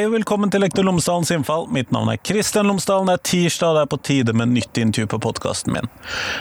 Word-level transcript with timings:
Hei 0.00 0.06
og 0.08 0.14
velkommen 0.14 0.48
til 0.48 0.62
Lektor 0.64 0.86
Lomsdalens 0.86 1.28
innfall. 1.34 1.66
Mitt 1.76 1.90
navn 1.92 2.08
er 2.08 2.16
Kristian 2.24 2.70
Lomsdalen. 2.70 3.10
Det 3.10 3.18
er 3.18 3.24
tirsdag, 3.28 3.68
og 3.68 3.74
det 3.76 3.80
er 3.82 3.88
på 3.92 3.98
tide 4.08 4.32
med 4.32 4.48
nytt 4.54 4.78
intervju 4.80 5.10
på 5.12 5.18
podkasten 5.26 5.74
min. 5.74 5.90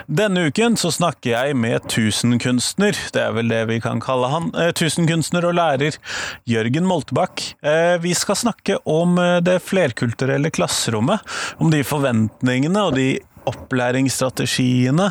Denne 0.07 0.45
uken 0.47 0.77
så 0.79 0.93
snakker 0.95 1.33
jeg 1.33 1.57
med 1.59 1.83
tusenkunstner, 1.91 2.95
det 3.11 3.19
er 3.19 3.35
vel 3.35 3.51
det 3.51 3.59
vi 3.67 3.81
kan 3.83 3.99
kalle 3.99 4.29
han, 4.31 4.47
eh, 4.55 4.71
tusenkunstner 4.71 5.43
og 5.49 5.57
lærer 5.59 5.99
Jørgen 6.47 6.87
Moltebakk. 6.87 7.49
Eh, 7.59 7.97
vi 7.99 8.15
skal 8.15 8.39
snakke 8.39 8.79
om 8.87 9.19
eh, 9.19 9.41
det 9.43 9.59
flerkulturelle 9.67 10.55
klasserommet, 10.55 11.19
om 11.59 11.67
de 11.75 11.83
forventningene 11.83 12.87
og 12.87 12.95
de 12.95 13.09
opplæringsstrategiene 13.49 15.09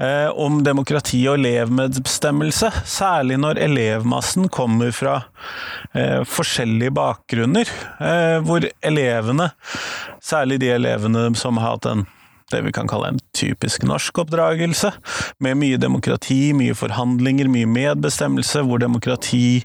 eh, 0.00 0.28
om 0.30 0.60
demokrati 0.66 1.22
og 1.30 1.40
elevmedbestemmelse, 1.40 2.72
særlig 2.84 3.40
når 3.40 3.62
elevmassen 3.66 4.50
kommer 4.52 4.92
fra 4.94 5.16
eh, 5.94 6.22
forskjellige 6.28 6.94
bakgrunner, 6.96 7.70
eh, 8.00 8.38
hvor 8.44 8.66
elevene, 8.82 9.50
særlig 10.22 10.60
de 10.62 10.74
elevene 10.76 11.30
som 11.38 11.60
har 11.60 11.76
hatt 11.76 11.90
en 11.90 12.08
det 12.54 12.62
vi 12.66 12.72
kan 12.74 12.88
kalle 12.90 13.12
en 13.12 13.20
typisk 13.36 13.84
norsk 13.88 14.22
oppdragelse, 14.24 14.92
med 15.38 15.58
mye 15.60 15.78
demokrati, 15.80 16.52
mye 16.56 16.76
forhandlinger, 16.78 17.50
mye 17.52 17.68
medbestemmelse, 17.70 18.64
hvor 18.66 18.82
demokrati 18.82 19.62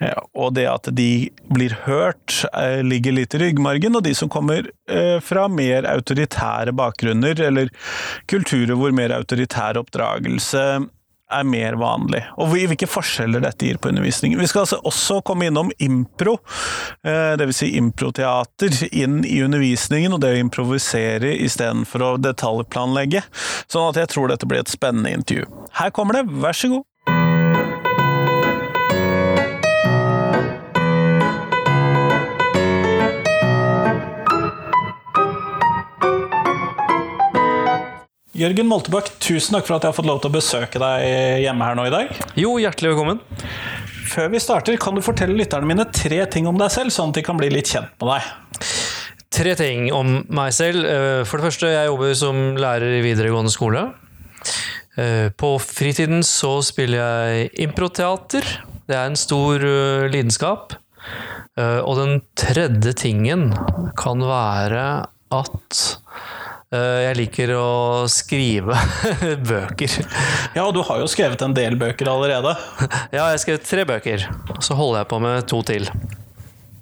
eh, 0.00 0.18
og 0.34 0.54
det 0.58 0.66
at 0.70 0.90
de 0.96 1.28
blir 1.52 1.76
hørt, 1.86 2.42
eh, 2.52 2.82
ligger 2.86 3.16
litt 3.16 3.36
i 3.36 3.42
ryggmargen, 3.46 3.96
og 3.98 4.04
de 4.06 4.14
som 4.16 4.32
kommer 4.32 4.68
eh, 4.90 5.18
fra 5.24 5.46
mer 5.52 5.88
autoritære 5.90 6.74
bakgrunner, 6.76 7.40
eller 7.48 7.72
kulturer 8.30 8.76
hvor 8.78 8.94
mer 8.96 9.14
autoritær 9.16 9.80
oppdragelse 9.80 10.66
er 11.32 11.46
mer 11.46 11.74
vanlig, 11.80 12.22
og 12.38 12.52
hvilke 12.52 12.86
forskjeller 12.86 13.42
dette 13.42 13.66
gir 13.66 13.80
på 13.82 13.90
undervisningen. 13.90 14.38
Vi 14.38 14.48
skal 14.50 14.62
altså 14.62 14.78
også 14.86 15.20
komme 15.26 15.48
innom 15.48 15.72
impro, 15.82 16.36
eh, 17.02 17.34
dvs. 17.40 17.56
Si 17.56 17.70
improteater, 17.78 18.74
inn 18.92 19.22
i 19.24 19.40
undervisningen, 19.42 20.12
og 20.12 20.20
det 20.22 20.34
å 20.34 20.42
improvisere 20.42 21.32
istedenfor 21.40 22.04
å 22.04 22.10
detaljplanlegge. 22.20 23.24
Sånn 23.66 23.88
at 23.90 24.02
jeg 24.02 24.12
tror 24.12 24.28
dette 24.28 24.46
blir 24.46 24.62
et 24.62 24.72
spennende 24.72 25.14
intervju. 25.16 25.48
Her 25.80 25.94
kommer 25.96 26.20
det, 26.20 26.28
vær 26.28 26.56
så 26.56 26.70
god! 26.74 26.86
Jørgen 38.36 38.68
Moltebakk, 38.68 39.06
tusen 39.22 39.54
takk 39.56 39.64
for 39.64 39.78
at 39.78 39.84
jeg 39.86 39.94
har 39.94 39.96
fått 39.96 40.08
lov 40.08 40.18
til 40.20 40.28
å 40.28 40.34
besøke 40.34 40.80
deg 40.80 41.40
hjemme 41.40 41.64
her 41.64 41.76
nå 41.78 41.86
i 41.88 41.92
dag. 41.94 42.10
Jo, 42.36 42.50
hjertelig 42.60 42.90
velkommen. 42.92 43.22
Før 44.10 44.28
vi 44.34 44.40
starter, 44.44 44.76
kan 44.80 44.96
du 44.96 45.00
fortelle 45.04 45.38
lytterne 45.38 45.68
mine 45.68 45.86
tre 45.88 46.18
ting 46.28 46.48
om 46.50 46.58
deg 46.60 46.68
selv, 46.74 46.92
sånn 46.92 47.14
at 47.14 47.16
de 47.16 47.24
kan 47.24 47.40
bli 47.40 47.48
litt 47.54 47.70
kjent 47.72 47.94
med 47.96 48.12
deg? 48.12 48.68
Tre 49.38 49.56
ting 49.56 49.88
om 49.96 50.18
meg 50.36 50.52
selv. 50.52 50.84
Eh, 50.84 51.22
for 51.24 51.40
det 51.40 51.48
første, 51.48 51.72
jeg 51.72 51.88
jobber 51.88 52.12
som 52.20 52.44
lærer 52.60 52.98
i 52.98 53.02
videregående 53.06 53.52
skole. 53.52 53.86
Eh, 55.00 55.32
på 55.32 55.56
fritiden 55.62 56.20
så 56.26 56.58
spiller 56.64 57.00
jeg 57.00 57.50
improteater. 57.70 58.44
Det 58.84 59.00
er 59.00 59.08
en 59.08 59.16
stor 59.16 59.64
eh, 59.64 60.08
lidenskap. 60.12 60.76
Og 61.56 61.94
den 61.96 62.18
tredje 62.36 62.90
tingen 63.00 63.46
kan 63.96 64.20
være 64.28 64.82
at 65.32 65.78
jeg 66.74 67.16
liker 67.20 67.52
å 67.54 67.66
skrive 68.10 68.74
bøker. 69.50 69.92
Ja, 70.56 70.64
og 70.66 70.74
du 70.74 70.82
har 70.86 70.98
jo 71.02 71.06
skrevet 71.10 71.42
en 71.46 71.54
del 71.56 71.76
bøker 71.78 72.10
allerede. 72.10 72.56
Ja, 73.14 73.28
jeg 73.28 73.36
har 73.36 73.42
skrevet 73.42 73.66
tre 73.68 73.84
bøker. 73.88 74.26
og 74.50 74.62
Så 74.66 74.74
holder 74.78 75.04
jeg 75.04 75.10
på 75.12 75.20
med 75.22 75.46
to 75.50 75.60
til. 75.66 75.86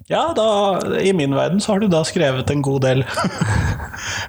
Ja, 0.09 0.27
da, 0.37 0.47
i 1.01 1.13
min 1.17 1.33
verden 1.33 1.61
så 1.61 1.73
har 1.73 1.81
du 1.81 1.87
da 1.89 2.03
skrevet 2.05 2.49
en 2.53 2.65
god 2.65 2.85
del. 2.87 3.05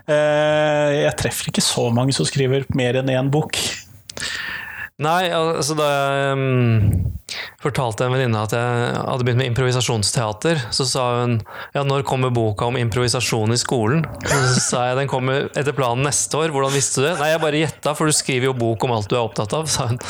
Eh, 0.06 0.90
jeg 1.02 1.16
treffer 1.18 1.48
ikke 1.50 1.62
så 1.64 1.88
mange 1.92 2.14
som 2.14 2.24
skriver 2.24 2.62
mer 2.78 2.96
enn 3.00 3.10
én 3.10 3.26
bok. 3.34 3.58
Nei, 4.96 5.28
altså 5.28 5.74
da 5.76 5.86
jeg 5.92 6.36
um, 6.38 7.16
fortalte 7.60 8.06
en 8.06 8.14
venninne 8.14 8.40
at 8.46 8.54
jeg 8.56 8.94
hadde 8.96 9.26
begynt 9.26 9.42
med 9.42 9.50
improvisasjonsteater, 9.50 10.62
så 10.72 10.86
sa 10.88 11.02
hun 11.18 11.34
ja, 11.74 11.82
når 11.84 12.06
kommer 12.08 12.32
boka 12.32 12.64
om 12.70 12.78
improvisasjon 12.80 13.52
i 13.52 13.58
skolen? 13.60 14.06
Så 14.24 14.62
sa 14.64 14.86
jeg 14.88 14.96
den 15.02 15.10
kommer 15.12 15.50
etter 15.52 15.76
planen 15.76 16.08
neste 16.08 16.40
år, 16.40 16.48
hvordan 16.54 16.72
visste 16.72 17.04
du 17.04 17.10
det? 17.10 17.14
Nei, 17.20 17.28
jeg 17.34 17.44
bare 17.44 17.60
gjetta, 17.60 17.92
for 17.98 18.08
du 18.08 18.16
skriver 18.16 18.48
jo 18.48 18.56
bok 18.56 18.88
om 18.88 18.96
alt 18.96 19.12
du 19.12 19.18
er 19.18 19.26
opptatt 19.26 19.52
av, 19.60 19.68
sa 19.68 19.92
hun. 19.92 20.00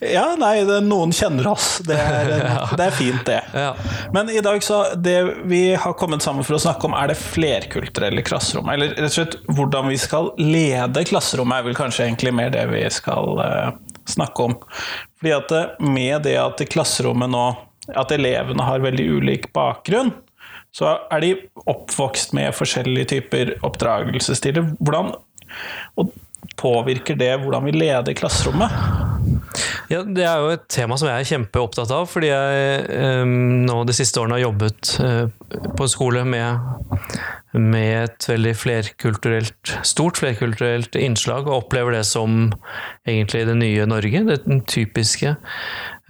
Ja, 0.00 0.34
nei, 0.38 0.62
det, 0.68 0.80
noen 0.86 1.12
kjenner 1.14 1.50
oss. 1.52 1.68
Det 1.86 1.96
er, 1.96 2.30
det 2.78 2.86
er 2.86 2.96
fint, 2.96 3.22
det. 3.26 3.40
Ja. 3.54 3.72
Men 4.14 4.30
i 4.32 4.42
dag, 4.44 4.62
så 4.64 4.82
Det 4.96 5.16
vi 5.50 5.62
har 5.74 5.96
kommet 5.98 6.24
sammen 6.24 6.46
for 6.46 6.58
å 6.58 6.62
snakke 6.62 6.88
om, 6.88 6.96
er 6.98 7.12
det 7.12 7.18
flerkulturelle 7.20 8.24
klasserommet. 8.26 8.74
Eller 8.76 8.94
rett 8.96 9.10
og 9.10 9.16
slett 9.18 9.38
hvordan 9.50 9.90
vi 9.90 9.98
skal 10.00 10.32
lede 10.40 11.04
klasserommet, 11.08 11.60
er 11.60 11.68
vel 11.70 11.78
kanskje 11.78 12.08
egentlig 12.08 12.34
mer 12.36 12.52
det 12.54 12.66
vi 12.72 12.84
skal 12.92 13.40
uh, 13.40 13.70
snakke 14.10 14.50
om. 14.50 14.56
Fordi 15.20 15.36
at 15.36 15.54
eh, 15.56 15.84
med 15.84 16.24
det 16.24 16.38
at 16.40 16.62
klasserommet 16.72 17.30
nå 17.30 17.44
At 17.98 18.12
elevene 18.14 18.62
har 18.62 18.82
veldig 18.84 19.04
ulik 19.18 19.48
bakgrunn, 19.56 20.12
så 20.70 20.92
er 21.10 21.22
de 21.24 21.30
oppvokst 21.66 22.36
med 22.38 22.54
forskjellige 22.54 23.08
typer 23.16 23.56
oppdragelsesstiler. 23.66 24.68
Hvordan 24.78 25.10
og 25.98 26.12
påvirker 26.60 27.18
det 27.18 27.32
hvordan 27.42 27.66
vi 27.66 27.74
leder 27.74 28.16
klasserommet? 28.16 28.70
Ja, 29.90 30.04
Det 30.06 30.22
er 30.22 30.38
jo 30.38 30.52
et 30.54 30.68
tema 30.70 30.94
som 31.00 31.08
jeg 31.10 31.18
er 31.18 31.28
kjempeopptatt 31.32 31.90
av, 31.90 32.04
fordi 32.06 32.28
jeg 32.30 32.82
eh, 32.94 33.24
nå 33.26 33.80
de 33.88 33.94
siste 33.96 34.20
årene 34.22 34.36
har 34.36 34.44
jobbet 34.44 34.90
eh, 35.02 35.24
på 35.74 35.86
en 35.86 35.90
skole 35.90 36.22
med, 36.30 36.60
med, 37.58 37.88
et 38.04 38.28
veldig 38.30 38.52
flerkulturelt, 38.54 39.72
stort 39.82 40.20
flerkulturelt 40.22 40.94
innslag, 40.94 41.50
og 41.50 41.64
opplever 41.64 41.98
det 41.98 42.04
som 42.06 42.52
egentlig 43.02 43.42
det 43.50 43.58
nye 43.58 43.88
Norge, 43.90 44.22
det 44.30 44.60
typiske. 44.70 45.34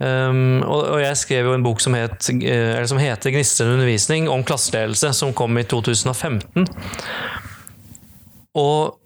Um, 0.01 0.61
og, 0.65 0.79
og, 0.79 0.99
jeg 1.01 1.17
skrev 1.17 1.49
jo 1.49 1.57
en 1.57 1.65
bok 1.65 1.81
som, 1.81 1.97
het, 1.97 2.25
uh, 2.25 2.81
som 2.89 3.01
heter 3.01 3.33
'Gnistrende 3.33 3.75
undervisning' 3.77 4.29
om 4.33 4.45
klasseledelse, 4.45 5.11
som 5.13 5.33
kom 5.33 5.57
i 5.61 5.65
2015. 5.65 6.65
Og 8.57 9.00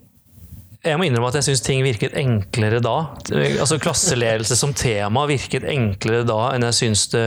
jeg 0.85 0.99
må 0.99 1.07
innrømme 1.07 1.29
at 1.31 1.39
jeg 1.39 1.47
syns 1.49 1.63
ting 1.65 1.81
virket 1.85 2.15
enklere 2.19 2.81
da. 2.83 2.95
Altså 3.33 3.79
Klasseledelse 3.81 4.57
som 4.59 4.73
tema 4.77 5.25
virket 5.29 5.65
enklere 5.69 6.25
da 6.27 6.39
enn 6.53 6.67
jeg 6.69 6.77
syns 6.79 7.07
det 7.13 7.25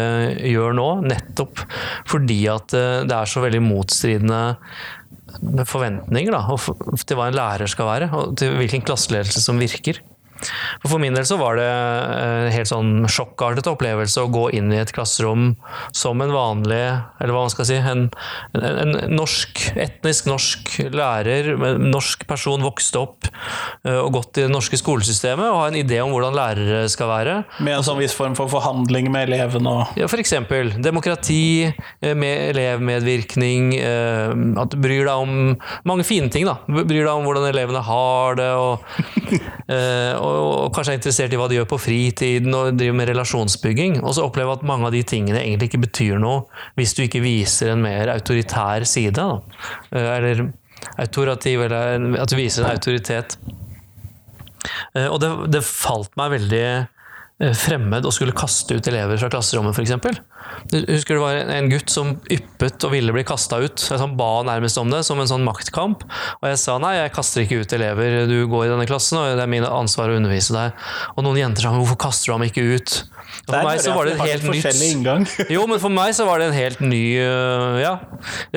gjør 0.52 0.76
nå. 0.78 0.88
Nettopp 1.08 1.64
fordi 2.08 2.40
at 2.52 2.74
eh, 2.76 3.02
det 3.08 3.16
er 3.16 3.30
så 3.30 3.42
veldig 3.44 3.62
motstridende 3.64 4.42
forventninger 5.68 6.32
da, 6.34 6.40
til 7.04 7.18
hva 7.18 7.28
en 7.28 7.36
lærer 7.36 7.70
skal 7.70 7.86
være, 7.86 8.08
og 8.16 8.38
til 8.40 8.56
hvilken 8.58 8.84
klasseledelse 8.86 9.42
som 9.44 9.60
virker. 9.60 10.00
For 10.86 11.00
min 11.02 11.16
del 11.16 11.26
så 11.26 11.38
var 11.40 11.58
det 11.58 11.66
en 11.66 12.46
eh, 12.46 12.52
helt 12.54 12.70
sånn 12.70 13.08
sjokkartet 13.10 13.68
opplevelse 13.70 14.22
å 14.22 14.30
gå 14.32 14.48
inn 14.56 14.70
i 14.72 14.80
et 14.80 14.92
klasserom 14.94 15.52
som 15.96 16.22
en 16.22 16.34
vanlig, 16.34 16.80
eller 17.18 17.34
hva 17.34 17.44
man 17.46 17.52
skal 17.52 17.68
si, 17.68 17.78
en, 17.78 18.06
en, 18.58 18.94
norsk, 19.12 19.64
etnisk 19.78 20.28
norsk 20.30 20.74
lærer, 20.94 21.52
en 21.56 21.88
norsk 21.90 22.24
person 22.30 22.64
vokste 22.64 23.02
opp 23.02 23.28
eh, 23.30 23.98
og 23.98 24.12
gått 24.18 24.40
i 24.40 24.46
det 24.46 24.52
norske 24.52 24.78
skolesystemet 24.80 25.48
og 25.48 25.60
ha 25.62 25.68
en 25.72 25.80
idé 25.80 26.00
om 26.04 26.14
hvordan 26.14 26.36
lærere 26.38 26.84
skal 26.92 27.10
være. 27.12 27.36
Med 27.64 27.78
en 27.78 27.86
sånn 27.86 28.00
viss 28.00 28.16
form 28.16 28.36
for 28.38 28.50
forhandling 28.52 29.10
med 29.14 29.28
elevene 29.30 29.74
og 29.74 29.98
Ja, 29.98 30.08
for 30.10 30.22
eksempel. 30.22 30.74
Demokrati, 30.84 31.68
eh, 31.68 32.14
med 32.18 32.52
elevmedvirkning, 32.52 33.70
at 34.58 34.72
du 34.72 34.78
bryr 34.80 35.06
deg 35.06 35.14
om 35.14 35.56
mange 35.88 36.06
fine 36.06 36.30
ting, 36.32 36.46
da. 36.48 36.58
Bryr 36.68 37.02
deg 37.02 37.12
om 37.12 37.26
hvordan 37.26 37.48
elevene 37.50 37.82
har 37.84 38.38
det, 38.38 38.50
og, 38.58 38.84
og 39.68 40.38
og, 40.68 40.70
kanskje 40.74 40.94
er 40.94 40.98
interessert 40.98 41.34
i 41.34 41.38
hva 41.40 41.48
de 41.50 41.58
gjør 41.58 41.68
på 41.68 41.80
fritiden 41.80 42.54
og 42.56 42.78
driver 42.78 42.96
med 43.00 43.10
relasjonsbygging, 43.10 43.98
og 44.02 44.14
så 44.16 44.24
opplever 44.24 44.56
at 44.56 44.66
mange 44.68 44.88
av 44.88 44.94
de 44.94 45.02
tingene 45.06 45.40
egentlig 45.42 45.70
ikke 45.70 45.84
betyr 45.86 46.20
noe 46.22 46.46
hvis 46.78 46.94
du 46.96 47.04
ikke 47.04 47.22
viser 47.24 47.74
en 47.74 47.84
mer 47.84 48.12
autoritær 48.12 48.86
side. 48.88 49.16
Da. 49.18 49.40
Eh, 49.92 50.10
eller 50.16 50.44
autorativ, 51.00 51.64
eller 51.66 52.20
at 52.22 52.30
du 52.30 52.38
viser 52.38 52.64
en 52.64 52.76
autoritet. 52.76 53.38
Eh, 54.94 55.08
og 55.08 55.18
det, 55.22 55.32
det 55.54 55.64
falt 55.66 56.14
meg 56.18 56.34
veldig 56.36 56.64
eh, 56.68 57.54
fremmed 57.56 58.06
å 58.06 58.14
skulle 58.14 58.36
kaste 58.36 58.78
ut 58.78 58.90
elever 58.90 59.20
fra 59.20 59.30
klasserommet, 59.32 59.76
f.eks. 59.76 60.22
Husker 60.72 61.16
det 61.16 61.22
var 61.22 61.52
en 61.54 61.70
gutt 61.72 61.92
som 61.92 62.14
yppet 62.32 62.84
og 62.86 62.92
ville 62.94 63.14
bli 63.14 63.24
kasta 63.28 63.60
ut. 63.62 63.82
Jeg 63.82 64.00
sånn 64.00 64.16
ba 64.18 64.30
nærmest 64.46 64.80
om 64.80 64.90
det, 64.92 65.02
som 65.06 65.20
en 65.20 65.30
sånn 65.30 65.46
maktkamp. 65.46 66.04
Og 66.40 66.48
jeg 66.50 66.60
sa 66.60 66.78
nei, 66.82 66.96
jeg 66.98 67.14
kaster 67.16 67.44
ikke 67.44 67.62
ut 67.62 67.76
elever, 67.78 68.20
du 68.30 68.38
går 68.50 68.66
i 68.66 68.72
denne 68.72 68.88
klassen, 68.88 69.20
og 69.20 69.38
det 69.38 69.44
er 69.44 69.50
min 69.50 69.66
ansvar 69.68 70.12
å 70.12 70.18
undervise 70.18 70.56
deg. 70.56 70.88
Og 71.16 71.24
noen 71.26 71.40
jenter 71.40 71.66
sa 71.66 71.74
hvorfor 71.76 72.00
kaster 72.08 72.30
du 72.32 72.36
ham 72.36 72.46
ikke 72.48 72.66
ut? 72.74 73.00
Og 73.48 73.52
for 73.52 73.64
meg 73.64 73.80
så 73.84 73.94
var 73.94 74.08
det 74.08 74.14
en 74.16 74.22
helt 74.24 74.46
nytt 74.48 75.34
Jo, 75.54 75.64
men 75.68 75.80
for 75.82 75.92
meg 75.92 76.14
så 76.16 76.24
var 76.28 76.40
det 76.40 76.48
en 76.48 76.56
helt 76.56 76.80
ny 76.80 77.02
øh, 77.20 77.76
Ja, 77.82 77.92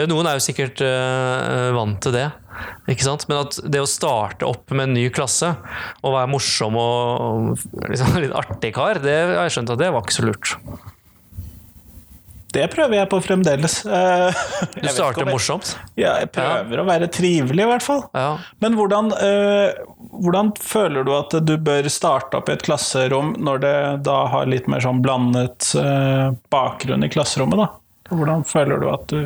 noen 0.10 0.30
er 0.30 0.38
jo 0.38 0.44
sikkert 0.44 0.80
uh, 0.84 1.72
vant 1.76 2.00
til 2.04 2.16
det. 2.16 2.30
Ikke 2.92 3.06
sant? 3.06 3.28
Men 3.30 3.44
at 3.46 3.60
det 3.72 3.82
å 3.82 3.90
starte 3.90 4.48
opp 4.48 4.72
med 4.74 4.90
en 4.90 4.96
ny 4.98 5.06
klasse 5.14 5.54
og 6.02 6.16
være 6.16 6.32
morsom 6.32 6.78
og 6.80 7.52
liksom, 7.90 8.18
litt 8.24 8.36
artig 8.38 8.74
kar, 8.76 9.02
det 9.04 9.18
har 9.34 9.46
jeg 9.46 9.58
skjønt 9.58 9.76
at 9.76 9.82
det 9.82 9.92
var 9.94 10.06
ikke 10.06 10.18
så 10.18 10.28
lurt. 10.28 10.56
Det 12.56 12.65
prøver 12.74 12.98
jeg 13.00 13.09
på 13.12 13.19
fremdeles. 13.24 13.77
Eh, 13.86 14.42
Du 14.81 14.88
starter 14.92 15.27
morsomt. 15.30 15.74
Ja, 16.00 16.18
jeg 16.21 16.31
prøver 16.36 16.81
å 16.81 16.88
være 16.88 17.07
trivelig, 17.12 17.63
i 17.63 17.69
hvert 17.69 17.86
fall. 17.86 18.03
Ja. 18.15 18.38
Men 18.63 18.75
hvordan, 18.80 19.12
eh, 19.15 19.77
hvordan 20.12 20.51
føler 20.59 21.07
du 21.07 21.13
at 21.18 21.36
du 21.48 21.53
bør 21.57 21.88
starte 21.92 22.39
opp 22.42 22.50
i 22.51 22.56
et 22.57 22.65
klasserom 22.68 23.36
når 23.39 23.62
det 23.63 23.75
da 24.07 24.18
har 24.33 24.50
litt 24.51 24.68
mer 24.71 24.83
sånn 24.83 25.01
blandet 25.03 25.71
eh, 25.80 26.31
bakgrunn 26.53 27.07
i 27.07 27.12
klasserommet, 27.13 27.63
da? 27.63 27.69
Hvordan 28.12 28.44
føler 28.48 28.81
du 28.81 28.89
at 28.92 29.07
du 29.07 29.21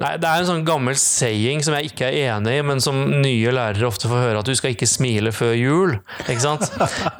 Nei, 0.00 0.14
Det 0.20 0.28
er 0.28 0.40
en 0.40 0.46
sånn 0.48 0.64
gammel 0.64 0.96
saying 0.96 1.62
som 1.64 1.74
jeg 1.76 1.90
ikke 1.90 2.06
er 2.08 2.36
enig 2.36 2.54
i, 2.58 2.62
men 2.64 2.80
som 2.80 2.96
nye 3.20 3.52
lærere 3.52 3.88
ofte 3.88 4.08
får 4.08 4.22
høre, 4.22 4.40
at 4.40 4.48
du 4.48 4.54
skal 4.56 4.72
ikke 4.72 4.88
smile 4.88 5.32
før 5.36 5.52
jul. 5.56 5.96
Ikke 6.24 6.40
sant? 6.44 6.64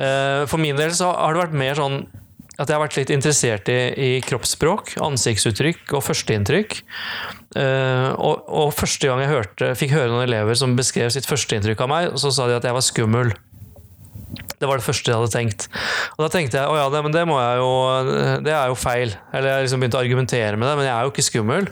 For 0.51 0.61
min 0.61 0.79
del 0.79 0.95
så 0.97 1.11
har 1.17 1.37
det 1.37 1.43
vært 1.43 1.57
mer 1.59 1.77
sånn 1.77 1.99
at 2.57 2.69
jeg 2.69 2.77
har 2.77 2.83
vært 2.83 2.97
litt 2.97 3.13
interessert 3.13 3.69
i, 3.73 3.81
i 3.93 4.11
kroppsspråk, 4.25 4.95
ansiktsuttrykk 5.05 5.93
og 5.97 6.05
førsteinntrykk. 6.07 6.79
Uh, 7.57 8.13
og, 8.17 8.47
og 8.49 8.73
første 8.77 9.09
gang 9.11 9.23
jeg 9.25 9.33
hørte, 9.33 9.73
fikk 9.79 9.95
høre 9.97 10.13
noen 10.13 10.27
elever 10.27 10.57
som 10.59 10.77
beskrev 10.79 11.13
sitt 11.13 11.29
førsteinntrykk 11.29 11.85
av 11.85 11.93
meg, 11.93 12.17
så 12.21 12.33
sa 12.33 12.49
de 12.49 12.57
at 12.57 12.67
jeg 12.67 12.77
var 12.77 12.85
skummel. 12.85 13.35
Det 14.57 14.69
var 14.71 14.81
det 14.81 14.87
første 14.87 15.13
jeg 15.13 15.19
hadde 15.21 15.33
tenkt. 15.35 15.67
Og 16.17 16.23
da 16.25 16.29
tenkte 16.33 16.57
jeg 16.61 16.71
å 16.73 16.77
ja, 16.79 16.87
det, 16.93 17.03
men 17.05 17.13
det 17.13 17.25
må 17.29 17.37
jeg 17.37 17.59
jo 17.61 17.71
Det 18.47 18.53
er 18.55 18.71
jo 18.71 18.77
feil. 18.79 19.13
Eller 19.37 19.51
jeg 19.51 19.67
liksom 19.67 19.83
begynte 19.83 19.99
å 19.99 20.05
argumentere 20.05 20.57
med 20.57 20.69
det, 20.71 20.75
men 20.79 20.87
jeg 20.89 20.95
er 20.95 21.05
jo 21.05 21.13
ikke 21.13 21.27
skummel. 21.27 21.69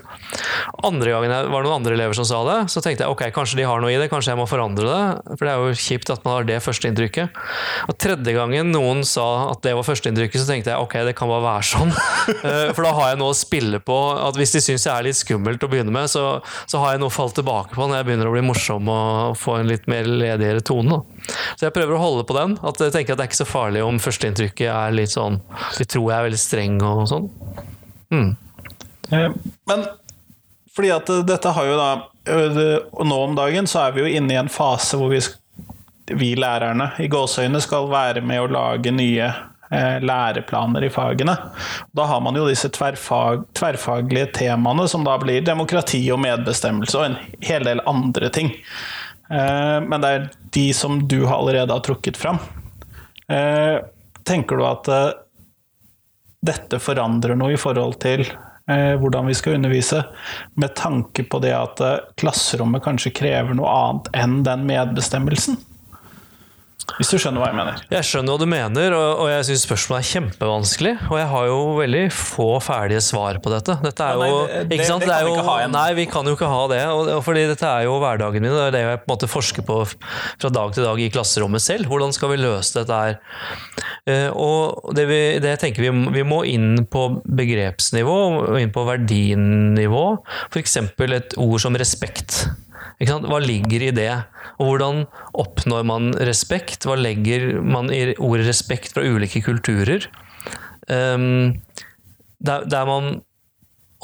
Andre 0.85 1.15
gangen 1.15 1.33
det 1.33 1.39
var 1.53 1.65
noen 1.65 1.79
andre 1.79 1.95
elever 1.97 2.17
som 2.17 2.27
sa 2.29 2.41
det, 2.45 2.57
så 2.73 2.83
tenkte 2.85 3.05
jeg 3.05 3.13
ok, 3.15 3.23
kanskje 3.35 3.59
de 3.61 3.65
har 3.67 3.81
noe 3.81 3.93
i 3.93 3.97
det, 3.99 4.09
kanskje 4.11 4.33
jeg 4.33 4.39
må 4.39 4.45
forandre 4.49 4.85
det. 4.85 5.33
For 5.33 5.47
det 5.47 5.53
er 5.55 5.63
jo 5.63 5.79
kjipt 5.85 6.11
at 6.13 6.25
man 6.27 6.37
har 6.37 6.47
det 6.49 6.59
førsteinntrykket. 6.65 7.41
Og 7.89 7.97
tredje 8.01 8.35
gangen 8.37 8.71
noen 8.73 9.01
sa 9.07 9.25
at 9.53 9.63
det 9.65 9.73
var 9.77 9.87
førsteinntrykket, 9.87 10.43
så 10.43 10.49
tenkte 10.51 10.73
jeg 10.73 10.85
ok, 10.85 10.97
det 11.09 11.15
kan 11.17 11.31
bare 11.31 11.45
være 11.49 11.69
sånn. 11.73 11.95
Eh, 12.45 12.71
For 12.75 12.85
da 12.85 12.91
har 12.97 13.11
jeg 13.11 13.19
noe 13.19 13.33
å 13.33 13.37
spille 13.37 13.79
på. 13.85 13.95
At 14.21 14.37
hvis 14.37 14.53
de 14.55 14.61
syns 14.63 14.85
jeg 14.85 14.91
er 14.93 15.05
litt 15.05 15.17
skummelt 15.17 15.63
å 15.65 15.69
begynne 15.71 15.93
med, 15.93 16.09
så, 16.11 16.39
så 16.69 16.81
har 16.81 16.93
jeg 16.95 17.01
noe 17.01 17.09
å 17.11 17.13
falle 17.13 17.33
tilbake 17.37 17.77
på 17.77 17.85
når 17.87 17.99
jeg 17.99 18.07
begynner 18.09 18.29
å 18.29 18.33
bli 18.33 18.43
morsom 18.45 18.89
og 18.91 19.37
få 19.39 19.59
en 19.61 19.69
litt 19.69 19.85
mer 19.91 20.07
ledigere 20.09 20.63
tone. 20.65 20.97
Da. 20.99 21.14
Så 21.55 21.67
jeg 21.67 21.75
prøver 21.75 21.95
å 21.97 22.01
holde 22.01 22.25
på 22.27 22.37
den. 22.37 22.57
At 22.65 22.81
jeg 22.81 22.93
tenker 22.95 23.15
at 23.15 23.21
det 23.21 23.27
er 23.27 23.31
ikke 23.31 23.43
så 23.43 23.49
farlig 23.49 23.83
om 23.85 24.01
førsteinntrykket 24.01 24.71
er 24.71 24.95
litt 24.95 25.13
sånn 25.13 25.39
De 25.79 25.87
tror 25.87 26.09
jeg 26.09 26.17
er 26.17 26.27
veldig 26.29 26.41
streng 26.41 26.79
og 26.85 27.05
sånn. 27.11 27.29
Mm. 28.13 28.33
Men 29.69 29.87
fordi 30.75 30.91
at 30.91 31.09
eh, 31.09 31.23
dette 31.27 31.55
har 31.55 31.65
jo 31.69 31.79
da 31.79 31.89
eh, 32.29 32.61
nå 33.05 33.23
om 33.23 33.35
dagen 33.37 33.67
så 33.69 33.85
er 33.85 33.95
vi 33.95 34.03
jo 34.05 34.13
inne 34.19 34.35
i 34.35 34.39
en 34.41 34.51
fase 34.51 34.99
hvor 34.99 35.13
vi, 35.13 35.21
vi 36.11 36.33
lærerne 36.39 36.91
i 36.99 37.09
gåseøyne 37.11 37.61
skal 37.63 37.89
være 37.91 38.23
med 38.25 38.43
å 38.43 38.51
lage 38.51 38.93
nye 38.93 39.29
eh, 39.29 39.97
læreplaner 40.03 40.87
i 40.87 40.91
fagene. 40.93 41.37
Da 41.95 42.09
har 42.11 42.23
man 42.25 42.37
jo 42.37 42.47
disse 42.49 42.71
tverrfag, 42.75 43.47
tverrfaglige 43.57 44.33
temaene 44.41 44.89
som 44.91 45.07
da 45.07 45.17
blir 45.21 45.45
demokrati 45.45 46.03
og 46.11 46.21
medbestemmelse 46.25 46.99
og 46.99 47.09
en 47.09 47.19
hel 47.45 47.67
del 47.67 47.83
andre 47.89 48.31
ting. 48.35 48.53
Eh, 49.29 49.81
Men 49.81 50.01
det 50.01 50.09
er 50.09 50.29
de 50.55 50.65
som 50.73 50.99
du 51.07 51.25
allerede 51.27 51.73
har 51.73 51.83
trukket 51.85 52.17
fram. 52.17 52.39
Eh, 53.29 53.81
Tenker 54.25 54.57
du 54.57 54.65
at 54.65 54.87
eh, 54.89 55.11
dette 56.45 56.79
forandrer 56.81 57.37
noe 57.37 57.53
i 57.53 57.61
forhold 57.61 57.99
til 58.01 58.25
hvordan 58.65 59.27
vi 59.29 59.33
skal 59.37 59.59
undervise, 59.59 59.99
med 60.57 60.71
tanke 60.73 61.21
på 61.29 61.37
det 61.37 61.51
at 61.53 61.81
klasserommet 62.17 62.81
kanskje 62.81 63.11
krever 63.13 63.53
noe 63.53 63.69
annet 63.69 64.07
enn 64.17 64.39
den 64.41 64.63
medbestemmelsen? 64.65 65.59
Hvis 66.99 67.09
du 67.11 67.17
skjønner 67.19 67.41
hva 67.41 67.47
jeg 67.49 67.57
mener. 67.57 67.79
Jeg 67.91 68.05
skjønner 68.07 68.35
hva 68.35 68.39
du 68.39 68.45
mener, 68.51 68.93
og, 68.95 69.21
og 69.25 69.29
jeg 69.31 69.45
syns 69.49 69.63
spørsmålet 69.67 70.03
er 70.03 70.09
kjempevanskelig. 70.13 70.93
Og 71.09 71.17
jeg 71.19 71.27
har 71.31 71.47
jo 71.49 71.57
veldig 71.79 72.03
få 72.15 72.47
ferdige 72.63 73.01
svar 73.03 73.39
på 73.43 73.51
dette. 73.51 73.75
Dette 73.83 74.05
er 74.05 74.13
Ja, 74.15 74.19
nei, 74.21 74.29
jo, 74.29 74.37
det- 74.47 74.77
ikke 74.77 74.87
sant? 74.87 75.01
det 75.03 75.09
Det 75.09 75.17
kan 75.17 75.25
vi 75.25 75.33
ikke 75.33 75.47
ha. 75.49 75.67
Nei, 75.73 75.87
vi 75.97 76.05
kan 76.13 76.25
jo 76.29 76.35
ikke 76.37 76.47
ha 76.53 76.61
det. 76.71 76.81
Og, 76.93 77.09
og 77.17 77.23
fordi 77.25 77.43
dette 77.51 77.67
er 77.67 77.83
jo 77.87 77.97
hverdagen 77.99 78.41
min. 78.45 78.51
Det 78.55 78.63
er 78.67 78.75
det 78.77 78.83
jeg 78.85 79.01
på 79.01 79.09
en 79.09 79.13
måte 79.15 79.31
forsker 79.31 79.65
på 79.67 79.79
fra 79.91 80.49
dag 80.59 80.73
til 80.77 80.83
dag 80.87 81.01
i 81.03 81.09
klasserommet 81.11 81.61
selv. 81.65 81.89
Hvordan 81.91 82.13
skal 82.15 82.31
vi 82.31 82.37
løse 82.43 82.77
dette 82.79 83.01
her? 83.01 83.17
Eh, 84.07 84.29
Og 84.31 84.93
det, 84.95 85.07
vi, 85.09 85.19
det 85.43 85.55
jeg 85.55 85.59
tenker 85.65 85.87
vi, 85.87 85.91
vi 86.19 86.23
må 86.27 86.43
inn 86.47 86.85
på 86.85 87.07
begrepsnivå, 87.25 88.17
og 88.45 88.59
inn 88.61 88.71
på 88.75 88.85
verdinivå. 88.87 90.05
F.eks. 90.51 90.77
et 90.77 91.35
ord 91.41 91.59
som 91.59 91.75
respekt. 91.75 92.45
Hva 93.01 93.39
ligger 93.43 93.89
i 93.89 93.93
det? 93.95 94.11
Og 94.59 94.69
hvordan 94.69 95.03
oppnår 95.35 95.83
man 95.87 96.13
respekt? 96.27 96.87
Hva 96.87 96.95
legger 96.99 97.59
man 97.65 97.91
i 97.91 98.13
ordet 98.15 98.47
respekt 98.47 98.95
fra 98.95 99.03
ulike 99.03 99.43
kulturer? 99.43 100.07
Um, 100.87 101.57
der, 102.45 102.67
der 102.69 102.85
man 102.87 103.17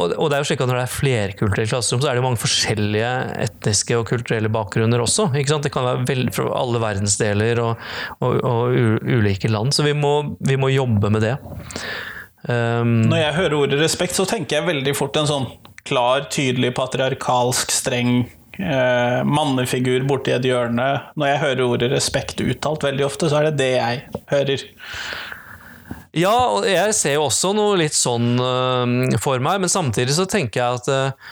og 0.02 0.32
det 0.32 0.38
er 0.38 0.42
jo 0.42 0.48
slik 0.50 0.62
at 0.64 0.70
Når 0.70 0.80
det 0.80 0.84
er 0.84 0.94
flerkulturelle 0.96 1.70
klasserom, 1.70 2.02
så 2.02 2.10
er 2.10 2.16
det 2.16 2.22
jo 2.22 2.26
mange 2.26 2.42
forskjellige 2.42 3.10
etniske 3.44 3.98
og 4.00 4.08
kulturelle 4.10 4.50
bakgrunner 4.50 5.04
også. 5.04 5.28
Det 5.36 5.74
kan 5.74 5.86
være 5.86 6.06
vel, 6.08 6.24
fra 6.34 6.48
alle 6.58 6.82
verdensdeler 6.82 7.62
og, 7.62 7.84
og, 8.24 8.40
og 8.48 9.04
ulike 9.06 9.52
land. 9.52 9.76
Så 9.76 9.86
vi 9.86 9.94
må, 9.94 10.38
vi 10.40 10.58
må 10.58 10.72
jobbe 10.74 11.12
med 11.14 11.26
det. 11.28 11.36
Um, 12.48 13.04
Når 13.12 13.20
jeg 13.22 13.38
hører 13.38 13.58
ordet 13.60 13.82
respekt, 13.84 14.18
så 14.18 14.26
tenker 14.26 14.58
jeg 14.58 14.70
veldig 14.72 14.96
fort 14.98 15.20
en 15.22 15.30
sånn 15.30 15.50
klar, 15.86 16.26
tydelig, 16.34 16.74
patriarkalsk, 16.78 17.74
streng 17.74 18.24
eh, 18.59 19.19
mannefigur 19.27 20.06
borti 20.09 20.33
et 20.36 20.48
hjørne. 20.48 20.88
Når 21.15 21.31
jeg 21.31 21.44
hører 21.45 21.65
ordet 21.68 21.92
respekt 21.94 22.42
uttalt 22.44 22.88
veldig 22.88 23.06
ofte, 23.07 23.30
så 23.31 23.42
er 23.42 23.50
det 23.50 23.59
det 23.62 23.71
jeg 23.75 24.24
hører. 24.31 24.65
Ja, 26.18 26.33
og 26.57 26.68
jeg 26.68 26.95
ser 26.98 27.15
jo 27.15 27.27
også 27.30 27.53
noe 27.56 27.77
litt 27.80 27.95
sånn 27.95 28.33
uh, 28.36 29.15
for 29.24 29.39
meg, 29.44 29.62
men 29.63 29.71
samtidig 29.71 30.18
så 30.18 30.27
tenker 30.27 30.59
jeg 30.59 30.81
at 30.81 30.92
uh, 30.92 31.31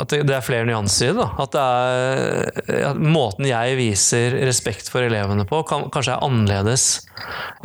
at 0.00 0.12
det 0.14 0.32
er 0.32 0.44
flere 0.44 0.64
nyanser 0.68 1.10
i 1.12 1.16
det. 1.18 1.26
At, 1.42 1.52
det 1.52 1.64
er, 1.64 2.86
at 2.88 3.00
måten 3.00 3.48
jeg 3.48 3.76
viser 3.76 4.36
respekt 4.48 4.88
for 4.92 5.04
elevene 5.04 5.44
på, 5.48 5.60
kan, 5.68 5.88
kanskje 5.92 6.16
er 6.16 6.24
annerledes 6.24 6.86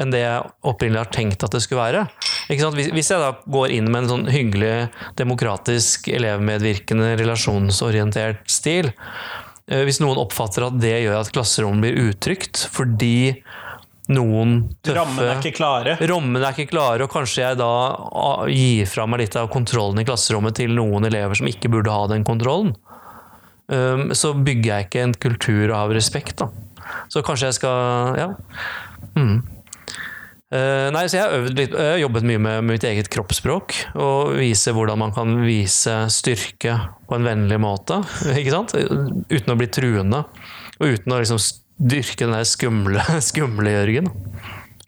enn 0.01 0.11
det 0.11 0.25
jeg 0.25 0.49
opprinnelig 0.67 1.05
har 1.05 1.13
tenkt 1.15 1.45
at 1.47 1.55
det 1.55 1.63
skulle 1.63 1.85
være. 1.85 2.05
Hvis, 2.47 3.09
jeg 3.09 3.21
da 3.21 3.31
går 3.49 3.73
inn 3.73 3.89
med 3.89 4.03
en 4.03 4.11
sånn 4.11 4.27
hyggelig, 4.29 4.89
demokratisk, 5.17 6.09
elevmedvirkende, 6.13 7.15
relasjonsorientert 7.21 8.43
stil, 8.51 8.91
øh, 9.71 9.83
hvis 9.87 10.01
noen 10.03 10.21
oppfatter 10.21 10.67
at 10.67 10.79
det 10.81 10.97
gjør 11.05 11.21
at 11.23 11.31
klasserommet 11.33 11.87
blir 11.87 12.11
utrygt 12.11 12.67
fordi 12.71 13.41
noen 14.13 14.59
tøffe 14.85 14.99
Rammene 14.99 15.29
er 15.31 15.39
ikke 15.39 15.57
klare. 15.57 15.95
Rammene 16.11 16.43
er 16.45 16.53
ikke 16.53 16.75
klare, 16.75 17.05
og 17.05 17.13
kanskje 17.13 17.41
jeg 17.41 17.57
da 17.57 17.71
gir 18.51 18.89
fra 18.89 19.07
meg 19.09 19.23
litt 19.23 19.37
av 19.39 19.49
kontrollen 19.53 20.01
i 20.01 20.05
klasserommet 20.05 20.59
til 20.59 20.75
noen 20.77 21.07
elever 21.09 21.37
som 21.39 21.49
ikke 21.49 21.71
burde 21.73 21.93
ha 21.93 22.05
den 22.11 22.25
kontrollen. 22.27 22.75
Um, 23.65 24.11
så 24.13 24.35
bygger 24.37 24.69
jeg 24.69 24.85
ikke 24.85 25.03
en 25.07 25.15
kultur 25.17 25.73
av 25.73 25.93
respekt, 25.97 26.37
da. 26.43 26.51
Så 27.09 27.25
kanskje 27.25 27.49
jeg 27.49 27.57
skal 27.57 28.19
Ja. 28.19 28.29
Mm. 29.15 29.41
Eh, 30.53 30.87
nei, 30.93 31.07
så 31.09 31.17
jeg 31.17 31.25
har, 31.25 31.35
øvd 31.39 31.57
litt, 31.57 31.73
uh, 31.73 31.95
jobbet 31.97 32.25
mye 32.29 32.41
med 32.41 32.67
mitt 32.69 32.83
eget 32.85 33.09
kroppsspråk. 33.13 33.73
Og 33.97 34.35
vise 34.37 34.73
hvordan 34.75 35.01
man 35.01 35.13
kan 35.15 35.39
vise 35.41 36.03
styrke 36.13 36.77
på 37.09 37.17
en 37.17 37.25
vennlig 37.25 37.57
måte. 37.61 38.03
Ikke 38.39 38.53
sant? 38.53 38.75
Uten 38.75 39.53
å 39.53 39.57
bli 39.57 39.69
truende. 39.73 40.25
Og 40.77 40.97
uten 40.97 41.15
å 41.15 41.21
liksom 41.21 41.41
dyrke 41.81 42.27
den 42.27 42.35
der 42.37 42.45
skumle, 42.47 43.07
skumle 43.29 43.73
Jørgen. 43.73 44.11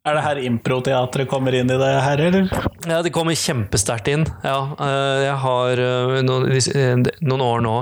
Er 0.07 0.15
det 0.15 0.23
her 0.23 0.39
improteatret 0.47 1.27
kommer 1.27 1.55
inn 1.57 1.67
i 1.73 1.79
det 1.79 1.89
her, 1.99 2.21
eller? 2.29 2.45
Ja, 2.87 3.01
det 3.03 3.11
kommer 3.15 3.35
kjempesterkt 3.35 4.07
inn. 4.13 4.23
Ja, 4.45 4.61
eh, 4.79 5.23
jeg 5.25 5.39
har 5.41 5.81
noen, 6.23 7.03
noen 7.27 7.43
år 7.43 7.65
nå 7.65 7.73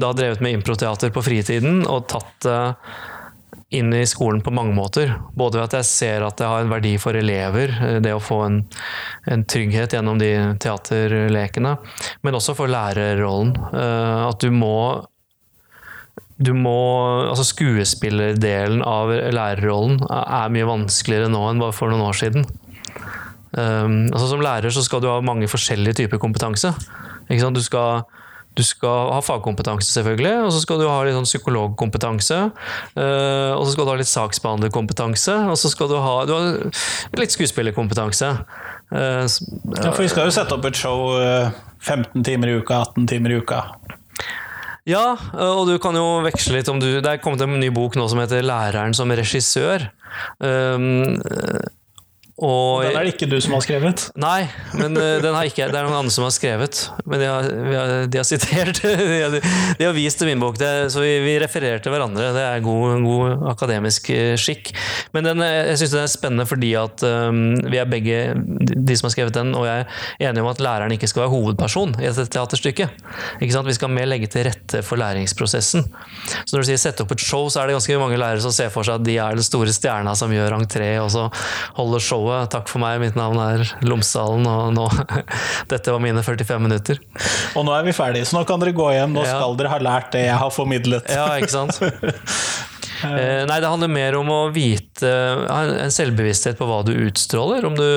da 0.00 0.14
drevet 0.16 0.40
med 0.44 0.58
improteater 0.58 1.12
på 1.12 1.22
fritiden 1.24 1.82
og 1.88 2.06
tatt 2.12 2.48
inn 3.74 3.90
i 3.94 4.04
skolen 4.06 4.42
på 4.46 4.52
mange 4.54 4.74
måter. 4.76 5.16
Både 5.34 5.58
ved 5.58 5.66
at 5.66 5.80
jeg 5.80 5.88
ser 5.88 6.26
at 6.26 6.38
det 6.38 6.46
har 6.46 6.62
en 6.62 6.70
verdi 6.70 6.94
for 7.02 7.18
elever, 7.18 7.72
eh, 7.82 7.98
det 8.04 8.14
å 8.14 8.22
få 8.22 8.40
en, 8.46 8.60
en 9.26 9.44
trygghet 9.48 9.96
gjennom 9.96 10.20
de 10.22 10.30
teaterlekene, 10.62 11.76
men 12.22 12.38
også 12.38 12.54
for 12.58 12.70
lærerrollen. 12.70 13.54
Eh, 13.72 14.26
At 14.26 14.40
du 14.42 14.50
må 14.54 15.06
du 16.36 16.52
må, 16.52 16.76
altså 17.30 17.46
Skuespillerdelen 17.48 18.82
av 18.84 19.08
lærerrollen 19.08 20.02
er 20.04 20.52
mye 20.52 20.68
vanskeligere 20.68 21.30
nå 21.32 21.40
enn 21.48 21.62
bare 21.62 21.72
for 21.72 21.88
noen 21.88 22.04
år 22.10 22.18
siden. 22.18 22.44
Um, 23.56 24.02
altså 24.10 24.26
Som 24.28 24.42
lærer 24.44 24.74
så 24.74 24.82
skal 24.84 25.00
du 25.00 25.08
ha 25.08 25.16
mange 25.24 25.48
forskjellige 25.48 26.02
typer 26.02 26.20
kompetanse. 26.20 26.74
Du, 27.26 27.62
skal, 27.64 28.04
du 28.56 28.62
skal 28.64 29.10
ha 29.12 29.20
fagkompetanse, 29.24 29.90
selvfølgelig, 29.92 30.32
og 30.46 30.52
så 30.54 30.62
skal 30.62 30.80
du 30.80 30.86
ha 30.88 30.96
litt 31.04 31.16
sånn 31.16 31.28
psykologkompetanse. 31.28 32.38
Uh, 32.96 33.52
og 33.52 33.66
så 33.66 33.74
skal 33.74 33.84
du 33.84 33.92
ha 33.92 33.98
litt 34.00 34.10
saksbehandlerkompetanse, 34.10 35.36
og 35.52 35.58
så 35.60 35.72
skal 35.72 35.90
du 35.92 35.98
ha, 36.00 36.14
du 36.28 36.32
har 36.32 37.20
litt 37.20 37.36
skuespillerkompetanse. 37.36 38.32
Uh, 38.92 39.26
Ja, 39.76 39.90
for 39.92 40.02
vi 40.04 40.10
skal 40.12 40.28
jo 40.28 40.34
sette 40.34 40.56
opp 40.56 40.64
et 40.68 40.78
show 40.78 41.16
eh, 41.18 41.50
15 41.82 42.22
timer 42.24 42.52
i 42.52 42.58
uka, 42.60 42.80
18 42.94 43.08
timer 43.10 43.34
i 43.34 43.40
uka. 43.42 43.60
Ja, 44.86 45.16
og 45.42 45.66
du 45.66 45.74
kan 45.82 45.96
jo 45.98 46.20
veksle 46.22 46.60
litt 46.60 46.68
om 46.70 46.78
du 46.78 47.00
Det 47.02 47.10
er 47.10 47.18
kommet 47.18 47.42
en 47.42 47.56
ny 47.58 47.72
bok 47.74 47.96
nå 47.98 48.06
som 48.06 48.20
heter 48.22 48.44
'Læreren 48.46 48.94
som 48.94 49.10
regissør'. 49.10 49.88
Um, 50.38 51.18
og 52.36 52.82
Den 52.84 52.98
er 53.00 53.06
det 53.06 53.14
ikke 53.14 53.26
du 53.30 53.38
som 53.40 53.54
har 53.56 53.62
skrevet. 53.64 54.02
Nei, 54.20 54.42
men 54.76 54.92
eh, 55.00 55.14
den 55.24 55.32
har 55.32 55.48
ikke, 55.48 55.70
det 55.72 55.78
er 55.78 55.86
noen 55.86 56.02
andre 56.02 56.12
som 56.12 56.26
har 56.26 56.34
skrevet. 56.36 56.82
Men 57.08 57.22
de 57.22 57.30
har, 57.30 57.46
vi 57.48 57.76
har, 57.78 57.92
de 58.12 58.20
har 58.20 58.26
sitert. 58.28 58.82
De 58.84 59.22
har, 59.22 59.32
de 59.78 59.84
har 59.84 59.94
vist 59.96 60.18
til 60.20 60.28
min 60.28 60.40
bok, 60.40 60.58
det, 60.60 60.68
så 60.92 61.00
vi, 61.00 61.14
vi 61.24 61.36
refererer 61.40 61.80
til 61.80 61.92
hverandre. 61.94 62.28
Det 62.36 62.42
er 62.44 62.64
god, 62.64 63.00
god 63.04 63.46
akademisk 63.52 64.10
eh, 64.12 64.34
skikk. 64.40 64.72
Men 65.16 65.24
den, 65.24 65.40
eh, 65.44 65.70
jeg 65.70 65.80
syns 65.80 65.94
den 65.94 66.02
er 66.02 66.12
spennende 66.12 66.46
fordi 66.48 66.72
at 66.76 67.04
um, 67.06 67.40
vi 67.72 67.80
er 67.80 67.88
begge, 67.88 68.18
de 68.36 68.96
som 68.98 69.08
har 69.08 69.14
skrevet 69.14 69.36
den, 69.36 69.54
og 69.56 69.64
jeg 69.68 69.86
er 69.86 70.28
enige 70.28 70.44
om 70.44 70.50
at 70.50 70.60
læreren 70.64 70.92
ikke 70.96 71.08
skal 71.08 71.24
være 71.24 71.32
hovedperson 71.32 71.96
i 72.02 72.04
dette 72.04 72.26
teaterstykket. 72.36 73.00
Ikke 73.40 73.54
sant? 73.54 73.68
Vi 73.68 73.76
skal 73.78 73.92
mer 73.96 74.08
legge 74.10 74.28
til 74.32 74.44
rette 74.48 74.84
for 74.84 75.00
læringsprosessen. 75.00 75.88
Så 75.88 76.52
når 76.52 76.66
du 76.66 76.70
sier 76.70 76.82
sette 76.84 77.06
opp 77.06 77.16
et 77.16 77.24
show, 77.24 77.48
så 77.48 77.62
er 77.62 77.70
det 77.70 77.78
ganske 77.78 78.00
mange 78.02 78.20
lærere 78.20 78.44
som 78.44 78.54
ser 78.54 78.72
for 78.74 78.86
seg 78.86 79.00
at 79.00 79.08
de 79.08 79.16
er 79.22 79.40
den 79.40 79.46
store 79.46 79.72
stjerna 79.72 80.16
som 80.18 80.32
gjør 80.36 80.58
entré, 80.60 80.92
og 81.00 81.12
så 81.16 81.28
holder 81.80 82.04
showet. 82.04 82.25
Takk 82.52 82.68
for 82.70 82.82
meg, 82.82 83.00
mitt 83.02 83.16
navn 83.18 83.38
er 83.42 83.64
Lomsdalen, 83.86 84.46
og 84.50 84.72
nå 84.76 84.86
Dette 85.72 85.92
var 85.94 86.02
mine 86.04 86.22
45 86.26 86.62
minutter. 86.62 87.00
Og 87.56 87.66
nå 87.68 87.74
er 87.76 87.86
vi 87.86 87.94
ferdige, 87.96 88.26
så 88.28 88.38
nå 88.38 88.44
kan 88.48 88.62
dere 88.62 88.74
gå 88.76 88.88
hjem. 88.94 89.14
Nå 89.16 89.24
Ja. 89.26 89.36
skal 89.38 89.56
dere 89.60 89.72
ha 89.74 89.78
lært 89.82 90.12
det 90.16 90.26
jeg 90.28 90.38
har 90.42 90.52
formidlet. 90.54 91.10
Ja, 91.12 91.28
ikke 91.40 91.54
sant? 91.54 91.80
Eh, 93.04 93.42
nei, 93.44 93.58
det 93.60 93.68
handler 93.68 93.90
mer 93.92 94.14
om 94.16 94.30
å 94.32 94.36
vite 94.54 95.04
en 95.52 95.90
selvbevissthet 95.92 96.56
på 96.56 96.64
hva 96.64 96.78
du 96.86 96.94
utstråler. 96.94 97.66
Om 97.68 97.74
du, 97.76 97.90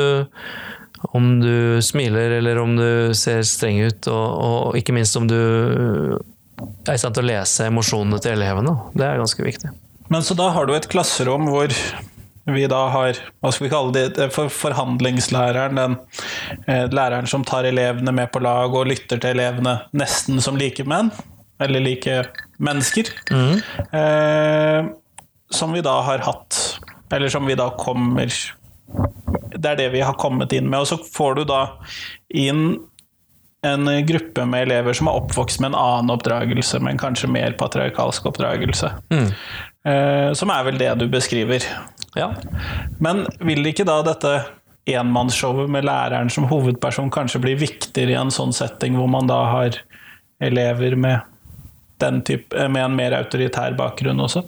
om 1.15 1.29
du 1.39 1.79
smiler, 1.87 2.35
eller 2.41 2.59
om 2.59 2.73
du 2.75 3.15
ser 3.15 3.45
streng 3.47 3.79
ut, 3.87 4.09
og, 4.11 4.25
og 4.43 4.75
ikke 4.75 4.91
minst 4.97 5.15
om 5.15 5.29
du 5.31 5.37
er 5.39 6.97
i 6.97 6.99
stand 6.99 7.15
til 7.15 7.23
å 7.23 7.29
lese 7.29 7.69
emosjonene 7.71 8.19
til 8.19 8.35
elevene. 8.35 8.75
Det 8.91 9.07
er 9.07 9.21
ganske 9.23 9.45
viktig. 9.47 9.71
Men 10.11 10.25
så 10.27 10.35
da 10.35 10.49
har 10.57 10.67
du 10.67 10.75
et 10.75 10.89
klasserom 10.91 11.47
hvor 11.47 11.71
vi 12.45 12.67
da 12.71 12.87
har 12.93 13.17
hva 13.41 13.51
skal 13.51 13.65
vi 13.65 13.71
kalle 13.71 13.93
det, 13.95 14.29
for 14.33 14.51
forhandlingslæreren, 14.53 15.79
den 15.79 15.97
eh, 16.67 16.85
læreren 16.93 17.27
som 17.29 17.43
tar 17.47 17.67
elevene 17.69 18.13
med 18.15 18.31
på 18.33 18.41
lag 18.43 18.73
og 18.73 18.87
lytter 18.89 19.19
til 19.19 19.35
elevene 19.35 19.79
nesten 19.97 20.41
som 20.41 20.57
likemenn, 20.59 21.11
eller 21.59 21.83
like 21.83 22.23
mennesker, 22.63 23.11
eh, 23.33 24.85
som 25.51 25.73
vi 25.75 25.83
da 25.85 25.99
har 26.07 26.23
hatt, 26.25 26.79
eller 27.11 27.29
som 27.29 27.45
vi 27.49 27.57
da 27.57 27.71
kommer 27.77 28.29
Det 29.59 29.65
er 29.65 29.75
det 29.75 29.89
vi 29.91 30.01
har 30.01 30.15
kommet 30.17 30.53
inn 30.53 30.69
med. 30.69 30.79
Og 30.79 30.87
så 30.87 30.97
får 30.97 31.35
du 31.35 31.43
da 31.49 31.63
inn 32.29 32.79
en 33.65 33.89
gruppe 34.07 34.45
med 34.47 34.69
elever 34.69 34.95
som 34.95 35.09
er 35.11 35.17
oppvokst 35.19 35.59
med 35.59 35.73
en 35.73 35.79
annen 35.79 36.13
oppdragelse, 36.13 36.79
men 36.79 36.97
kanskje 36.97 37.27
mer 37.27 37.57
patriarkalsk 37.59 38.29
oppdragelse. 38.31 38.93
Eh, 39.85 40.33
som 40.33 40.51
er 40.53 40.63
vel 40.67 40.79
det 40.79 40.93
du 41.01 41.07
beskriver. 41.11 41.65
Ja. 42.17 42.31
Men 42.99 43.25
vil 43.45 43.69
ikke 43.69 43.85
da 43.87 43.99
dette 44.05 44.33
enmannsshowet 44.89 45.69
med 45.69 45.85
læreren 45.85 46.31
som 46.33 46.47
hovedperson 46.49 47.11
kanskje 47.13 47.41
bli 47.43 47.55
viktigere 47.59 48.15
i 48.15 48.19
en 48.19 48.33
sånn 48.33 48.55
setting, 48.55 48.97
hvor 48.97 49.09
man 49.11 49.29
da 49.29 49.43
har 49.51 49.81
elever 50.41 50.95
med, 50.95 51.19
den 52.01 52.21
type, 52.25 52.55
eh, 52.55 52.69
med 52.71 52.85
en 52.85 52.95
mer 52.97 53.17
autoritær 53.19 53.75
bakgrunn 53.77 54.23
også? 54.23 54.45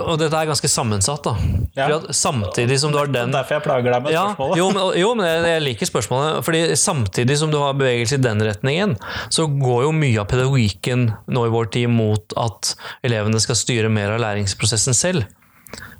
Og 0.00 0.16
dette 0.16 0.32
er 0.32 0.48
ganske 0.48 0.68
sammensatt, 0.70 1.26
da. 1.26 1.34
Ja. 1.76 1.98
Samtidig 2.16 2.78
som 2.80 2.92
du 2.92 2.96
har 2.96 3.10
den 3.12 3.34
Derfor 3.34 3.58
jeg 3.58 3.64
plager 3.66 3.92
deg 3.92 4.04
med 4.06 4.14
ja, 4.14 4.22
spørsmålet. 4.30 4.58
jo, 4.60 4.68
men, 4.72 4.86
jo, 5.00 5.10
men 5.18 5.28
jeg, 5.28 5.42
jeg 5.50 5.64
liker 5.66 5.90
spørsmålet. 5.90 6.38
Fordi 6.46 6.62
samtidig 6.80 7.36
som 7.40 7.52
du 7.52 7.58
har 7.60 7.76
bevegelse 7.76 8.16
i 8.16 8.22
den 8.24 8.40
retningen, 8.46 8.96
så 9.28 9.46
går 9.50 9.84
jo 9.86 9.92
mye 9.96 10.22
av 10.22 10.30
pedagogikken 10.32 11.10
nå 11.28 11.44
i 11.44 11.52
vår 11.52 11.68
tid 11.76 11.92
mot 11.92 12.36
at 12.40 12.72
elevene 13.04 13.40
skal 13.44 13.58
styre 13.60 13.92
mer 13.92 14.14
av 14.14 14.24
læringsprosessen 14.24 14.96
selv. 14.96 15.28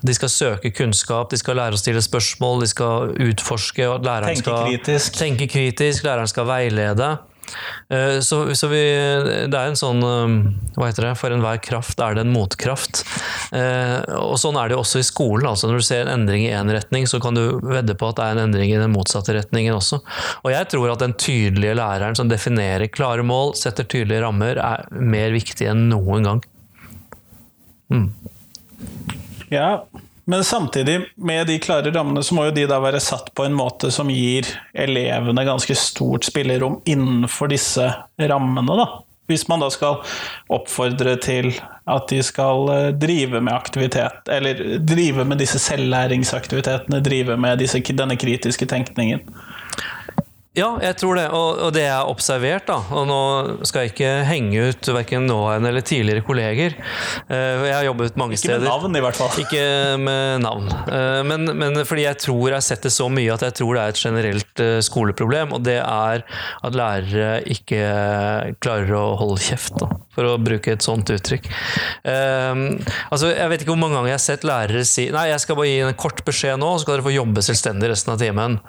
De 0.03 0.15
skal 0.15 0.29
søke 0.33 0.73
kunnskap, 0.75 1.31
de 1.31 1.39
skal 1.39 1.57
lære 1.61 1.77
å 1.77 1.81
stille 1.81 2.03
spørsmål, 2.03 2.65
de 2.65 2.71
skal 2.73 3.13
utforske. 3.23 3.87
læreren 4.03 4.33
Tenke 4.33 4.43
skal 4.43 4.65
kritisk. 4.71 5.19
Tenke 5.21 5.47
kritisk, 5.51 6.03
læreren 6.09 6.31
skal 6.31 6.49
veilede. 6.49 7.13
Eh, 7.93 8.19
Så, 8.25 8.55
så 8.57 8.69
vi, 8.71 8.81
det 9.51 9.59
er 9.59 9.69
en 9.69 9.77
sånn 9.77 9.99
eh, 10.07 10.35
Hva 10.79 10.87
heter 10.89 11.05
det? 11.09 11.11
For 11.21 11.35
enhver 11.35 11.59
kraft 11.61 12.01
er 12.01 12.15
det 12.17 12.23
en 12.25 12.33
motkraft. 12.33 13.03
Eh, 13.53 13.99
Og 14.17 14.39
sånn 14.41 14.57
er 14.57 14.71
det 14.71 14.77
jo 14.79 14.81
også 14.83 15.03
i 15.03 15.07
skolen. 15.07 15.47
altså 15.51 15.69
Når 15.69 15.83
du 15.83 15.87
ser 15.87 16.07
en 16.07 16.15
endring 16.23 16.47
i 16.47 16.53
én 16.57 16.71
retning, 16.73 17.07
så 17.11 17.21
kan 17.23 17.37
du 17.37 17.59
vedde 17.61 17.95
på 17.99 18.09
at 18.09 18.17
det 18.19 18.25
er 18.25 18.39
en 18.39 18.45
endring 18.47 18.73
i 18.73 18.81
den 18.81 18.95
motsatte 18.95 19.37
retningen 19.37 19.77
også. 19.77 20.01
Og 20.43 20.51
jeg 20.55 20.71
tror 20.73 20.95
at 20.95 21.05
den 21.05 21.15
tydelige 21.15 21.77
læreren 21.79 22.17
som 22.19 22.31
definerer 22.33 22.89
klare 22.95 23.23
mål, 23.27 23.53
setter 23.59 23.85
tydelige 23.85 24.23
rammer, 24.25 24.59
er 24.63 24.87
mer 24.91 25.35
viktig 25.37 25.69
enn 25.71 25.89
noen 25.93 26.27
gang. 26.31 26.43
Ja, 29.53 29.85
men 30.25 30.45
samtidig, 30.45 31.01
med 31.17 31.47
de 31.47 31.59
klare 31.59 31.91
rammene, 31.91 32.23
så 32.23 32.35
må 32.35 32.47
jo 32.47 32.55
de 32.57 32.67
da 32.71 32.79
være 32.81 33.03
satt 33.03 33.33
på 33.35 33.45
en 33.45 33.57
måte 33.59 33.91
som 33.93 34.11
gir 34.11 34.47
elevene 34.73 35.45
ganske 35.45 35.75
stort 35.77 36.25
spillerom 36.25 36.79
innenfor 36.89 37.51
disse 37.53 37.91
rammene, 38.17 38.77
da. 38.79 38.87
Hvis 39.31 39.45
man 39.49 39.63
da 39.63 39.69
skal 39.71 40.01
oppfordre 40.53 41.15
til 41.23 41.51
at 41.91 42.09
de 42.11 42.19
skal 42.25 42.71
eh, 42.73 42.89
drive 42.97 43.41
med 43.41 43.55
aktivitet, 43.55 44.25
eller 44.31 44.79
drive 44.83 45.25
med 45.29 45.41
disse 45.43 45.61
selvlæringsaktivitetene, 45.63 47.03
drive 47.05 47.37
med 47.41 47.63
disse, 47.63 47.83
denne 47.93 48.17
kritiske 48.19 48.67
tenkningen. 48.71 49.23
Ja, 50.53 50.67
jeg 50.85 50.99
tror 51.01 51.17
det. 51.17 51.23
Og, 51.33 51.61
og 51.65 51.71
det 51.73 51.87
jeg 51.87 51.95
har 51.97 52.11
observert, 52.13 52.67
da 52.69 52.75
Og 52.93 53.07
nå 53.09 53.19
skal 53.65 53.87
jeg 53.87 53.93
ikke 53.95 54.11
henge 54.29 54.67
ut 54.69 54.91
verken 54.93 55.25
nåværende 55.25 55.71
eller 55.71 55.85
tidligere 55.89 56.25
kolleger. 56.27 56.75
Eh, 57.33 57.63
Jeg 57.71 57.73
har 57.79 57.87
jobbet 57.87 58.19
mange 58.21 58.37
Ikke 58.37 58.59
med 58.59 58.67
navn, 58.69 58.99
i 58.99 59.01
hvert 59.01 59.17
fall. 59.17 59.33
Ikke 59.41 59.63
med 60.03 60.45
navn. 60.45 60.69
Eh, 60.93 61.23
Men, 61.31 61.49
men 61.57 61.81
fordi 61.89 62.05
jeg 62.05 62.21
tror 62.27 62.51
jeg 62.51 62.59
har 62.59 62.67
sett 62.69 62.85
det 62.85 62.93
så 62.93 63.09
mye 63.09 63.33
at 63.33 63.47
jeg 63.49 63.57
tror 63.63 63.79
det 63.79 63.87
er 63.87 63.95
et 63.97 64.03
generelt 64.05 64.65
eh, 64.67 64.77
skoleproblem. 64.85 65.57
Og 65.57 65.65
det 65.65 65.79
er 65.81 66.27
at 66.69 66.77
lærere 66.77 67.33
ikke 67.57 67.81
klarer 68.61 68.93
å 69.01 69.07
holde 69.23 69.41
kjeft, 69.49 69.79
da, 69.81 69.89
for 70.13 70.35
å 70.35 70.37
bruke 70.37 70.77
et 70.77 70.85
sånt 70.85 71.09
uttrykk. 71.17 71.49
Altså, 72.05 73.33
Jeg 73.33 73.49
vet 73.55 73.65
ikke 73.65 73.73
hvor 73.73 73.81
mange 73.81 73.97
ganger 73.97 74.13
jeg 74.13 74.21
har 74.21 74.27
sett 74.29 74.45
lærere 74.47 74.85
si 74.89 75.09
Nei, 75.15 75.31
jeg 75.33 75.41
skal 75.47 75.57
bare 75.59 75.71
gi 75.73 75.81
en 75.87 75.97
kort 75.99 76.21
beskjed 76.29 76.61
nå, 76.61 76.75
så 76.77 76.85
skal 76.85 76.99
dere 76.99 77.07
få 77.09 77.15
jobbe 77.17 77.45
selvstendig 77.45 77.89
resten 77.95 78.13
av 78.15 78.21
timen. 78.21 78.61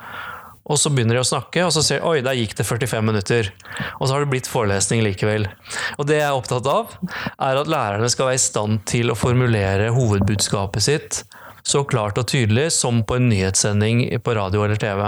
Og 0.63 0.79
så 0.79 0.91
begynner 0.93 1.17
de 1.17 1.23
å 1.23 1.27
snakke, 1.27 1.65
og 1.65 1.73
så 1.75 1.83
ser 1.83 1.99
de 1.99 2.07
oi, 2.07 2.23
der 2.23 2.37
gikk 2.39 2.55
det 2.55 2.63
45 2.67 3.03
minutter. 3.03 3.51
Og 3.99 4.07
så 4.07 4.15
har 4.15 4.23
det 4.23 4.31
blitt 4.31 4.47
forelesning 4.47 5.03
likevel. 5.03 5.49
Og 5.97 6.07
det 6.07 6.21
jeg 6.21 6.27
er 6.29 6.37
opptatt 6.37 6.69
av, 6.71 6.95
er 7.35 7.59
at 7.59 7.71
lærerne 7.71 8.07
skal 8.11 8.31
være 8.31 8.39
i 8.39 8.45
stand 8.45 8.83
til 8.87 9.11
å 9.11 9.19
formulere 9.19 9.91
hovedbudskapet 9.95 10.87
sitt 10.87 11.23
så 11.63 11.83
klart 11.87 12.17
og 12.19 12.27
tydelig 12.27 12.67
som 12.75 13.01
på 13.07 13.17
en 13.17 13.29
nyhetssending 13.31 14.03
på 14.23 14.35
radio 14.35 14.65
eller 14.65 14.79
TV. 14.79 15.03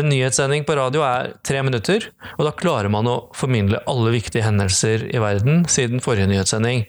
En 0.00 0.08
nyhetssending 0.08 0.64
på 0.64 0.76
radio 0.78 1.04
er 1.04 1.34
tre 1.46 1.60
minutter, 1.66 2.08
og 2.38 2.46
da 2.48 2.54
klarer 2.56 2.88
man 2.92 3.08
å 3.10 3.18
formidle 3.36 3.82
alle 3.90 4.14
viktige 4.16 4.46
hendelser 4.46 5.04
i 5.12 5.20
verden 5.20 5.66
siden 5.68 6.00
forrige 6.04 6.30
nyhetssending. 6.32 6.86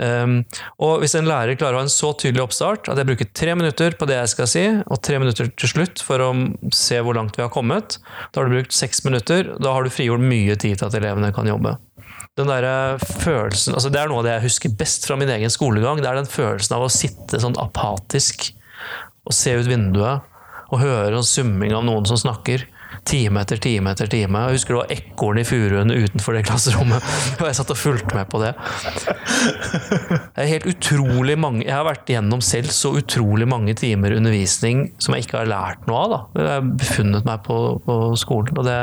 Um, 0.00 0.40
og 0.82 1.02
hvis 1.02 1.14
en 1.14 1.28
lærer 1.28 1.58
klarer 1.58 1.76
å 1.76 1.82
ha 1.82 1.86
en 1.86 1.92
så 1.92 2.10
tydelig 2.18 2.42
oppstart 2.42 2.88
at 2.90 2.98
jeg 2.98 3.06
bruker 3.06 3.28
tre 3.36 3.54
minutter 3.54 3.94
på 3.98 4.08
det 4.10 4.16
jeg 4.18 4.32
skal 4.32 4.50
si, 4.50 4.64
og 4.82 5.02
tre 5.06 5.20
minutter 5.22 5.50
til 5.52 5.70
slutt 5.70 6.02
for 6.02 6.22
å 6.24 6.30
se 6.74 6.98
hvor 7.04 7.18
langt 7.18 7.38
vi 7.38 7.44
har 7.44 7.52
kommet, 7.54 7.98
da 8.32 8.40
har 8.40 8.50
du 8.50 8.56
brukt 8.56 8.74
seks 8.74 9.04
minutter. 9.06 9.54
Da 9.62 9.76
har 9.76 9.86
du 9.86 9.94
frigjort 9.94 10.24
mye 10.24 10.56
tid 10.58 10.80
til 10.80 10.88
at 10.88 10.98
elevene 10.98 11.32
kan 11.36 11.48
jobbe. 11.48 11.76
Den 12.34 12.50
der 12.50 12.98
følelsen, 12.98 13.76
altså 13.76 13.92
Det 13.94 14.00
er 14.00 14.10
noe 14.10 14.24
av 14.24 14.26
det 14.26 14.32
jeg 14.34 14.48
husker 14.48 14.76
best 14.78 15.06
fra 15.06 15.16
min 15.18 15.30
egen 15.30 15.52
skolegang. 15.52 16.00
Det 16.02 16.10
er 16.10 16.18
den 16.18 16.30
følelsen 16.30 16.74
av 16.74 16.86
å 16.86 16.92
sitte 16.92 17.38
sånn 17.42 17.58
apatisk 17.62 18.48
og 19.24 19.36
se 19.36 19.54
ut 19.54 19.68
vinduet 19.68 20.24
og 20.72 20.80
høre 20.80 21.20
en 21.20 21.26
summing 21.26 21.74
av 21.76 21.84
noen 21.86 22.06
som 22.08 22.18
snakker. 22.18 22.66
Time 23.04 23.42
etter 23.42 23.60
time 23.60 23.92
etter 23.92 24.08
time. 24.08 24.40
Jeg 24.46 24.58
husker 24.58 24.74
det 24.74 24.80
var 24.80 24.92
ekorn 24.94 25.40
i 25.40 25.44
furuen 25.44 25.92
utenfor 25.92 26.36
det 26.36 26.44
klasserommet. 26.48 27.04
Og 27.40 27.48
jeg 27.48 27.58
satt 27.58 27.72
og 27.74 27.80
fulgte 27.80 28.16
med 28.16 28.30
på 28.32 28.40
det. 28.40 28.54
Det 30.34 30.40
er 30.40 30.48
helt 30.48 30.68
utrolig 30.70 31.34
mange 31.40 31.66
Jeg 31.66 31.74
har 31.74 31.84
vært 31.84 32.08
gjennom 32.08 32.40
selv 32.44 32.72
så 32.72 32.94
utrolig 32.96 33.48
mange 33.50 33.74
timer 33.76 34.14
undervisning 34.16 34.86
som 35.02 35.16
jeg 35.16 35.26
ikke 35.26 35.42
har 35.42 35.50
lært 35.52 35.84
noe 35.90 36.00
av. 36.00 36.14
da. 36.14 36.20
Jeg 36.40 36.52
har 36.54 36.70
befunnet 36.84 37.28
meg 37.28 37.44
på, 37.44 37.58
på 37.84 37.98
skolen. 38.20 38.56
Og 38.56 38.68
det, 38.68 38.78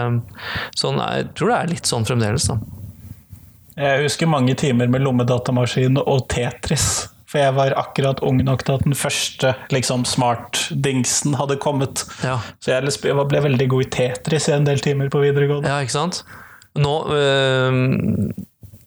sånn, 0.77 1.01
jeg 1.01 1.31
tror 1.37 1.53
det 1.53 1.57
er 1.57 1.73
litt 1.73 1.89
sånn 1.89 2.07
fremdeles. 2.07 2.49
da. 2.51 2.59
Jeg 3.81 4.03
husker 4.03 4.29
mange 4.29 4.53
timer 4.59 4.89
med 4.91 5.01
lommedatamaskin 5.05 5.97
og 6.03 6.27
Tetris. 6.29 7.10
For 7.31 7.39
jeg 7.39 7.55
var 7.55 7.71
akkurat 7.79 8.19
ung 8.27 8.41
nok 8.43 8.65
til 8.67 8.75
at 8.75 8.83
den 8.83 8.95
første 8.97 9.53
liksom, 9.71 10.03
smart-dingsen 10.09 11.37
hadde 11.39 11.55
kommet. 11.63 12.03
Ja. 12.25 12.41
Så 12.59 12.73
jeg 12.75 12.91
ble 12.99 13.43
veldig 13.47 13.67
god 13.71 13.85
i 13.85 13.91
Tetris 13.95 14.49
i 14.51 14.55
en 14.57 14.67
del 14.67 14.83
timer 14.83 15.11
på 15.13 15.23
videregående. 15.23 15.71
Ja, 15.71 15.79
ikke 15.79 15.95
sant? 15.95 16.25
Nå 16.75 16.95
øh, 17.15 17.77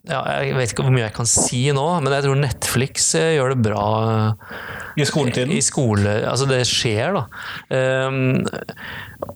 ja, 0.04 0.20
Jeg 0.44 0.56
vet 0.58 0.72
ikke 0.72 0.84
hvor 0.84 0.92
mye 0.92 1.06
jeg 1.06 1.14
kan 1.16 1.28
si 1.28 1.62
nå, 1.74 1.84
men 2.04 2.12
jeg 2.12 2.26
tror 2.26 2.36
Netflix 2.40 3.06
øh, 3.16 3.30
gjør 3.38 3.54
det 3.54 3.58
bra 3.64 3.86
I 5.00 5.06
skoletiden. 5.08 5.54
i 5.54 5.62
skole. 5.64 6.18
Altså, 6.28 6.48
det 6.50 6.60
skjer, 6.68 7.16
da. 7.16 7.24
Um, 8.08 8.44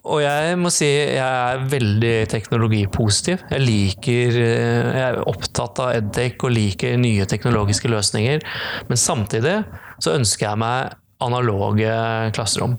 og 0.05 0.21
jeg 0.21 0.59
må 0.61 0.71
si 0.75 0.89
jeg 0.89 1.19
er 1.25 1.65
veldig 1.73 2.15
teknologipositiv. 2.29 3.43
Jeg 3.51 3.65
liker 3.65 4.39
øh, 4.45 4.93
Jeg 4.93 5.05
er 5.09 5.21
opptatt 5.25 5.81
av 5.85 5.97
edtech 5.97 6.45
og 6.45 6.53
liker 6.53 7.01
nye 7.01 7.27
teknologiske 7.29 7.89
løsninger. 7.89 8.45
Men 8.91 9.01
samtidig 9.01 9.63
så 10.05 10.19
ønsker 10.19 10.51
jeg 10.51 10.63
meg 10.67 10.99
analoge 11.19 11.91
klasserom. 12.37 12.77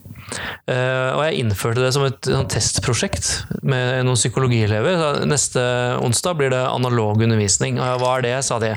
Uh, 0.69 1.17
og 1.17 1.22
jeg 1.25 1.41
innførte 1.41 1.81
det 1.84 1.91
som 1.96 2.05
et 2.05 2.27
sånn, 2.27 2.48
testprosjekt 2.51 3.29
med 3.67 4.05
noen 4.08 4.19
psykologielever. 4.19 5.25
Neste 5.27 5.62
onsdag 6.03 6.38
blir 6.39 6.53
det 6.53 6.62
analog 6.62 7.19
undervisning. 7.25 7.79
Og 7.84 8.03
hva 8.03 8.13
er 8.17 8.25
det, 8.27 8.36
sa 8.48 8.60
de. 8.62 8.72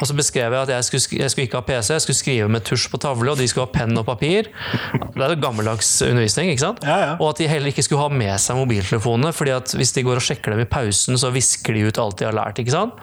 Og 0.00 0.08
så 0.08 0.16
beskrev 0.18 0.52
jeg 0.52 0.66
at 0.66 0.72
jeg 0.74 0.88
skulle, 0.88 1.20
jeg 1.22 1.32
skulle 1.32 1.48
ikke 1.48 1.62
ha 1.62 1.66
PC, 1.68 1.92
jeg 1.94 2.04
skulle 2.04 2.20
skrive 2.20 2.50
med 2.52 2.66
tusj 2.66 2.88
på 2.92 3.00
tavle, 3.00 3.32
og 3.32 3.40
de 3.40 3.48
skulle 3.48 3.68
ha 3.68 3.72
penn 3.72 3.96
og 3.96 4.06
papir. 4.08 4.50
Det 4.92 5.24
er 5.24 5.36
gammeldags 5.40 5.94
undervisning, 6.04 6.52
ikke 6.52 6.64
sant? 6.66 6.84
Ja, 6.84 6.98
ja. 7.04 7.14
Og 7.16 7.32
at 7.32 7.40
de 7.40 7.48
heller 7.50 7.72
ikke 7.72 7.86
skulle 7.86 8.04
ha 8.04 8.12
med 8.12 8.34
seg 8.42 8.60
mobiltelefonene, 8.60 9.32
fordi 9.36 9.54
at 9.56 9.76
hvis 9.78 9.94
de 9.96 10.04
går 10.06 10.20
og 10.20 10.26
sjekker 10.26 10.52
dem 10.52 10.64
i 10.66 10.68
pausen, 10.68 11.16
så 11.20 11.32
visker 11.34 11.76
de 11.76 11.86
ut 11.88 12.02
alt 12.02 12.20
de 12.20 12.28
har 12.28 12.36
lært. 12.36 12.60
ikke 12.60 12.74
sant? 12.74 13.00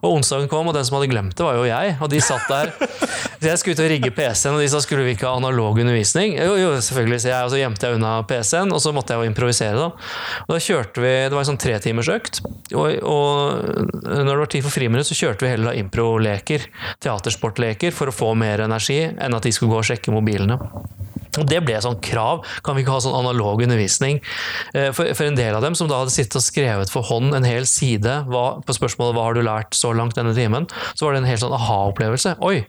Og 0.00 0.16
onsdagen 0.16 0.48
kom, 0.52 0.70
og 0.70 0.76
den 0.76 0.88
som 0.88 0.96
hadde 0.98 1.12
glemt 1.12 1.36
det, 1.36 1.44
var 1.44 1.60
jo 1.60 1.68
jeg. 1.68 1.96
Og 2.00 2.12
de 2.12 2.24
satt 2.24 2.48
der. 2.48 2.72
Så 3.42 3.48
jeg 3.48 3.58
skulle 3.58 3.74
ut 3.74 3.82
og 3.82 3.90
rigge 3.90 4.10
PC-en, 4.14 4.54
og 4.54 4.62
de 4.62 4.68
sa 4.70 4.78
skulle 4.78 5.02
vi 5.02 5.16
ikke 5.16 5.26
ha 5.26 5.41
analog 5.42 5.80
undervisning? 5.82 6.36
Jo, 6.38 6.54
jo 6.56 6.70
selvfølgelig, 6.78 7.20
så 7.24 7.32
jeg, 7.32 7.48
og 7.48 7.52
så 7.52 7.60
gjemte 7.60 7.88
jeg 7.88 7.98
unna 7.98 8.14
PC-en, 8.30 8.72
og 8.72 8.80
så 8.84 8.94
måtte 8.94 9.14
jeg 9.14 9.22
jo 9.22 9.32
improvisere. 9.32 9.76
Da 9.76 9.90
Og 10.46 10.54
da 10.54 10.60
kjørte 10.62 11.04
vi, 11.04 11.12
Det 11.26 11.34
var 11.34 11.42
en 11.42 11.50
sånn 11.52 11.62
tretimersøkt, 11.66 12.42
og, 12.72 12.88
og 13.02 14.02
når 14.06 14.32
det 14.32 14.40
var 14.44 14.52
tid 14.56 14.66
for 14.66 14.74
friminutt, 14.74 15.10
så 15.10 15.18
kjørte 15.18 15.46
vi 15.46 15.52
heller 15.52 15.72
da 15.72 15.78
impro-leker, 15.82 16.68
teatersportleker, 17.02 17.94
for 17.94 18.10
å 18.10 18.16
få 18.16 18.32
mer 18.38 18.64
energi 18.64 19.02
enn 19.12 19.36
at 19.36 19.44
de 19.44 19.52
skulle 19.54 19.74
gå 19.74 19.82
og 19.82 19.90
sjekke 19.90 20.14
mobilene. 20.14 20.60
Og 21.40 21.46
Det 21.48 21.62
ble 21.64 21.76
et 21.78 21.84
sånn 21.84 22.00
krav. 22.04 22.42
Kan 22.64 22.76
vi 22.76 22.84
ikke 22.84 22.92
ha 22.92 23.02
sånn 23.04 23.16
analog 23.16 23.62
undervisning? 23.64 24.20
Eh, 24.76 24.90
for, 24.92 25.08
for, 25.16 25.28
en 25.28 25.38
del 25.38 25.56
av 25.56 25.64
dem 25.64 25.76
som 25.78 25.88
da 25.88 26.02
hadde 26.02 26.12
sittet 26.12 26.36
og 26.40 26.44
skrevet 26.44 26.92
for 26.92 27.06
hånd 27.08 27.32
en 27.36 27.46
hel 27.48 27.64
side 27.68 28.18
hva, 28.28 28.44
på 28.60 28.76
spørsmålet 28.76 29.16
hva 29.16 29.28
har 29.30 29.38
du 29.38 29.44
lært 29.46 29.78
så 29.78 29.94
langt 29.96 30.18
denne 30.18 30.34
timen, 30.36 30.68
så 30.92 31.06
var 31.06 31.16
det 31.16 31.22
en 31.22 31.30
helt 31.30 31.44
sånn 31.44 31.56
aha-opplevelse. 31.56 32.36
Oi! 32.44 32.66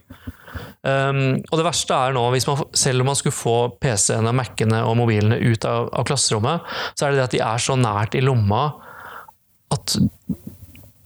Um, 0.84 1.40
og 1.48 1.58
det 1.58 1.66
verste 1.66 1.96
er 1.96 2.14
nå, 2.16 2.24
man, 2.28 2.64
selv 2.76 3.02
om 3.02 3.08
man 3.10 3.18
skulle 3.18 3.36
få 3.36 3.56
PC-ene, 3.80 4.34
Mac-ene 4.36 4.82
og 4.84 4.98
mobilene 5.00 5.40
ut 5.40 5.64
av, 5.68 5.88
av, 5.92 6.06
klasserommet, 6.08 6.66
så 6.94 7.06
er 7.06 7.14
det 7.14 7.20
det 7.20 7.26
at 7.28 7.36
de 7.36 7.42
er 7.46 7.64
så 7.64 7.78
nært 7.80 8.16
i 8.18 8.24
lomma 8.24 8.66
at 9.74 9.96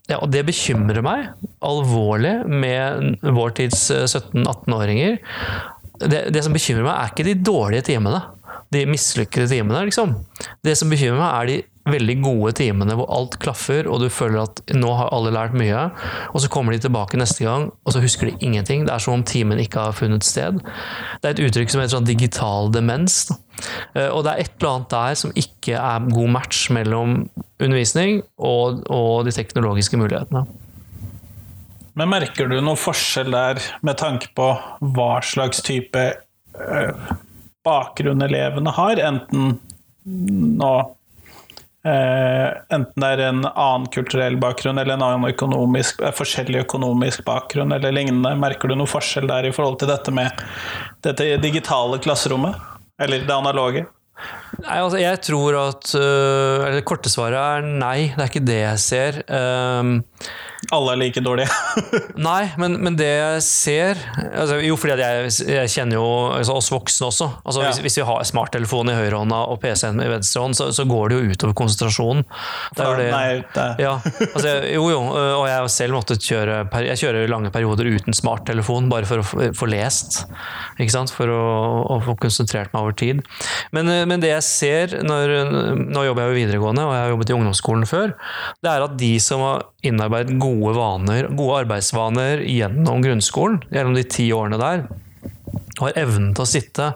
ja, 0.08 0.18
og 0.22 0.30
det 0.32 0.46
bekymrer 0.48 1.04
meg 1.04 1.26
alvorlig 1.64 2.38
med 2.48 3.18
vår 3.36 3.52
tids 3.58 3.90
17-18-åringer. 3.92 5.18
Det, 6.00 6.22
det, 6.32 6.42
som 6.46 6.54
bekymrer 6.56 6.86
meg, 6.86 6.94
er 6.94 7.12
ikke 7.12 7.26
de 7.26 7.34
dårlige 7.44 7.84
timene. 7.90 8.22
De 8.72 8.86
mislykkede 8.88 9.50
timene, 9.52 9.82
liksom. 9.90 10.14
Det 10.64 10.74
som 10.80 10.88
bekymrer 10.88 11.20
meg, 11.20 11.28
er 11.28 11.50
de 11.50 11.58
veldig 11.92 12.16
gode 12.24 12.52
timene 12.60 12.96
hvor 12.98 13.08
alt 13.14 13.38
klaffer, 13.42 13.88
og 13.90 14.02
du 14.02 14.08
føler 14.12 14.42
at 14.44 14.62
nå 14.76 14.90
har 14.98 15.10
alle 15.14 15.32
lært 15.34 15.56
mye. 15.58 15.88
Og 16.32 16.42
så 16.44 16.50
kommer 16.52 16.74
de 16.74 16.82
tilbake 16.84 17.20
neste 17.20 17.46
gang, 17.46 17.68
og 17.84 17.94
så 17.94 18.02
husker 18.04 18.30
de 18.30 18.36
ingenting. 18.44 18.86
Det 18.86 18.94
er 18.94 19.04
som 19.04 19.18
om 19.18 19.26
timen 19.26 19.60
ikke 19.62 19.88
har 19.88 19.96
funnet 19.96 20.26
sted. 20.26 20.60
Det 21.22 21.30
er 21.30 21.36
et 21.36 21.44
uttrykk 21.48 21.72
som 21.72 21.82
heter 21.82 21.96
sånn 21.96 22.08
digital 22.08 22.72
demens. 22.74 23.26
Eh, 23.94 24.08
og 24.08 24.24
det 24.24 24.32
er 24.32 24.44
et 24.44 24.54
eller 24.58 24.74
annet 24.74 24.94
der 24.94 25.18
som 25.22 25.34
ikke 25.38 25.76
er 25.80 26.08
god 26.12 26.32
match 26.38 26.68
mellom 26.74 27.20
undervisning 27.58 28.22
og, 28.36 28.84
og 28.86 29.26
de 29.26 29.34
teknologiske 29.34 29.98
mulighetene. 30.00 30.46
Men 31.98 32.12
merker 32.12 32.46
du 32.46 32.60
noen 32.60 32.78
forskjell 32.78 33.32
der 33.34 33.58
med 33.82 33.98
tanke 33.98 34.30
på 34.38 34.52
hva 34.94 35.12
slags 35.26 35.64
type 35.66 36.04
øh, 36.54 37.08
bakgrunn 37.66 38.22
elevene 38.22 38.70
har, 38.76 39.02
enten 39.02 39.56
nå 40.08 40.72
Uh, 41.86 42.58
enten 42.74 42.98
det 42.98 43.08
er 43.14 43.20
en 43.28 43.44
annen 43.46 43.84
kulturell 43.94 44.34
bakgrunn 44.42 44.80
eller 44.82 44.96
en 44.96 45.04
annen 45.06 45.30
økonomisk, 45.30 46.00
uh, 46.02 46.10
forskjellig 46.10 46.64
økonomisk 46.64 47.22
bakgrunn 47.26 47.72
eller 47.76 47.94
lignende. 47.94 48.34
Merker 48.40 48.72
du 48.72 48.74
noe 48.78 48.90
forskjell 48.90 49.28
der 49.30 49.46
i 49.46 49.52
forhold 49.54 49.78
til 49.78 49.92
dette 49.92 50.14
med 50.14 50.42
dette 51.06 51.30
digitale 51.42 52.00
klasserommet? 52.02 52.58
Eller 52.98 53.22
det 53.22 53.34
analoge? 53.34 53.86
Nei, 54.64 54.80
altså 54.80 54.98
jeg 54.98 55.20
tror 55.22 55.54
at 55.60 55.92
uh, 55.94 56.66
Eller 56.66 56.80
det 56.80 56.86
korte 56.88 57.10
svaret 57.12 57.38
er 57.38 57.66
nei, 57.68 58.10
det 58.10 58.24
er 58.24 58.32
ikke 58.32 58.46
det 58.48 58.60
jeg 58.64 58.82
ser. 58.82 59.22
Um, 59.30 60.00
alle 60.74 60.92
er 60.92 60.98
like 61.00 61.22
dårlige? 61.22 61.48
Nei, 62.28 62.50
men, 62.58 62.74
men, 62.82 62.96
det 62.98 63.08
jeg 63.08 63.42
ser 63.46 64.00
altså, 64.26 64.58
Jo, 64.64 64.74
fordi 64.80 64.96
jeg, 64.98 65.30
jeg, 65.46 65.70
kjenner 65.70 65.98
jo 66.00 66.08
altså, 66.34 66.56
oss 66.58 66.70
voksne 66.72 67.08
også. 67.08 67.28
Altså, 67.44 67.62
ja. 67.62 67.70
hvis, 67.70 67.80
hvis, 67.86 67.98
vi 68.00 68.06
har 68.08 68.24
smarttelefonen 68.26 68.92
i 68.92 68.96
høyrehånda 68.98 69.38
og 69.52 69.60
PC-en 69.62 70.02
i 70.02 70.08
venstrehånd, 70.10 70.58
så, 70.58 70.68
så 70.74 70.86
går 70.88 71.12
det 71.12 71.18
jo 71.18 71.32
utover 71.32 71.56
konsentrasjonen. 71.62 72.24
Det 72.74 72.84
er 72.84 73.00
det, 73.00 73.06
nei, 73.14 73.22
det. 73.54 73.68
Ja, 73.84 73.94
altså, 74.32 74.56
jo, 74.74 74.88
jo. 74.92 75.00
Og 75.14 75.46
jeg 75.46 75.54
har 75.54 75.70
selv 75.72 75.98
måttet 75.98 76.26
kjøre 76.26 76.60
Jeg 76.88 77.00
kjører 77.00 77.30
lange 77.30 77.52
perioder 77.54 77.88
uten 77.94 78.16
smarttelefon 78.16 78.90
bare 78.90 79.08
for 79.08 79.22
å 79.22 79.48
få 79.56 79.70
lest. 79.70 80.24
Ikke 80.78 80.94
sant? 80.94 81.14
For 81.14 81.30
å, 81.32 81.40
å 81.94 82.00
få 82.04 82.18
konsentrert 82.18 82.74
meg 82.74 82.82
over 82.82 82.98
tid. 82.98 83.22
Men, 83.76 83.90
men, 84.10 84.18
det 84.22 84.34
jeg 84.34 84.46
ser 84.48 84.98
når, 85.06 85.36
Nå 85.78 86.04
jobber 86.08 86.26
jeg 86.26 86.34
jo 86.34 86.38
videregående, 86.42 86.84
og 86.88 86.94
jeg 86.96 87.04
har 87.04 87.12
jobbet 87.14 87.30
i 87.30 87.38
ungdomsskolen 87.38 87.88
før. 87.88 88.14
Det 88.64 88.72
er 88.72 88.84
at 88.84 88.98
de 88.98 89.14
som 89.22 89.44
har 89.46 89.68
innarbeidet 89.86 90.38
gode 90.40 90.74
vaner, 90.74 91.28
gode 91.38 91.62
arbeidsvaner 91.62 92.42
gjennom 92.42 93.02
grunnskolen, 93.04 93.60
gjennom 93.70 93.94
de 93.94 94.04
ti 94.10 94.30
årene 94.34 94.58
der. 94.60 94.86
Og 95.78 95.84
Har 95.86 96.00
evnen 96.02 96.32
til 96.34 96.42
å 96.42 96.50
sitte 96.50 96.88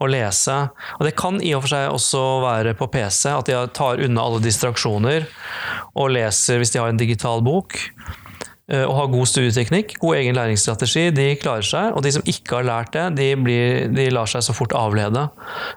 og 0.00 0.08
lese. 0.10 0.56
Og 0.98 1.06
det 1.06 1.14
kan 1.18 1.38
i 1.38 1.52
og 1.54 1.62
for 1.62 1.74
seg 1.76 1.92
også 1.92 2.22
være 2.42 2.74
på 2.78 2.88
PC, 2.90 3.28
at 3.30 3.46
de 3.46 3.60
tar 3.76 4.02
unna 4.02 4.26
alle 4.26 4.42
distraksjoner 4.42 5.28
og 5.94 6.10
leser 6.16 6.58
hvis 6.58 6.74
de 6.74 6.82
har 6.82 6.90
en 6.90 6.98
digital 6.98 7.44
bok. 7.46 7.78
Eh, 8.72 8.80
og 8.80 8.94
har 8.96 9.10
god 9.12 9.28
studieteknikk, 9.28 9.98
god 10.00 10.16
egen 10.22 10.38
læringsstrategi, 10.38 11.10
de 11.12 11.26
klarer 11.40 11.66
seg. 11.68 11.90
Og 11.92 12.04
de 12.04 12.14
som 12.16 12.24
ikke 12.30 12.58
har 12.58 12.68
lært 12.68 12.94
det, 12.96 13.04
de, 13.18 13.28
blir, 13.36 13.90
de 13.92 14.06
lar 14.14 14.30
seg 14.30 14.44
så 14.46 14.54
fort 14.56 14.72
avlede. 14.78 15.26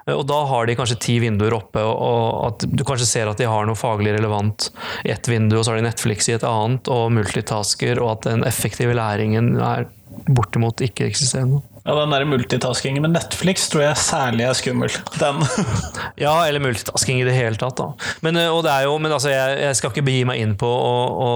Eh, 0.06 0.14
og 0.14 0.24
da 0.30 0.40
har 0.48 0.68
de 0.68 0.76
kanskje 0.78 1.00
ti 1.04 1.18
vinduer 1.20 1.56
oppe, 1.58 1.84
og 1.84 2.64
du 2.64 2.84
kanskje 2.88 3.10
ser 3.10 3.28
at 3.28 3.40
de 3.40 3.48
har 3.50 3.68
noe 3.68 3.78
faglig 3.78 4.16
relevant 4.16 4.70
i 5.04 5.12
ett 5.12 5.28
vindu, 5.28 5.58
og 5.58 5.66
så 5.66 5.74
har 5.74 5.82
de 5.82 5.88
Netflix 5.90 6.30
i 6.30 6.36
et 6.38 6.48
annet, 6.48 6.88
og 6.88 7.12
multitasker, 7.18 8.00
og 8.00 8.16
at 8.16 8.30
den 8.30 8.46
effektive 8.48 8.96
læringen 8.96 9.58
er 9.60 9.88
bortimot 10.32 10.80
ikke-eksisterende. 10.88 11.60
Ja, 11.84 11.94
Den 11.94 12.12
der 12.12 12.24
multitaskingen 12.28 13.04
med 13.04 13.14
Netflix 13.14 13.68
tror 13.72 13.84
jeg 13.86 14.00
særlig 14.00 14.46
er 14.48 14.56
skummel. 14.58 14.92
Ja, 16.18 16.32
eller 16.48 16.58
multitasking 16.62 17.20
i 17.20 17.26
det 17.26 17.34
hele 17.36 17.58
tatt. 17.58 17.78
da. 17.78 17.92
Men, 18.26 18.36
eh, 18.36 18.48
jo, 18.84 18.96
men 18.98 19.12
altså, 19.12 19.30
jeg, 19.30 19.58
jeg, 19.62 19.76
skal 19.78 19.92
ikke 19.92 20.06
begi 20.08 20.24
meg 20.26 20.40
inn 20.42 20.56
på 20.58 20.66
å, 20.66 20.94
å, 21.22 21.28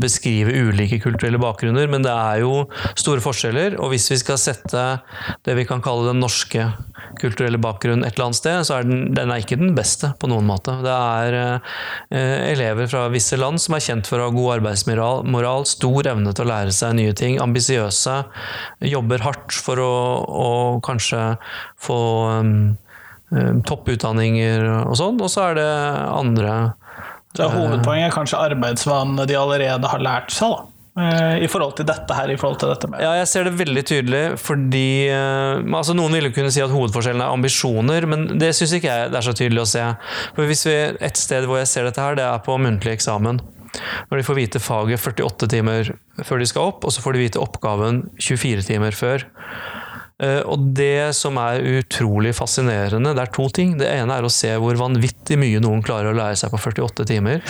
beskrive 0.00 0.54
ulike 0.54 1.00
kulturelle 1.02 1.40
bakgrunner, 1.40 1.90
men 1.92 2.06
det 2.06 2.14
er 2.14 2.40
jo 2.44 2.64
store 2.98 3.20
forskjeller. 3.24 3.76
Og 3.80 3.92
hvis 3.92 4.08
vi 4.12 4.20
skal 4.22 4.40
sette 4.40 4.86
det 5.44 5.56
vi 5.58 5.66
kan 5.68 5.84
kalle 5.84 6.08
den 6.08 6.22
norske 6.24 6.70
kulturelle 7.20 7.60
bakgrunnen 7.60 8.06
et 8.06 8.14
eller 8.14 8.30
annet 8.30 8.40
sted, 8.40 8.62
så 8.66 8.78
er 8.78 8.88
den, 8.88 9.02
den 9.16 9.32
er 9.32 9.42
ikke 9.42 9.58
den 9.60 9.74
beste 9.76 10.12
på 10.20 10.30
noen 10.30 10.48
måte. 10.48 10.78
Det 10.84 10.94
er 10.94 11.38
eh, 11.40 12.50
elever 12.54 12.88
fra 12.90 13.06
visse 13.12 13.36
land 13.40 13.60
som 13.60 13.76
er 13.76 13.84
kjent 13.84 14.08
for 14.08 14.20
å 14.20 14.30
ha 14.30 14.34
god 14.34 14.56
arbeidsmoral, 14.58 15.68
stor 15.68 16.10
evne 16.14 16.32
til 16.36 16.46
å 16.46 16.50
lære 16.50 16.74
seg 16.74 16.96
nye 16.96 17.14
ting, 17.16 17.38
ambisiøse, 17.42 18.16
jobber 18.88 19.26
hardt 19.26 19.60
for 19.60 19.82
å 19.82 19.89
og 19.90 20.80
kanskje 20.86 21.22
få 21.80 22.00
um, 22.40 22.52
um, 23.34 23.62
topputdanninger 23.66 24.66
og 24.86 24.96
sånn. 25.00 25.20
Og 25.20 25.32
så 25.32 25.50
er 25.50 25.60
det 25.60 25.70
andre 26.14 26.58
Så 27.36 27.48
hovedpoenget 27.52 28.10
er 28.10 28.14
kanskje 28.14 28.42
arbeidsvanene 28.50 29.28
de 29.30 29.38
allerede 29.38 29.92
har 29.92 30.02
lært 30.02 30.34
seg, 30.34 30.56
da? 30.56 30.70
Eh, 30.98 31.44
I 31.44 31.48
forhold 31.48 31.76
til 31.78 31.86
dette 31.86 32.14
her, 32.16 32.32
i 32.32 32.36
forhold 32.36 32.58
til 32.58 32.72
dette 32.72 32.88
med 32.90 32.98
Ja, 32.98 33.12
jeg 33.20 33.28
ser 33.30 33.46
det 33.46 33.52
veldig 33.60 33.84
tydelig, 33.86 34.22
fordi 34.42 35.06
uh, 35.14 35.62
altså 35.78 35.94
Noen 35.94 36.16
ville 36.18 36.32
kunne 36.34 36.50
si 36.50 36.62
at 36.64 36.72
hovedforskjellen 36.72 37.22
er 37.22 37.30
ambisjoner, 37.30 38.06
men 38.10 38.26
det 38.40 38.50
syns 38.58 38.74
ikke 38.74 38.90
jeg 38.90 39.12
det 39.12 39.20
er 39.20 39.26
så 39.28 39.34
tydelig 39.36 39.62
å 39.62 39.70
se. 39.70 39.84
For 40.34 40.50
hvis 40.50 40.66
vi, 40.66 40.76
Et 41.06 41.20
sted 41.20 41.46
hvor 41.46 41.60
jeg 41.60 41.70
ser 41.70 41.86
dette 41.86 42.02
her, 42.02 42.18
det 42.18 42.26
er 42.26 42.42
på 42.42 42.58
muntlig 42.58 42.96
eksamen. 42.98 43.38
Når 44.10 44.18
de 44.18 44.26
får 44.26 44.38
vite 44.40 44.62
faget 44.62 44.98
48 44.98 45.48
timer 45.52 45.92
før 46.26 46.42
de 46.42 46.48
skal 46.50 46.72
opp, 46.72 46.84
og 46.84 46.92
så 46.92 47.04
får 47.04 47.14
de 47.14 47.22
vite 47.22 47.42
oppgaven 47.42 48.02
24 48.18 48.66
timer 48.66 48.96
før. 48.96 49.28
Eh, 50.20 50.42
og 50.44 50.70
det 50.76 51.14
som 51.16 51.38
er 51.40 51.64
utrolig 51.80 52.34
fascinerende, 52.36 53.14
det 53.16 53.24
er 53.24 53.32
to 53.32 53.46
ting. 53.56 53.76
Det 53.80 53.88
ene 53.88 54.18
er 54.18 54.26
å 54.26 54.32
se 54.32 54.52
hvor 54.60 54.76
vanvittig 54.76 55.38
mye 55.40 55.62
noen 55.64 55.84
klarer 55.84 56.12
å 56.12 56.18
lære 56.18 56.36
seg 56.36 56.52
på 56.52 56.60
48 56.60 57.08
timer. 57.08 57.40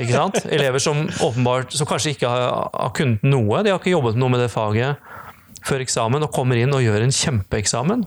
Ikke 0.00 0.14
sant? 0.14 0.40
Elever 0.48 0.82
som 0.82 1.04
åpenbart, 1.20 1.76
som 1.76 1.88
kanskje 1.88 2.14
ikke 2.14 2.32
har, 2.32 2.68
har 2.72 2.94
kunnet 2.96 3.24
noe, 3.26 3.60
de 3.62 3.74
har 3.74 3.80
ikke 3.82 3.92
jobbet 3.92 4.20
noe 4.20 4.32
med 4.32 4.44
det 4.44 4.52
faget 4.52 5.08
før 5.66 5.82
eksamen 5.84 6.24
og 6.24 6.32
kommer 6.32 6.56
inn 6.56 6.72
og 6.72 6.80
gjør 6.80 7.04
en 7.04 7.12
kjempeeksamen. 7.12 8.04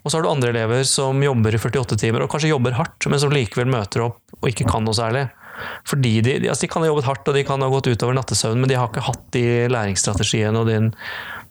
Og 0.00 0.06
så 0.08 0.16
har 0.16 0.24
du 0.24 0.30
andre 0.30 0.54
elever 0.54 0.86
som 0.88 1.20
jobber 1.20 1.52
i 1.52 1.60
48 1.60 1.98
timer 2.00 2.24
og 2.24 2.30
kanskje 2.32 2.52
jobber 2.54 2.78
hardt, 2.78 3.08
men 3.12 3.20
som 3.20 3.34
likevel 3.34 3.68
møter 3.68 4.06
opp 4.06 4.38
og 4.40 4.48
ikke 4.48 4.64
kan 4.70 4.86
noe 4.86 4.96
særlig. 4.96 5.26
Fordi 5.86 6.16
de, 6.24 6.38
altså 6.48 6.64
de 6.64 6.72
kan 6.72 6.82
ha 6.82 6.88
jobbet 6.90 7.06
hardt 7.08 7.28
og 7.30 7.36
de 7.36 7.44
kan 7.46 7.62
ha 7.62 7.70
gått 7.70 7.92
utover 7.92 8.16
nattesøvn, 8.16 8.58
men 8.60 8.70
de 8.72 8.78
har 8.80 8.88
ikke 8.88 9.04
hatt 9.06 9.24
de 9.36 9.44
læringsstrategiene 9.70 10.64
og 10.64 10.70
din 10.72 10.90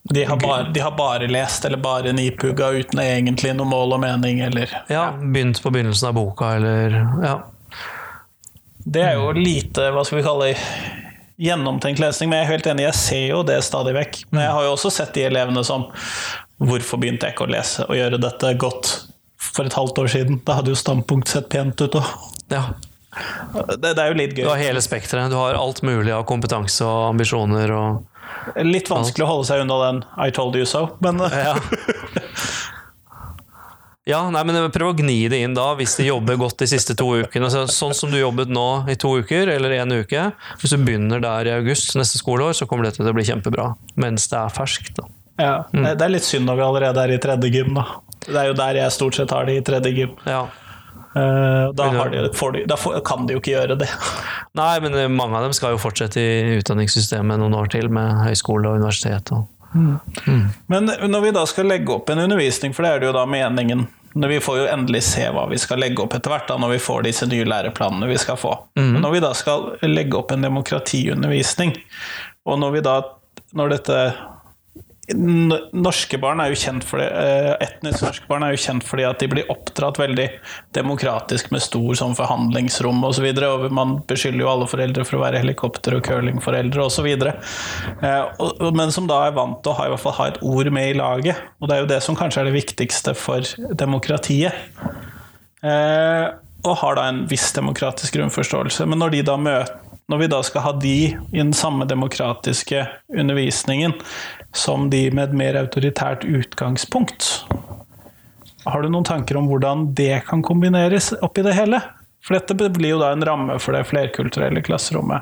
de 0.03 0.25
har, 0.27 0.39
bare, 0.39 0.69
de 0.73 0.79
har, 0.83 0.91
bare, 0.97 1.27
lest 1.27 1.65
eller 1.65 1.79
bare 1.79 2.11
nipugga 2.11 2.69
uten 2.75 2.99
egentlig 2.99 3.53
noe 3.55 3.67
mål 3.69 3.95
og 3.95 4.01
mening, 4.03 4.41
eller 4.43 4.71
Ja, 4.91 5.13
begynt 5.15 5.61
på 5.63 5.71
begynnelsen 5.71 6.09
av 6.11 6.17
boka, 6.17 6.55
eller 6.57 6.97
Ja. 7.23 7.37
Det 8.83 8.99
er 8.99 9.13
jo 9.15 9.31
lite, 9.31 9.87
hva 9.95 10.03
skal 10.03 10.19
vi 10.19 10.25
kalle 10.25 10.49
det, 10.51 10.57
gjennomtenkt 11.39 12.01
lesning, 12.03 12.29
men 12.29 12.41
jeg 12.41 12.45
er 12.45 12.51
helt 12.51 12.67
enig, 12.67 12.85
jeg 12.89 12.99
ser 12.99 13.25
jo 13.29 13.41
det 13.47 13.57
stadig 13.63 13.95
vekk. 13.95 14.19
Men 14.31 14.43
jeg 14.43 14.55
har 14.57 14.67
jo 14.67 14.73
også 14.75 14.91
sett 14.93 15.15
de 15.15 15.27
elevene 15.31 15.63
som 15.65 15.87
Hvorfor 16.63 16.99
begynte 17.01 17.27
jeg 17.27 17.33
ikke 17.33 17.47
å 17.47 17.51
lese 17.51 17.83
og 17.89 17.97
gjøre 17.97 18.19
dette 18.21 18.53
godt 18.61 18.91
for 19.41 19.67
et 19.67 19.75
halvt 19.75 19.97
år 20.03 20.11
siden? 20.13 20.37
Da 20.45 20.59
hadde 20.59 20.71
jo 20.71 20.77
Standpunkt 20.79 21.31
sett 21.31 21.49
pent 21.51 21.81
ut 21.81 21.97
òg. 21.99 22.11
Ja. 22.53 22.61
Det, 23.73 23.89
det 23.89 23.99
er 23.99 24.13
jo 24.13 24.19
litt 24.19 24.35
gøy. 24.37 24.45
Du 24.45 24.51
har 24.51 24.61
hele 24.61 24.83
spekteret. 24.85 25.33
Du 25.33 25.35
har 25.35 25.57
alt 25.59 25.81
mulig 25.83 26.13
av 26.13 26.23
kompetanse 26.29 26.85
og 26.85 27.09
ambisjoner 27.09 27.73
og 27.75 28.12
Litt 28.63 28.89
vanskelig 28.91 29.25
å 29.25 29.29
holde 29.29 29.47
seg 29.49 29.63
unna 29.63 29.79
den 29.85 30.03
'I 30.17 30.31
told 30.35 30.55
you 30.59 30.65
so', 30.69 30.89
men 31.03 31.21
eh, 31.21 31.39
Ja. 31.43 31.55
Ja, 34.03 34.19
nei, 34.29 34.41
men 34.43 34.57
Prøv 34.75 34.89
å 34.91 34.95
gni 34.99 35.29
det 35.31 35.39
inn 35.45 35.53
da, 35.55 35.69
hvis 35.79 35.95
de 35.95 36.09
jobber 36.09 36.35
godt 36.41 36.59
de 36.59 36.67
siste 36.67 36.95
to 36.99 37.05
ukene. 37.23 37.47
Så, 37.53 37.63
sånn 37.71 37.93
som 37.95 38.11
du 38.11 38.17
jobbet 38.19 38.51
nå 38.51 38.83
i 38.91 38.97
to 38.99 39.13
uker, 39.21 39.47
eller 39.53 39.77
en 39.77 39.95
uke. 40.03 40.25
Hvis 40.59 40.73
du 40.75 40.81
begynner 40.81 41.23
der 41.23 41.47
i 41.47 41.53
august 41.55 41.95
neste 41.95 42.19
skoleår, 42.19 42.51
så 42.57 42.67
kommer 42.67 42.89
dette 42.89 42.99
til 42.99 43.07
å 43.07 43.15
bli 43.15 43.23
kjempebra. 43.29 43.69
Mens 43.95 44.27
det 44.31 44.41
er 44.41 44.51
ferskt. 44.51 44.97
da. 44.99 45.07
ja, 45.39 45.53
det 45.71 45.95
det 46.01 46.07
er 46.07 46.15
litt 46.17 46.27
synd 46.27 46.49
når 46.49 46.59
vi 46.59 46.65
allerede 46.67 47.05
er 47.05 47.15
i 47.15 47.21
tredje 47.23 47.53
gym, 47.53 47.71
da. 47.79 47.85
Det 48.27 48.35
er 48.39 48.51
jo 48.51 48.59
der 48.59 48.81
jeg 48.81 48.95
stort 48.95 49.15
sett 49.15 49.31
har 49.35 49.47
det 49.47 49.55
i 49.61 49.63
tredje 49.71 49.95
gym. 49.95 50.11
Ja. 50.27 50.43
Eh, 51.15 51.71
Da, 51.77 51.87
har 51.93 52.09
de, 52.09 52.27
de, 52.27 52.65
da 52.67 52.77
kan 53.05 53.27
de 53.27 53.35
jo 53.35 53.41
ikke 53.41 53.53
gjøre 53.55 53.77
det. 53.79 53.89
Nei, 54.59 54.75
men 54.83 54.95
eh, 54.97 55.09
mange 55.11 55.37
av 55.37 55.47
dem 55.47 55.53
skal 55.53 55.75
jo 55.75 55.81
fortsette 55.81 56.21
i 56.21 56.59
utdanningssystemet 56.59 57.41
noen 57.41 57.57
år 57.57 57.69
til, 57.73 57.89
med 57.93 58.23
høyskole 58.27 58.69
og 58.69 58.81
universitet. 58.81 59.33
Og. 59.33 59.49
Men 60.69 60.89
når 61.09 61.21
vi 61.27 61.33
da 61.33 61.45
skal 61.49 61.65
legge 61.69 61.93
opp 61.95 62.09
en 62.13 62.21
undervisning, 62.27 62.73
for 62.77 62.85
det 62.85 62.91
er 62.93 62.99
det 63.03 63.07
jo 63.11 63.17
da 63.17 63.25
meningen 63.29 63.87
når 64.13 64.29
Vi 64.29 64.35
får 64.45 64.57
jo 64.59 64.65
endelig 64.69 64.99
se 65.07 65.23
hva 65.33 65.47
vi 65.49 65.57
skal 65.57 65.79
legge 65.81 66.03
opp 66.03 66.13
etter 66.13 66.29
hvert, 66.29 66.43
da, 66.45 66.59
når 66.61 66.75
vi 66.75 66.81
får 66.85 66.99
disse 67.07 67.25
nye 67.25 67.47
læreplanene 67.49 68.05
vi 68.11 68.17
skal 68.21 68.37
få. 68.37 68.51
Men 68.77 68.99
når 69.01 69.15
vi 69.15 69.21
da 69.23 69.31
skal 69.33 69.71
legge 69.89 70.19
opp 70.19 70.29
en 70.35 70.45
demokratiundervisning, 70.45 71.71
og 72.45 72.59
når 72.61 72.75
vi 72.75 72.83
da 72.85 72.93
når 73.57 73.73
dette 73.73 73.97
Norske 75.11 76.15
barn 76.15 76.39
er 76.39 76.53
jo 76.53 76.59
kjent 76.61 76.85
for 76.87 77.01
det, 77.01 77.09
eh, 77.11 77.49
etnisk 77.65 78.05
norske 78.05 78.27
barn 78.29 78.45
er 78.45 78.53
jo 78.53 78.61
kjent 78.63 78.85
fordi 78.87 79.03
at 79.03 79.19
de 79.19 79.27
blir 79.27 79.49
oppdratt 79.51 79.99
veldig 79.99 80.29
demokratisk 80.71 81.49
med 81.51 81.59
stor 81.65 81.99
sånn 81.99 82.15
forhandlingsrom 82.15 83.03
osv. 83.03 83.27
Og, 83.27 83.35
så 83.35 83.49
og 83.49 83.75
man 83.75 83.97
beskylder 84.07 84.45
jo 84.45 84.51
alle 84.53 84.69
foreldre 84.71 85.03
for 85.03 85.19
å 85.19 85.25
være 85.25 85.41
helikopter- 85.43 85.97
og 85.97 86.05
curlingforeldre 86.07 86.87
osv. 86.87 87.09
Eh, 87.11 88.71
Men 88.71 88.95
som 88.95 89.09
da 89.11 89.25
er 89.27 89.35
vant 89.35 89.59
til 89.59 89.73
å 89.73 89.75
ha, 89.81 89.89
i 89.89 89.91
hvert 89.91 90.05
fall 90.05 90.17
ha 90.21 90.29
et 90.31 90.39
ord 90.41 90.71
med 90.71 90.93
i 90.93 90.97
laget. 90.97 91.51
Og 91.59 91.67
det 91.67 91.75
er 91.75 91.83
jo 91.83 91.91
det 91.91 92.01
som 92.07 92.15
kanskje 92.15 92.39
er 92.39 92.51
det 92.51 92.55
viktigste 92.63 93.11
for 93.13 93.43
demokratiet. 93.75 94.55
Eh, 95.63 96.31
og 96.63 96.77
har 96.79 96.95
da 96.95 97.09
en 97.11 97.25
viss 97.27 97.51
demokratisk 97.51 98.15
grunnforståelse. 98.15 98.87
Men 98.87 99.03
når, 99.03 99.17
de 99.17 99.25
da 99.27 99.35
møter, 99.35 99.82
når 100.11 100.17
vi 100.19 100.27
da 100.31 100.43
skal 100.43 100.61
ha 100.65 100.71
de 100.79 100.97
i 101.15 101.37
den 101.37 101.53
samme 101.55 101.85
demokratiske 101.89 102.87
undervisningen 103.13 103.93
som 104.53 104.89
de 104.91 105.11
med 105.11 105.29
et 105.29 105.35
mer 105.39 105.53
autoritært 105.61 106.25
utgangspunkt, 106.27 107.45
har 108.65 108.81
du 108.81 108.89
noen 108.91 109.05
tanker 109.07 109.37
om 109.39 109.47
hvordan 109.51 109.95
det 109.95 110.25
kan 110.27 110.43
kombineres 110.45 111.13
oppi 111.23 111.41
det 111.43 111.53
hele? 111.57 111.81
For 112.23 112.33
dette 112.37 112.53
blir 112.55 112.89
jo 112.93 112.99
da 113.01 113.11
en 113.11 113.25
ramme 113.27 113.59
for 113.59 113.73
det 113.75 113.89
flerkulturelle 113.89 114.61
klasserommet. 114.63 115.21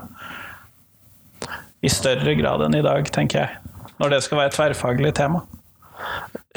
I 1.82 1.90
større 1.90 2.36
grad 2.38 2.62
enn 2.68 2.76
i 2.78 2.86
dag, 2.86 3.10
tenker 3.10 3.40
jeg. 3.42 3.50
Når 3.98 4.10
det 4.14 4.22
skal 4.26 4.38
være 4.38 4.50
et 4.52 4.58
tverrfaglig 4.58 5.12
tema. 5.18 5.40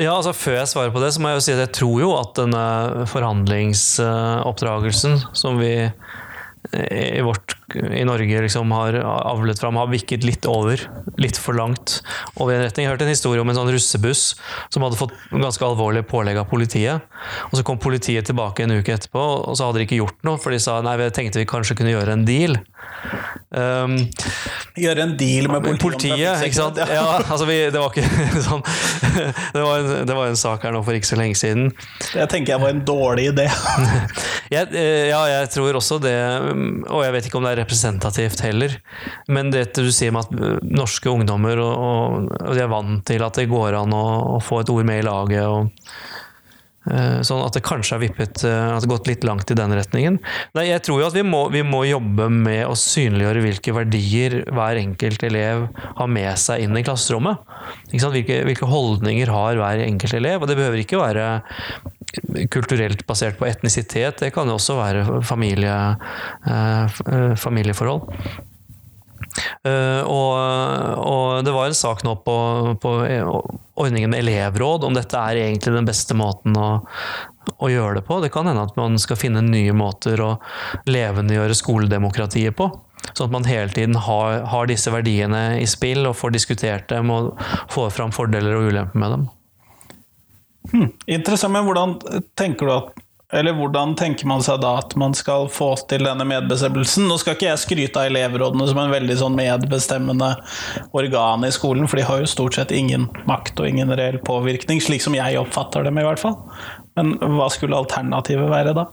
Ja, 0.00 0.16
altså 0.16 0.32
Før 0.36 0.54
jeg 0.58 0.68
svarer 0.68 0.90
på 0.92 1.00
det, 1.00 1.12
så 1.14 1.20
må 1.22 1.28
jeg 1.30 1.36
jo 1.38 1.44
si 1.46 1.52
at 1.54 1.64
jeg 1.64 1.76
tror 1.78 1.98
jo 2.02 2.10
at 2.18 2.30
denne 2.36 2.64
forhandlingsoppdragelsen 3.08 5.14
som 5.36 5.58
vi 5.60 5.88
i, 6.74 7.20
vårt, 7.24 7.56
i 7.74 8.04
Norge 8.04 8.40
liksom 8.44 8.70
har 8.76 8.98
avlet 9.04 9.60
fram, 9.60 9.76
har 9.80 9.88
vikket 9.88 10.24
litt 10.24 10.46
over. 10.46 10.80
Litt 11.20 11.38
for 11.40 11.56
langt 11.56 12.00
over 12.36 12.52
i 12.52 12.58
en 12.58 12.64
retning. 12.66 12.84
Jeg 12.84 12.92
hørte 12.92 13.06
en 13.06 13.14
historie 13.14 13.40
om 13.40 13.48
en 13.48 13.56
sånn 13.56 13.72
russebuss 13.72 14.24
som 14.68 14.84
hadde 14.84 14.98
fått 15.00 15.14
ganske 15.32 15.64
alvorlige 15.64 16.06
pålegg 16.10 16.40
av 16.42 16.48
politiet. 16.50 17.06
Og 17.50 17.56
Så 17.58 17.64
kom 17.64 17.80
politiet 17.80 18.28
tilbake 18.28 18.66
en 18.66 18.76
uke 18.76 18.94
etterpå, 18.94 19.24
og 19.48 19.56
så 19.56 19.68
hadde 19.68 19.80
de 19.80 19.88
ikke 19.88 20.02
gjort 20.02 20.20
noe, 20.26 20.40
for 20.40 20.52
de 20.52 20.60
sa 20.60 20.80
nei, 20.84 20.96
vi 21.00 21.10
tenkte 21.14 21.40
vi 21.40 21.48
kanskje 21.48 21.78
kunne 21.78 21.94
gjøre 21.94 22.18
en 22.18 22.26
deal. 22.28 22.58
Um, 23.54 23.96
Gjøre 24.74 25.04
en 25.04 25.12
deal 25.18 25.46
med 25.46 25.62
politiet. 25.62 25.82
Politiet, 25.84 26.44
ikke 26.48 26.56
sant? 26.56 26.78
Ja, 26.90 27.04
altså 27.22 27.46
vi, 27.46 27.56
det 27.70 27.78
var 27.78 27.94
ikke 27.94 28.42
sånn 28.48 28.64
det 29.54 29.62
var, 29.62 29.78
en, 29.78 30.06
det 30.08 30.16
var 30.16 30.30
en 30.30 30.38
sak 30.38 30.64
her 30.66 30.74
nå 30.74 30.80
for 30.84 30.96
ikke 30.98 31.08
så 31.12 31.18
lenge 31.20 31.38
siden. 31.38 31.68
Jeg 32.16 32.30
tenker 32.32 32.56
jeg 32.56 32.62
var 32.64 32.74
en 32.74 32.82
dårlig 32.86 33.28
idé. 33.30 33.46
Jeg, 34.52 34.68
eh, 34.76 35.08
ja, 35.08 35.22
jeg 35.26 35.48
tror 35.54 35.78
også 35.78 35.96
det, 36.04 36.12
og 36.92 37.00
jeg 37.02 37.14
vet 37.14 37.26
ikke 37.26 37.38
om 37.40 37.46
det 37.46 37.53
er 37.53 37.53
representativt 37.58 38.42
heller, 38.44 38.76
men 39.28 39.52
det 39.54 39.66
du 39.76 39.90
sier 39.92 40.14
med 40.14 40.26
at 40.26 40.64
norske 40.68 41.10
ungdommer 41.10 41.60
og, 41.62 42.28
og, 42.34 42.50
de 42.54 42.62
er 42.64 42.70
vant 42.70 43.04
til 43.08 43.24
at 43.24 43.40
det 43.40 43.48
går 43.50 43.78
an 43.80 43.94
å, 43.96 44.04
å 44.36 44.42
få 44.42 44.62
et 44.62 44.72
ord 44.74 44.88
med 44.88 45.02
i 45.02 45.06
laget, 45.06 45.46
og 45.48 45.70
Sånn 46.84 47.40
at 47.40 47.56
det 47.56 47.64
kanskje 47.64 47.96
har 47.96 48.02
vippet 48.02 48.44
eh, 48.44 48.74
at 48.76 48.84
gått 48.90 49.08
litt 49.08 49.24
langt 49.24 49.50
i 49.50 49.56
den 49.56 49.72
retningen. 49.72 50.18
Nei, 50.56 50.66
jeg 50.68 50.84
tror 50.84 51.00
jo 51.00 51.08
at 51.08 51.16
vi 51.16 51.24
må, 51.24 51.46
vi 51.54 51.62
må 51.64 51.84
jobbe 51.88 52.28
med 52.32 52.66
å 52.68 52.76
synliggjøre 52.76 53.44
hvilke 53.46 53.76
verdier 53.76 54.42
hver 54.52 54.80
enkelt 54.82 55.24
elev 55.24 55.66
har 56.00 56.10
med 56.12 56.32
seg 56.40 56.66
inn 56.66 56.76
i 56.76 56.84
klasserommet. 56.84 57.40
Hvilke, 57.94 58.42
hvilke 58.48 58.68
holdninger 58.68 59.32
har 59.32 59.60
hver 59.60 59.84
enkelt 59.86 60.18
elev? 60.20 60.42
Og 60.42 60.50
det 60.50 60.58
behøver 60.60 60.84
ikke 60.84 61.00
være 61.00 61.28
kulturelt 62.52 63.06
basert 63.08 63.38
på 63.38 63.48
etnisitet, 63.48 64.20
det 64.20 64.32
kan 64.34 64.48
jo 64.48 64.58
også 64.58 64.76
være 64.78 65.22
familie, 65.26 65.76
eh, 66.46 66.84
eh, 66.84 67.34
familieforhold. 67.36 68.10
Eh, 69.66 70.02
og, 70.06 70.32
og 71.00 71.44
det 71.46 71.54
var 71.54 71.68
en 71.68 71.76
sak 71.76 72.04
nå 72.06 72.16
på, 72.26 72.36
på 72.82 72.94
ordningen 73.74 74.12
med 74.12 74.22
elevråd, 74.22 74.86
om 74.86 74.96
dette 74.96 75.18
er 75.18 75.42
egentlig 75.42 75.74
den 75.74 75.88
beste 75.88 76.16
måten 76.18 76.56
å, 76.58 76.70
å 77.58 77.70
gjøre 77.72 77.98
det 77.98 78.06
på. 78.08 78.20
Det 78.22 78.32
kan 78.34 78.48
hende 78.50 78.66
at 78.68 78.78
man 78.78 78.98
skal 79.02 79.20
finne 79.20 79.44
nye 79.44 79.74
måter 79.76 80.22
å 80.22 80.34
levendegjøre 80.88 81.58
skoledemokratiet 81.58 82.56
på. 82.58 82.70
Sånn 83.12 83.28
at 83.28 83.34
man 83.34 83.48
hele 83.48 83.68
tiden 83.74 83.98
har, 84.00 84.44
har 84.48 84.68
disse 84.70 84.92
verdiene 84.92 85.60
i 85.60 85.66
spill 85.68 86.06
og 86.08 86.16
får 86.16 86.34
diskutert 86.38 86.88
dem 86.92 87.12
og 87.12 87.34
får 87.72 87.92
fram 87.92 88.14
fordeler 88.14 88.56
og 88.56 88.70
ulemper 88.70 89.02
med 89.02 89.16
dem. 89.16 89.26
Interessant, 91.12 91.52
men 91.52 91.66
hvordan 91.66 91.98
tenker 92.38 92.70
du 92.70 92.72
at 92.78 93.03
eller 93.32 93.56
hvordan 93.56 93.94
tenker 93.96 94.28
man 94.28 94.42
seg 94.44 94.60
da 94.62 94.74
at 94.82 94.92
man 95.00 95.14
skal 95.16 95.48
få 95.52 95.70
til 95.90 96.04
denne 96.06 96.26
medbestemmelsen? 96.28 97.06
Nå 97.08 97.16
skal 97.20 97.38
ikke 97.38 97.48
jeg 97.48 97.62
skryte 97.62 98.02
av 98.02 98.10
elevrådene 98.10 98.66
som 98.68 98.80
en 98.82 98.92
veldig 98.92 99.16
sånn 99.20 99.38
medbestemmende 99.38 100.34
organ 100.94 101.46
i 101.48 101.52
skolen, 101.54 101.88
for 101.88 101.98
de 101.98 102.04
har 102.06 102.20
jo 102.20 102.30
stort 102.30 102.58
sett 102.58 102.74
ingen 102.74 103.08
makt 103.30 103.58
og 103.62 103.70
ingen 103.70 103.94
reell 103.96 104.20
påvirkning, 104.24 104.82
slik 104.84 105.02
som 105.02 105.16
jeg 105.16 105.40
oppfatter 105.40 105.88
dem 105.88 105.98
i 105.98 106.04
hvert 106.06 106.20
fall. 106.20 106.36
Men 106.98 107.16
hva 107.38 107.48
skulle 107.50 107.80
alternativet 107.80 108.52
være 108.52 108.76
da? 108.76 108.86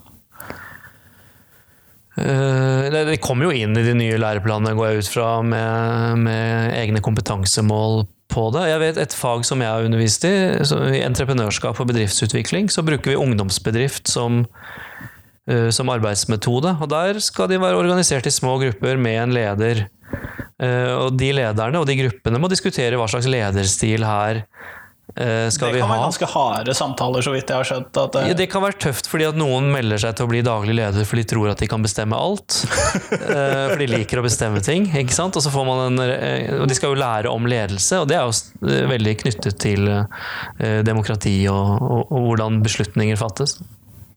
Eh, 2.21 2.87
Det 3.11 3.19
kommer 3.23 3.49
jo 3.49 3.53
inn 3.55 3.75
i 3.77 3.85
de 3.85 3.93
nye 3.99 4.17
læreplanene, 4.19 4.73
går 4.77 4.89
jeg 4.89 5.03
ut 5.03 5.11
fra, 5.11 5.27
med, 5.43 6.23
med 6.25 6.79
egne 6.79 7.03
kompetansemål 7.03 8.05
på 8.31 8.47
det. 8.55 8.67
Jeg 8.71 8.81
vet 8.81 9.01
Et 9.03 9.17
fag 9.17 9.45
som 9.47 9.61
jeg 9.63 9.69
har 9.69 9.87
undervist 9.87 10.25
i, 10.27 10.33
i 10.97 11.03
entreprenørskap 11.05 11.79
og 11.79 11.89
bedriftsutvikling, 11.91 12.71
så 12.71 12.83
bruker 12.87 13.13
vi 13.13 13.19
ungdomsbedrift 13.19 14.11
som, 14.11 14.45
uh, 15.51 15.69
som 15.69 15.91
arbeidsmetode. 15.93 16.77
og 16.79 16.89
Der 16.89 17.19
skal 17.19 17.51
de 17.51 17.61
være 17.61 17.79
organisert 17.79 18.27
i 18.27 18.33
små 18.33 18.57
grupper 18.63 18.97
med 18.97 19.19
en 19.21 19.35
leder. 19.35 19.87
Uh, 20.61 21.07
Og 21.07 21.17
De 21.19 21.31
lederne 21.35 21.79
og 21.79 21.87
de 21.89 21.99
gruppene 21.99 22.39
må 22.39 22.49
diskutere 22.51 22.97
hva 22.97 23.09
slags 23.11 23.29
lederstil 23.29 24.07
her 24.07 24.45
Det 25.15 25.71
vi 25.75 25.81
kan 25.81 25.89
ha. 25.89 25.95
være 25.95 26.05
ganske 26.07 26.29
harde 26.33 26.75
samtaler, 26.77 27.25
så 27.25 27.33
vidt 27.33 27.49
jeg 27.51 27.57
har 27.57 27.67
skjønt. 27.67 27.97
At 27.97 28.15
det, 28.15 28.23
Ja, 28.31 28.37
det 28.37 28.47
kan 28.51 28.63
være 28.63 28.77
tøft 28.87 29.09
fordi 29.11 29.27
at 29.27 29.37
noen 29.39 29.71
melder 29.73 30.01
seg 30.01 30.15
til 30.17 30.27
å 30.27 30.31
bli 30.31 30.41
daglig 30.45 30.75
leder 30.77 31.07
fordi 31.07 31.25
de 31.25 31.31
tror 31.33 31.51
at 31.53 31.61
de 31.63 31.67
kan 31.71 31.83
bestemme 31.85 32.17
alt. 32.17 32.61
Eh, 33.31 33.67
For 33.71 33.79
de 33.79 33.87
liker 33.87 34.19
å 34.19 34.23
bestemme 34.25 34.59
ting. 34.63 34.87
ikke 34.97 35.13
sant? 35.15 35.35
Og 35.37 35.43
så 35.43 35.51
får 35.53 35.65
man 35.67 35.81
en, 35.85 35.99
eh, 36.03 36.49
og 36.61 36.67
de 36.67 36.75
skal 36.75 36.93
jo 36.93 36.99
lære 36.99 37.31
om 37.31 37.45
ledelse, 37.47 37.99
og 38.01 38.07
det 38.09 38.17
er 38.17 38.25
jo 38.27 38.33
eh, 38.67 38.87
veldig 38.89 39.13
knyttet 39.23 39.59
til 39.61 39.87
eh, 39.91 40.79
demokrati 40.87 41.35
og, 41.51 41.77
og, 41.81 42.11
og 42.11 42.25
hvordan 42.29 42.59
beslutninger 42.65 43.19
fattes. 43.19 43.57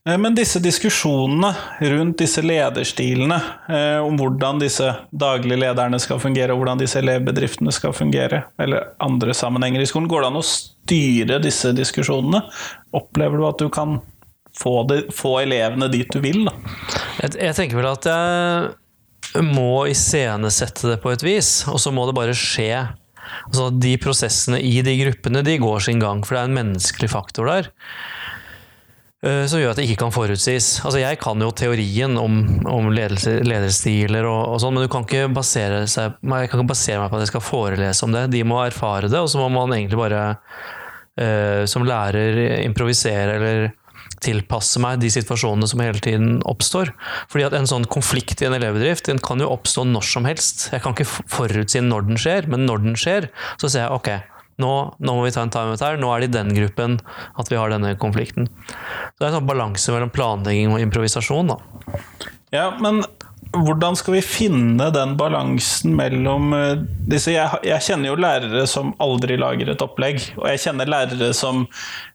Eh, 0.08 0.18
Men 0.18 0.34
disse 0.34 0.60
diskusjonene 0.60 1.54
rundt 1.80 2.18
disse 2.18 2.42
lederstilene, 2.44 3.40
eh, 3.68 4.00
om 4.04 4.18
hvordan 4.20 4.60
disse 4.60 4.90
daglige 5.10 5.60
lederne 5.62 6.00
skal 6.00 6.20
fungere, 6.20 6.52
og 6.52 6.60
hvordan 6.60 6.82
disse 6.82 7.00
elevbedriftene 7.00 7.72
skal 7.72 7.94
fungere, 7.96 8.44
eller 8.60 8.90
andre 9.00 9.34
sammenhenger 9.34 9.80
i 9.80 9.88
skolen, 9.88 10.08
går 10.08 10.24
det 10.24 10.32
an 10.32 10.40
å 10.42 10.46
styre 10.48 11.40
disse 11.42 11.72
diskusjonene? 11.76 12.42
Opplever 12.92 13.40
du 13.40 13.46
at 13.48 13.62
du 13.62 13.70
kan 13.72 14.00
få, 14.54 14.82
det, 14.90 15.06
få 15.14 15.38
elevene 15.42 15.88
dit 15.92 16.10
du 16.12 16.20
vil? 16.20 16.44
Da? 16.50 16.52
Jeg, 17.22 17.38
jeg 17.40 17.56
tenker 17.56 17.80
vel 17.80 17.88
at 17.94 18.10
jeg 18.10 19.46
må 19.48 19.86
iscenesette 19.90 20.92
det 20.92 21.00
på 21.02 21.14
et 21.14 21.24
vis, 21.24 21.64
og 21.70 21.80
så 21.80 21.90
må 21.94 22.04
det 22.06 22.14
bare 22.14 22.36
skje. 22.36 22.68
Altså 23.48 23.70
De 23.72 23.94
prosessene 23.98 24.60
i 24.60 24.76
de 24.84 24.94
gruppene 25.00 25.42
de 25.46 25.56
går 25.58 25.80
sin 25.88 26.02
gang, 26.02 26.20
for 26.22 26.36
det 26.36 26.42
er 26.42 26.50
en 26.50 26.58
menneskelig 26.60 27.10
faktor 27.10 27.48
der. 27.50 27.72
Eh, 29.24 29.44
Som 29.50 29.62
gjør 29.62 29.72
at 29.72 29.80
det 29.80 29.86
ikke 29.88 30.02
kan 30.04 30.14
forutsies. 30.14 30.70
Altså 30.84 31.02
Jeg 31.02 31.20
kan 31.22 31.42
jo 31.42 31.50
teorien 31.56 32.18
om, 32.20 32.40
om 32.70 32.90
lederstiler 32.94 34.28
og, 34.30 34.40
og 34.54 34.62
sånn, 34.62 34.76
men 34.76 34.86
du 34.86 34.92
kan 34.92 35.06
ikke 35.06 35.30
basere 35.34 35.84
seg, 35.90 36.18
jeg 36.20 36.52
kan 36.52 36.60
ikke 36.60 36.72
basere 36.74 37.02
meg 37.02 37.12
på 37.12 37.18
at 37.18 37.26
jeg 37.26 37.34
skal 37.34 37.46
forelese 37.48 38.06
om 38.06 38.14
det. 38.16 38.26
De 38.34 38.44
må 38.46 38.60
erfare 38.64 39.10
det, 39.10 39.20
og 39.20 39.30
så 39.32 39.40
må 39.42 39.50
man 39.54 39.76
egentlig 39.76 40.00
bare 40.00 40.26
eh, 41.20 41.64
som 41.70 41.86
lærer 41.88 42.62
improvisere 42.64 43.38
eller 43.38 43.72
tilpasse 44.24 44.80
meg 44.82 45.00
de 45.02 45.10
situasjonene 45.12 45.68
som 45.68 45.82
hele 45.82 46.00
tiden 46.02 46.38
oppstår. 46.48 46.92
Fordi 47.32 47.46
at 47.48 47.56
en 47.58 47.68
sånn 47.68 47.88
konflikt 47.90 48.42
i 48.42 48.48
en 48.48 48.56
elevbedrift 48.56 49.10
den 49.10 49.20
kan 49.22 49.42
jo 49.42 49.50
oppstå 49.52 49.86
når 49.88 50.06
som 50.08 50.28
helst. 50.28 50.68
Jeg 50.72 50.84
kan 50.84 50.96
ikke 50.96 51.24
forutsi 51.32 51.82
når 51.84 52.08
den 52.08 52.20
skjer, 52.20 52.48
men 52.50 52.66
når 52.68 52.84
den 52.86 52.98
skjer, 53.00 53.28
så 53.60 53.70
ser 53.70 53.86
jeg 53.86 53.98
ok, 53.98 54.10
nå, 54.62 54.72
nå 54.98 55.16
må 55.16 55.24
vi 55.26 55.32
ta 55.34 55.44
en 55.44 55.52
timeout 55.54 55.82
her. 55.84 55.98
Nå 56.00 56.12
er 56.14 56.22
det 56.22 56.30
i 56.30 56.36
den 56.38 56.54
gruppen 56.56 56.98
at 57.40 57.50
vi 57.50 57.58
har 57.58 57.72
denne 57.72 57.94
konflikten. 58.00 58.48
Så 58.48 59.18
det 59.18 59.26
er 59.26 59.32
en 59.32 59.38
sånn 59.40 59.50
balanse 59.50 59.94
mellom 59.94 60.12
planlegging 60.14 60.74
og 60.74 60.82
improvisasjon. 60.84 61.54
da. 61.54 62.00
Ja, 62.54 62.68
men 62.78 63.02
hvordan 63.54 63.96
skal 63.98 64.16
vi 64.16 64.22
finne 64.26 64.88
den 64.94 65.14
balansen 65.18 65.94
mellom 65.98 66.54
eh, 66.56 66.80
disse 67.10 67.34
jeg, 67.34 67.60
jeg, 67.66 67.82
kjenner 67.86 68.10
jo 68.10 68.18
lærere 68.18 68.64
som 68.70 68.94
aldri 69.02 69.36
lager 69.40 69.70
et 69.70 69.84
opplegg, 69.84 70.20
og 70.40 70.48
jeg 70.50 70.62
kjenner 70.66 70.90
lærere 70.90 71.30
som 71.36 71.64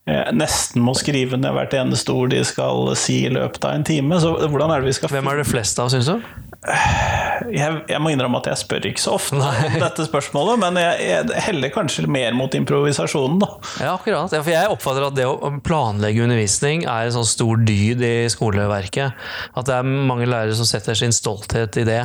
eh, 0.09 0.31
nesten 0.35 0.83
må 0.83 0.95
skrive 0.97 1.39
ned 1.39 1.55
hvert 1.55 1.75
eneste 1.79 2.15
ord 2.15 2.33
de 2.33 2.43
skal 2.47 2.91
si 2.99 3.21
i 3.27 3.33
løpet 3.33 3.67
av 3.67 3.77
en 3.77 3.87
time. 3.87 4.19
Så 4.21 4.35
hvordan 4.41 4.73
er 4.73 4.81
det 4.81 4.91
vi 4.91 4.97
skal 4.99 5.13
Hvem 5.15 5.31
er 5.31 5.41
det 5.41 5.49
flest 5.49 5.79
av, 5.81 5.91
syns 5.93 6.11
du? 6.11 6.48
Jeg, 6.59 7.75
jeg, 7.87 7.99
må 8.03 8.11
innrømme 8.11 8.41
at 8.41 8.49
jeg 8.51 8.59
spør 8.59 8.87
ikke 8.89 8.99
så 8.99 9.13
ofte 9.15 9.37
Nei. 9.39 9.53
om 9.69 9.77
dette 9.85 10.03
spørsmålet, 10.05 10.59
men 10.59 10.79
jeg, 10.81 11.05
jeg, 11.07 11.43
heller 11.47 11.71
kanskje 11.71 12.03
mer 12.11 12.35
mot 12.35 12.53
improvisasjonen, 12.55 13.39
da. 13.39 13.49
Ja, 13.79 13.93
akkurat. 13.95 14.35
Ja, 14.35 14.43
for 14.43 14.53
jeg 14.53 14.73
oppfatter 14.73 15.07
at 15.07 15.15
det 15.17 15.27
å 15.29 15.53
planlegge 15.63 16.25
undervisning 16.25 16.83
er 16.83 17.07
en 17.07 17.15
sånn 17.15 17.29
stor 17.29 17.63
dyd 17.63 18.03
i 18.03 18.13
skoleverket. 18.31 19.15
At 19.55 19.69
det 19.69 19.77
er 19.77 19.87
mange 19.87 20.27
lærere 20.27 20.57
som 20.59 20.67
setter 20.67 20.99
sin 20.99 21.15
stolthet 21.15 21.79
i 21.79 21.87
det. 21.87 22.03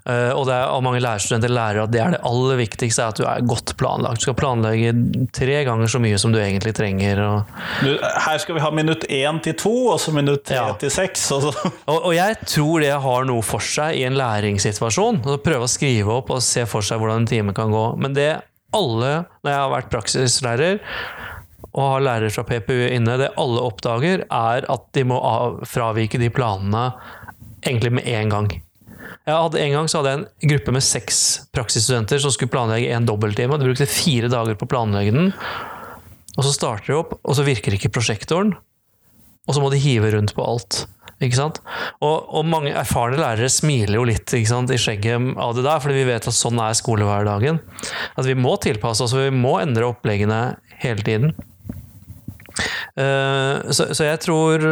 Uh, 0.00 0.32
og, 0.32 0.48
er, 0.48 0.64
og, 0.72 0.80
mange 0.84 1.02
lærerstudenter 1.04 1.52
lærer 1.52 1.82
at 1.82 1.92
det 1.92 2.00
er 2.00 2.14
det 2.14 2.20
aller 2.26 2.56
viktigste, 2.62 3.04
at 3.04 3.18
du 3.20 3.26
er 3.28 3.44
godt 3.44 3.74
planlagt. 3.80 4.22
Du 4.22 4.28
skal 4.28 4.38
planlegge 4.38 4.94
tre 5.36 5.58
ganger 5.68 5.90
så 5.92 6.00
mye 6.02 6.18
som 6.20 6.32
du 6.32 6.40
egentlig 6.40 6.72
trenger. 6.76 7.20
Du, 7.84 7.90
her 8.00 8.40
skal 8.40 8.56
vi 8.56 8.64
ha 8.64 8.70
minutt 8.74 9.04
én 9.12 9.42
til 9.44 9.58
to, 9.60 9.74
og 9.92 10.00
så 10.00 10.14
minutt 10.16 10.46
tre 10.48 10.56
ja. 10.56 10.68
til 10.80 10.92
seks. 10.94 11.26
Og, 11.36 11.50
og, 11.90 11.98
og, 11.98 12.12
jeg 12.16 12.38
tror 12.46 12.84
det 12.84 12.94
har 13.04 13.28
noe 13.28 13.44
for 13.44 13.64
seg 13.64 14.00
i 14.00 14.06
en 14.08 14.16
læringssituasjon. 14.18 15.20
Å 15.28 15.40
prøve 15.44 15.68
å 15.68 15.70
skrive 15.70 16.16
opp 16.20 16.32
og 16.32 16.44
se 16.44 16.64
for 16.70 16.86
seg 16.86 17.02
hvordan 17.02 17.24
en 17.24 17.30
time 17.30 17.56
kan 17.56 17.72
gå. 17.74 17.84
Men 18.00 18.16
det 18.16 18.30
alle, 18.76 19.12
når 19.42 19.52
jeg 19.52 19.60
har 19.60 19.74
vært 19.74 19.92
praksislærer, 19.92 20.80
og 21.70 21.86
har 21.86 22.02
lærere 22.02 22.32
fra 22.34 22.44
PPU 22.46 22.88
inne, 22.90 23.18
det 23.20 23.30
alle 23.38 23.62
oppdager, 23.62 24.24
er 24.26 24.66
at 24.72 24.88
de 24.96 25.04
må 25.06 25.20
fravike 25.68 26.18
de 26.18 26.30
planene 26.34 26.88
egentlig 27.66 27.92
med 28.00 28.08
en 28.10 28.32
gang. 28.32 28.50
Jeg 29.28 29.36
hadde 29.36 29.60
En 29.60 29.74
gang 29.76 29.90
så 29.90 30.00
hadde 30.00 30.12
jeg 30.12 30.20
en 30.20 30.52
gruppe 30.54 30.74
med 30.74 30.84
seks 30.84 31.18
praksisstudenter 31.54 32.22
som 32.22 32.32
skulle 32.34 32.52
planlegge 32.52 32.94
en 32.94 33.08
dobbelttime. 33.08 33.58
De 33.60 33.68
brukte 33.68 33.90
fire 33.90 34.30
dager 34.32 34.56
på 34.56 34.66
å 34.66 34.72
planlegge 34.72 35.12
den. 35.16 35.28
Og 36.38 36.46
så 36.46 36.54
starter 36.54 36.88
de 36.88 36.98
opp, 37.02 37.18
og 37.20 37.36
så 37.36 37.44
virker 37.44 37.76
ikke 37.76 37.92
prosjektoren. 37.92 38.54
Og 39.48 39.56
så 39.56 39.62
må 39.62 39.70
de 39.72 39.80
hive 39.82 40.12
rundt 40.14 40.32
på 40.36 40.44
alt. 40.46 40.84
Ikke 41.20 41.36
sant? 41.36 41.60
Og, 42.00 42.30
og 42.32 42.46
mange 42.48 42.72
erfarne 42.72 43.18
lærere 43.20 43.50
smiler 43.52 43.98
jo 43.98 44.06
litt 44.08 44.32
i 44.32 44.44
skjegget 44.46 45.36
av 45.36 45.52
det 45.56 45.66
der, 45.66 45.82
fordi 45.82 45.98
vi 45.98 46.08
vet 46.08 46.28
at 46.30 46.36
sånn 46.36 46.60
er 46.62 46.78
skolehverdagen. 46.78 47.60
At 48.16 48.28
vi 48.28 48.38
må 48.38 48.54
tilpasse 48.62 49.04
oss, 49.04 49.12
og 49.16 49.26
vi 49.26 49.36
må 49.36 49.58
endre 49.60 49.90
oppleggene 49.90 50.40
hele 50.80 51.04
tiden. 51.04 51.34
Uh, 52.96 53.68
så, 53.68 53.90
så 53.92 54.08
jeg 54.08 54.22
tror 54.24 54.64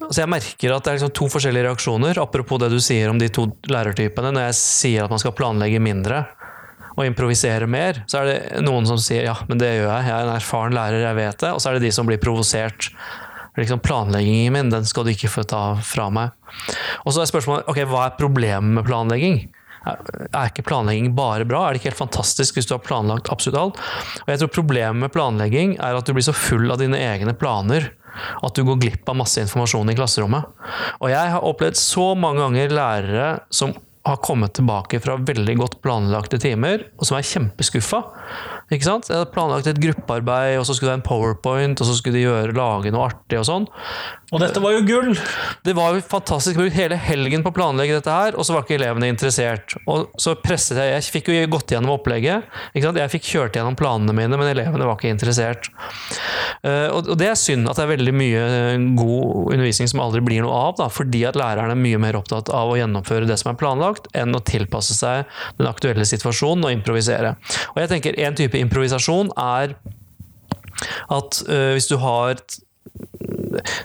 Altså 0.00 0.22
jeg 0.22 0.30
merker 0.30 0.74
at 0.74 0.84
det 0.84 0.92
er 0.92 0.98
liksom 0.98 1.12
to 1.16 1.28
forskjellige 1.32 1.66
reaksjoner, 1.68 2.20
apropos 2.22 2.60
det 2.62 2.70
du 2.72 2.80
sier 2.82 3.10
om 3.10 3.20
de 3.20 3.28
to 3.32 3.46
lærertypene. 3.70 4.32
Når 4.34 4.48
jeg 4.48 4.58
sier 4.60 5.04
at 5.06 5.12
man 5.12 5.22
skal 5.22 5.34
planlegge 5.36 5.82
mindre 5.82 6.24
og 6.94 7.06
improvisere 7.08 7.66
mer, 7.70 8.04
så 8.10 8.20
er 8.20 8.28
det 8.28 8.62
noen 8.62 8.86
som 8.86 9.00
sier 9.02 9.26
ja, 9.26 9.34
men 9.48 9.58
det 9.58 9.72
gjør 9.72 9.88
jeg, 9.88 10.08
jeg 10.08 10.14
er 10.14 10.28
en 10.28 10.36
erfaren 10.36 10.76
lærer, 10.76 11.02
jeg 11.02 11.18
vet 11.18 11.40
det. 11.42 11.50
Og 11.54 11.62
så 11.62 11.70
er 11.70 11.78
det 11.78 11.88
de 11.88 11.94
som 11.94 12.06
blir 12.08 12.22
provosert. 12.22 12.90
Liksom, 13.58 13.82
planleggingen 13.86 14.54
min, 14.54 14.70
den 14.70 14.86
skal 14.86 15.06
du 15.06 15.12
ikke 15.12 15.30
få 15.30 15.44
ta 15.46 15.76
fra 15.86 16.08
meg. 16.10 16.32
Og 17.04 17.14
så 17.14 17.22
er 17.22 17.30
spørsmålet 17.30 17.68
ok, 17.70 17.84
hva 17.90 18.08
er 18.08 18.16
problemet 18.18 18.78
med 18.78 18.86
planlegging? 18.86 19.44
Er 19.84 20.48
ikke 20.48 20.64
planlegging 20.66 21.12
bare 21.14 21.46
bra? 21.46 21.66
Er 21.66 21.74
det 21.74 21.82
ikke 21.82 21.92
helt 21.92 22.00
fantastisk 22.00 22.56
hvis 22.56 22.66
du 22.70 22.74
har 22.74 22.82
planlagt 22.82 23.28
absolutt 23.30 23.60
alt? 23.60 23.82
Og 24.24 24.32
jeg 24.32 24.40
tror 24.40 24.54
Problemet 24.54 25.02
med 25.02 25.12
planlegging 25.14 25.76
er 25.76 25.98
at 25.98 26.08
du 26.08 26.14
blir 26.16 26.24
så 26.24 26.34
full 26.34 26.72
av 26.72 26.80
dine 26.80 26.98
egne 26.98 27.34
planer 27.36 27.90
at 28.44 28.54
du 28.54 28.64
går 28.66 28.80
glipp 28.82 29.10
av 29.10 29.18
masse 29.20 29.42
informasjon 29.42 29.90
i 29.92 29.96
klasserommet. 29.98 30.46
Og 31.00 31.10
jeg 31.12 31.32
har 31.34 31.48
opplevd 31.48 31.80
så 31.80 32.12
mange 32.18 32.44
ganger 32.44 32.76
lærere 32.76 33.28
som 33.54 33.74
har 34.04 34.20
kommet 34.20 34.52
tilbake 34.58 35.00
fra 35.00 35.16
veldig 35.16 35.54
godt 35.56 35.78
planlagte 35.84 36.38
timer, 36.42 36.82
og 37.00 37.08
som 37.08 37.16
er 37.16 37.24
kjempeskuffa. 37.24 38.02
Ikke 38.74 38.88
sant? 38.88 39.08
Jeg 39.10 39.20
hadde 39.20 39.32
planlagt 39.34 39.70
et 39.70 39.80
gruppearbeid, 39.80 40.58
og 40.58 40.66
så 40.66 40.74
skulle 40.74 40.90
det 40.90 40.96
være 40.96 41.02
en 41.02 41.08
powerpoint, 41.08 41.80
og 41.80 41.88
så 41.88 41.96
skulle 41.98 42.18
de 42.18 42.26
gjøre, 42.26 42.56
lage 42.56 42.92
noe 42.94 43.08
artig 43.10 43.40
og 43.40 43.48
sånn. 43.48 43.68
Og 44.34 44.40
dette 44.42 44.60
var 44.62 44.74
jo 44.74 44.82
gull! 44.88 45.12
Det 45.64 45.74
var 45.76 45.94
jo 45.94 46.02
fantastisk. 46.02 46.58
Brukt 46.58 46.74
hele 46.74 46.96
helgen 46.98 47.44
på 47.44 47.52
å 47.52 47.54
planlegge 47.54 47.98
dette 48.00 48.10
her, 48.10 48.34
og 48.34 48.46
så 48.46 48.56
var 48.56 48.64
ikke 48.64 48.78
elevene 48.78 49.10
interessert. 49.12 49.76
Og 49.86 50.08
så 50.20 50.34
presset 50.40 50.80
jeg 50.80 50.94
Jeg 50.94 51.06
fikk 51.14 51.30
jo 51.30 51.44
gått 51.54 51.74
gjennom 51.74 51.94
opplegget. 51.94 52.48
Jeg 52.74 53.12
fikk 53.12 53.28
kjørt 53.28 53.58
gjennom 53.58 53.76
planene 53.78 54.14
mine, 54.16 54.38
men 54.40 54.50
elevene 54.50 54.88
var 54.88 54.98
ikke 54.98 55.12
interessert. 55.12 55.70
Eh, 56.64 56.88
og 56.90 57.12
det 57.20 57.28
er 57.30 57.38
synd 57.38 57.68
at 57.70 57.78
det 57.78 57.84
er 57.84 57.92
veldig 57.92 58.14
mye 58.16 58.42
eh, 58.42 58.86
god 58.98 59.52
undervisning 59.54 59.90
som 59.90 60.02
aldri 60.02 60.22
blir 60.24 60.42
noe 60.44 60.56
av, 60.56 60.74
da, 60.80 60.88
fordi 60.92 61.22
at 61.28 61.38
læreren 61.38 61.74
er 61.74 61.80
mye 61.80 62.00
mer 62.02 62.18
opptatt 62.18 62.50
av 62.54 62.72
å 62.72 62.78
gjennomføre 62.78 63.28
det 63.28 63.36
som 63.40 63.52
er 63.52 63.58
planlagt, 63.60 64.08
enn 64.16 64.34
å 64.34 64.42
tilpasse 64.42 64.96
seg 64.96 65.28
den 65.60 65.70
aktuelle 65.70 66.06
situasjonen 66.08 66.66
og 66.66 66.74
improvisere. 66.74 67.36
Og 67.74 67.82
jeg 67.84 67.92
tenker 67.94 68.20
En 68.24 68.36
type 68.36 68.56
improvisasjon 68.64 69.32
er 69.38 69.76
at 71.14 71.42
uh, 71.46 71.70
hvis 71.76 71.90
du 71.90 71.98
har 72.02 72.40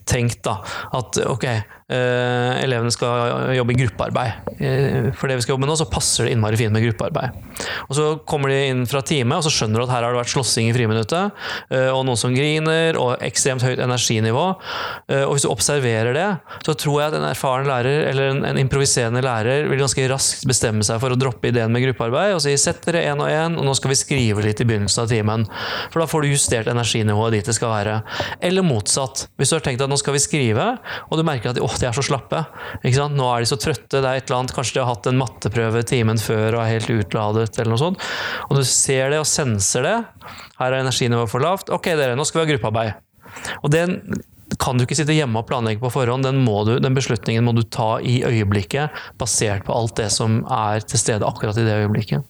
tenkt 0.09 0.41
da, 0.45 0.59
at 0.95 1.19
ok, 1.25 1.45
eh, 1.45 2.63
elevene 2.63 2.93
skal 2.93 3.55
jobbe 3.57 3.73
i 3.73 3.79
gruppearbeid. 3.81 4.51
Eh, 4.59 5.09
for 5.17 5.29
det 5.29 5.39
vi 5.39 5.45
skal 5.45 5.55
jobbe 5.55 5.65
med 5.65 5.71
nå, 5.71 5.77
så 5.79 5.89
passer 5.89 6.27
det 6.27 6.35
innmari 6.35 6.59
fint 6.59 6.73
med 6.75 6.85
gruppearbeid. 6.87 7.37
Og 7.89 7.95
Så 7.99 8.07
kommer 8.29 8.53
de 8.53 8.59
inn 8.69 8.85
fra 8.89 9.01
time, 9.05 9.37
og 9.37 9.45
så 9.45 9.53
skjønner 9.53 9.81
du 9.81 9.87
at 9.87 9.93
her 9.93 10.05
har 10.05 10.15
det 10.15 10.21
vært 10.21 10.33
slåssing 10.33 10.69
i 10.69 10.75
friminuttet. 10.75 11.35
Eh, 11.71 11.89
og 11.89 12.05
noen 12.07 12.19
som 12.19 12.35
griner, 12.35 12.97
og 12.99 13.23
ekstremt 13.25 13.65
høyt 13.65 13.81
energinivå. 13.83 14.45
Og 15.09 15.31
hvis 15.33 15.43
du 15.45 15.49
observerer 15.49 16.13
det, 16.15 16.27
så 16.65 16.75
tror 16.77 16.99
jeg 17.01 17.11
at 17.11 17.17
en 17.17 17.27
erfaren 17.29 17.67
lærer, 17.67 18.05
eller 18.09 18.31
en, 18.33 18.43
en 18.45 18.59
improviserende 18.61 19.21
lærer, 19.25 19.67
vil 19.69 19.81
ganske 19.81 20.05
raskt 20.11 20.45
bestemme 20.49 20.85
seg 20.85 20.99
for 21.01 21.13
å 21.13 21.17
droppe 21.19 21.49
ideen 21.51 21.71
med 21.73 21.83
gruppearbeid 21.83 22.35
og 22.35 22.41
si 22.43 22.53
sett 22.59 22.81
dere 22.85 23.03
én 23.09 23.21
og 23.21 23.29
én, 23.31 23.57
og 23.59 23.65
nå 23.67 23.75
skal 23.77 23.93
vi 23.93 23.99
skrive 23.99 24.43
litt 24.45 24.61
i 24.61 24.67
begynnelsen 24.67 25.03
av 25.03 25.11
timen. 25.11 25.45
For 25.89 26.01
da 26.01 26.07
får 26.09 26.25
du 26.25 26.33
justert 26.33 26.69
energinivået 26.71 27.37
dit 27.37 27.49
det 27.49 27.55
skal 27.57 27.73
være. 27.73 27.95
Eller 28.45 28.65
motsatt. 28.65 29.27
Hvis 29.39 29.51
du 29.51 29.58
har 29.59 29.65
tenkt 29.67 29.83
at 29.83 29.91
nå 29.91 29.97
skal 29.99 30.15
vi 30.15 30.23
skrive, 30.23 30.65
og 31.09 31.19
du 31.19 31.25
merker 31.27 31.51
at 31.51 31.59
de, 31.59 31.63
oh, 31.65 31.75
de 31.79 31.89
er 31.89 31.95
så 31.95 32.05
slappe. 32.05 32.41
Nå 32.83 33.27
er 33.29 33.43
de 33.43 33.49
så 33.49 33.59
trøtte. 33.59 33.99
det 33.99 34.05
er 34.05 34.21
et 34.21 34.25
eller 34.27 34.41
annet, 34.41 34.55
Kanskje 34.55 34.79
de 34.79 34.83
har 34.83 34.91
hatt 34.93 35.09
en 35.11 35.19
matteprøve 35.19 35.83
timen 35.87 36.19
før 36.21 36.57
og 36.57 36.63
er 36.63 36.73
helt 36.77 36.89
utladet. 36.93 37.51
eller 37.59 37.73
noe 37.75 37.81
sånt. 37.81 38.09
Og 38.49 38.59
du 38.59 38.63
ser 38.67 39.13
det 39.13 39.21
og 39.21 39.29
senser 39.29 39.85
det. 39.85 39.97
Her 40.59 40.73
er 40.73 40.81
energinivået 40.81 41.31
for 41.31 41.43
lavt. 41.43 41.71
Ok, 41.75 41.91
dere, 41.99 42.17
nå 42.17 42.25
skal 42.27 42.41
vi 42.41 42.45
ha 42.47 42.51
gruppearbeid. 42.53 43.05
Og 43.63 43.71
den 43.73 43.99
kan 44.59 44.77
du 44.77 44.83
ikke 44.83 44.97
sitte 44.97 45.15
hjemme 45.15 45.41
og 45.41 45.47
planlegge 45.49 45.81
på 45.83 45.91
forhånd. 45.93 46.25
Den, 46.25 46.41
du, 46.45 46.75
den, 46.81 46.97
beslutningen 46.97 47.45
må 47.45 47.53
du 47.57 47.63
ta 47.63 47.97
i 48.01 48.19
øyeblikket, 48.25 48.95
basert 49.21 49.65
på 49.67 49.75
alt 49.75 49.95
det 49.99 50.09
som 50.15 50.41
er 50.45 50.83
til 50.85 51.01
stede 51.01 51.27
akkurat 51.27 51.59
i 51.59 51.67
det 51.67 51.77
øyeblikket. 51.83 52.25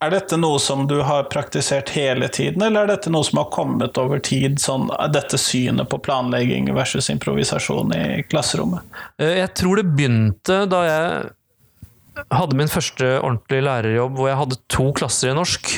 Er 0.00 0.14
dette 0.14 0.38
noe 0.40 0.56
som 0.62 0.86
du 0.88 1.02
har 1.04 1.26
praktisert 1.28 1.90
hele 1.92 2.28
tiden, 2.32 2.62
eller 2.64 2.86
er 2.86 2.94
dette 2.94 3.10
noe 3.12 3.26
som 3.26 3.42
har 3.42 3.50
kommet 3.52 3.98
over 4.00 4.22
tid? 4.24 4.56
Sånn, 4.62 4.86
dette 5.12 5.36
synet 5.36 5.90
på 5.92 5.98
planlegging 6.00 6.70
versus 6.72 7.10
improvisasjon 7.12 7.92
i 7.92 8.22
klasserommet? 8.30 8.86
Eh, 9.20 9.36
jeg 9.42 9.52
tror 9.60 9.82
det 9.82 9.90
begynte 9.92 10.62
da 10.72 10.80
jeg 10.86 12.24
hadde 12.32 12.56
min 12.56 12.72
første 12.72 13.12
ordentlige 13.20 13.66
lærerjobb 13.68 14.16
hvor 14.16 14.30
jeg 14.30 14.40
hadde 14.40 14.60
to 14.72 14.88
klasser 14.96 15.34
i 15.34 15.36
norsk. 15.36 15.70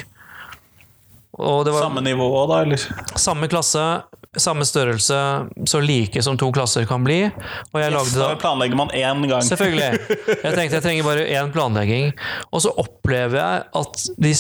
samme 1.34 2.06
nivå 2.06 2.30
da, 2.46 2.62
eller? 2.62 2.86
Samme 3.18 3.50
klasse, 3.50 3.84
samme 4.40 4.64
størrelse, 4.64 5.16
så 5.68 5.80
like 5.80 6.22
som 6.24 6.38
to 6.40 6.48
klasser 6.52 6.86
kan 6.88 7.04
bli. 7.04 7.18
Og 7.72 7.80
jeg 7.82 7.92
yes, 7.92 8.14
da 8.16 8.32
planlegger 8.40 8.78
man 8.80 8.92
én 8.96 9.26
gang. 9.28 9.44
Selvfølgelig. 9.44 10.00
Jeg 10.30 10.54
tenkte 10.56 10.78
jeg 10.78 10.84
trenger 10.86 11.04
bare 11.04 11.26
én 11.28 11.52
planlegging. 11.52 12.12
Og 12.50 12.64
så 12.64 12.72
opplever 12.80 13.36
jeg 13.36 13.64
at 13.82 14.06
de 14.16 14.32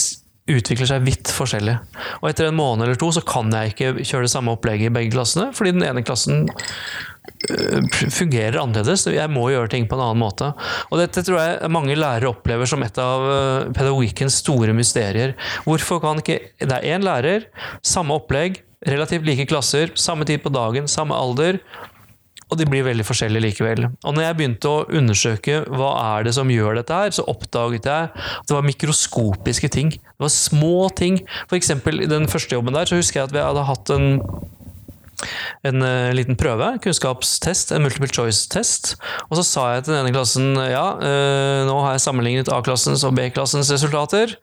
utvikler 0.50 0.88
seg 0.90 1.04
vidt 1.06 1.30
forskjellig. 1.30 1.76
Og 2.20 2.30
etter 2.30 2.48
en 2.48 2.58
måned 2.58 2.86
eller 2.86 2.98
to 2.98 3.12
så 3.14 3.22
kan 3.26 3.52
jeg 3.54 3.72
ikke 3.72 3.92
kjøre 4.00 4.26
det 4.26 4.32
samme 4.32 4.54
opplegget 4.56 4.90
i 4.90 4.94
begge 4.94 5.14
klassene, 5.14 5.50
fordi 5.54 5.74
den 5.76 5.84
ene 5.86 6.02
klassen 6.06 6.48
øh, 6.50 7.86
fungerer 8.10 8.58
annerledes. 8.62 9.06
Jeg 9.06 9.30
må 9.30 9.46
gjøre 9.52 9.70
ting 9.72 9.86
på 9.90 9.98
en 9.98 10.04
annen 10.08 10.22
måte. 10.24 10.50
Og 10.90 10.98
dette 10.98 11.22
tror 11.26 11.38
jeg 11.38 11.70
mange 11.74 11.98
lærere 11.98 12.32
opplever 12.32 12.68
som 12.68 12.82
et 12.82 12.98
av 13.02 13.28
øh, 13.28 13.70
pedagogikkens 13.76 14.40
store 14.42 14.74
mysterier. 14.76 15.36
Hvorfor 15.68 16.02
kan 16.02 16.22
ikke 16.24 16.40
Det 16.58 16.74
er 16.74 16.90
én 16.96 17.06
lærer, 17.06 17.46
samme 17.86 18.18
opplegg, 18.18 18.62
relativt 18.88 19.26
like 19.26 19.46
klasser, 19.46 19.94
samme 19.94 20.26
tid 20.26 20.42
på 20.42 20.50
dagen, 20.50 20.90
samme 20.90 21.14
alder. 21.14 21.60
Og 22.52 22.58
de 22.60 22.68
blir 22.68 22.84
veldig 22.84 23.06
forskjellige 23.08 23.46
likevel. 23.46 23.86
Og 24.04 24.12
når 24.14 24.26
jeg 24.26 24.38
begynte 24.38 24.70
å 24.70 24.84
undersøke 24.92 25.62
hva 25.72 25.92
er 26.18 26.26
det 26.26 26.34
som 26.36 26.50
gjør 26.52 26.76
dette 26.78 26.98
her, 26.98 27.14
så 27.16 27.24
oppdaget 27.32 27.88
jeg 27.88 28.10
at 28.12 28.48
det 28.48 28.56
var 28.56 28.66
mikroskopiske 28.68 29.72
ting. 29.72 29.94
Det 29.96 30.26
var 30.26 30.34
små 30.34 30.90
ting. 30.98 31.22
For 31.48 31.56
eksempel 31.56 32.04
i 32.04 32.10
den 32.10 32.28
første 32.30 32.58
jobben 32.58 32.76
der, 32.76 32.88
så 32.88 33.00
husker 33.00 33.22
jeg 33.22 33.30
at 33.30 33.36
vi 33.36 33.44
hadde 33.44 33.68
hatt 33.70 33.94
en 33.96 34.10
en 35.62 35.84
uh, 35.86 36.10
liten 36.10 36.34
prøve, 36.34 36.66
kunnskapstest, 36.82 37.70
en 37.70 37.84
multiple 37.84 38.10
choice-test. 38.10 38.96
Og 39.28 39.38
så 39.38 39.44
sa 39.46 39.66
jeg 39.76 39.84
til 39.86 39.94
den 39.94 40.00
ene 40.00 40.14
klassen 40.16 40.56
ja, 40.58 40.86
uh, 40.98 41.62
nå 41.68 41.76
har 41.84 41.94
jeg 41.94 42.02
sammenlignet 42.02 42.50
A-klassens 42.50 43.04
og 43.06 43.14
B-klassens 43.14 43.70
resultater. 43.70 44.34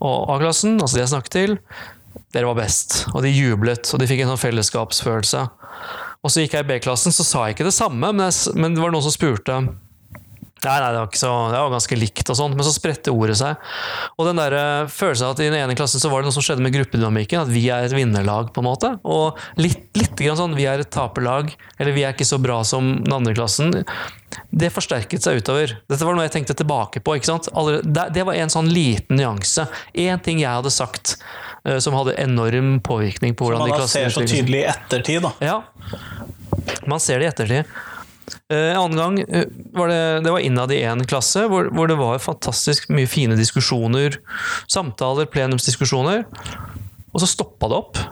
Og 0.00 0.32
A-klassen, 0.32 0.78
altså 0.80 0.96
de 0.96 1.04
jeg 1.04 1.12
snakket 1.12 1.36
til, 1.36 1.58
dere 2.32 2.48
var 2.48 2.60
best. 2.62 3.02
Og 3.12 3.20
de 3.24 3.32
jublet, 3.34 3.84
og 3.92 4.00
de 4.00 4.08
fikk 4.08 4.24
en 4.24 4.32
sånn 4.32 4.44
fellesskapsfølelse. 4.46 5.44
Og 6.24 6.32
så 6.32 6.42
gikk 6.42 6.56
jeg 6.56 6.66
i 6.66 6.70
B-klassen, 6.72 7.14
så 7.14 7.26
sa 7.26 7.46
jeg 7.46 7.56
ikke 7.58 7.68
det 7.68 7.76
samme, 7.76 8.10
men, 8.10 8.26
jeg, 8.26 8.56
men 8.58 8.74
det 8.74 8.82
var 8.82 8.94
noen 8.94 9.06
som 9.06 9.14
spurte 9.14 9.60
Nei, 10.58 10.78
nei, 10.82 10.88
det 10.90 10.98
var, 10.98 11.10
så, 11.14 11.28
det 11.52 11.58
var 11.62 11.70
ganske 11.70 11.96
likt, 11.98 12.30
og 12.32 12.36
sånt, 12.38 12.56
men 12.58 12.66
så 12.66 12.72
spredte 12.74 13.12
ordet 13.14 13.36
seg. 13.38 13.60
Og 14.18 14.26
den 14.26 14.40
der 14.40 14.56
eh, 14.58 14.90
følelsen 14.90 15.28
av 15.28 15.36
at 15.36 15.42
i 15.44 15.46
den 15.46 15.58
ene 15.60 15.76
klassen 15.78 16.02
så 16.02 16.10
var 16.10 16.22
det 16.22 16.26
noe 16.28 16.34
som 16.34 16.42
skjedde 16.42 16.64
med 16.64 16.74
gruppedynamikken, 16.74 17.44
at 17.44 17.52
vi 17.52 17.62
er 17.70 17.86
et 17.86 17.94
vinnerlag, 17.94 18.50
på 18.50 18.64
en 18.64 18.66
måte. 18.66 18.90
Og 19.06 19.38
litt, 19.60 19.86
litt 19.94 20.18
grann 20.18 20.40
sånn 20.40 20.58
vi 20.58 20.66
er 20.66 20.82
et 20.82 20.90
taperlag, 20.90 21.52
eller 21.78 21.94
vi 21.94 22.02
er 22.02 22.16
ikke 22.16 22.26
så 22.26 22.40
bra 22.42 22.58
som 22.66 22.96
den 23.04 23.14
andre 23.14 23.36
klassen. 23.38 23.70
Det 24.50 24.72
forsterket 24.74 25.22
seg 25.22 25.38
utover. 25.38 25.78
Dette 25.86 26.02
var 26.02 26.18
noe 26.18 26.26
jeg 26.26 26.34
tenkte 26.40 26.58
tilbake 26.58 27.04
på. 27.06 27.14
ikke 27.14 27.30
sant? 27.30 27.46
det 27.94 28.26
var 28.26 28.34
en 28.34 28.50
sånn 28.50 28.72
liten 28.74 29.20
nyanse. 29.20 29.68
Én 29.94 30.18
ting 30.26 30.42
jeg 30.42 30.50
hadde 30.50 30.74
sagt 30.74 31.20
som 31.84 31.96
hadde 31.98 32.16
enorm 32.22 32.78
påvirkning 32.84 33.36
på 33.36 33.48
hvordan 33.48 33.66
de 33.66 33.76
klassene 33.76 34.10
Som 34.12 34.22
man 34.22 34.26
da 34.26 34.32
ser 34.32 34.34
så 34.34 34.42
tydelig 34.42 34.62
i 34.62 34.66
ettertid, 34.72 35.24
da. 35.26 35.32
Ja. 35.44 35.58
Man 36.88 37.02
ser 37.02 37.20
det 37.20 37.28
i 37.28 37.32
ettertid. 37.32 37.78
Eh, 38.48 38.70
en 38.72 38.76
annen 38.76 38.98
gang 38.98 39.20
eh, 39.20 39.46
var 39.72 39.88
det, 39.88 40.20
det 40.24 40.32
var 40.32 40.44
innad 40.44 40.72
i 40.72 40.80
én 40.84 41.04
klasse, 41.08 41.46
hvor, 41.48 41.70
hvor, 41.74 41.88
det 41.88 41.98
var 42.00 42.20
fantastisk 42.22 42.88
mye 42.92 43.08
fine 43.08 43.36
diskusjoner. 43.38 44.20
Samtaler, 44.70 45.28
plenumsdiskusjoner. 45.32 46.24
Og 47.12 47.22
så 47.22 47.28
stoppa 47.28 47.70
det 47.70 47.78
opp. 47.78 48.02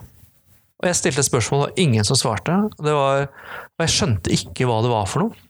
Og 0.76 0.88
jeg 0.90 0.98
stilte 0.98 1.22
et 1.24 1.28
spørsmål, 1.28 1.66
og 1.66 1.80
ingen 1.80 2.04
som 2.04 2.18
svarte. 2.18 2.56
Var, 2.76 3.26
og 3.28 3.84
jeg 3.84 3.94
skjønte 3.94 4.32
ikke 4.34 4.68
hva 4.68 4.82
det 4.84 4.92
var 4.92 5.08
for 5.08 5.24
noe. 5.24 5.44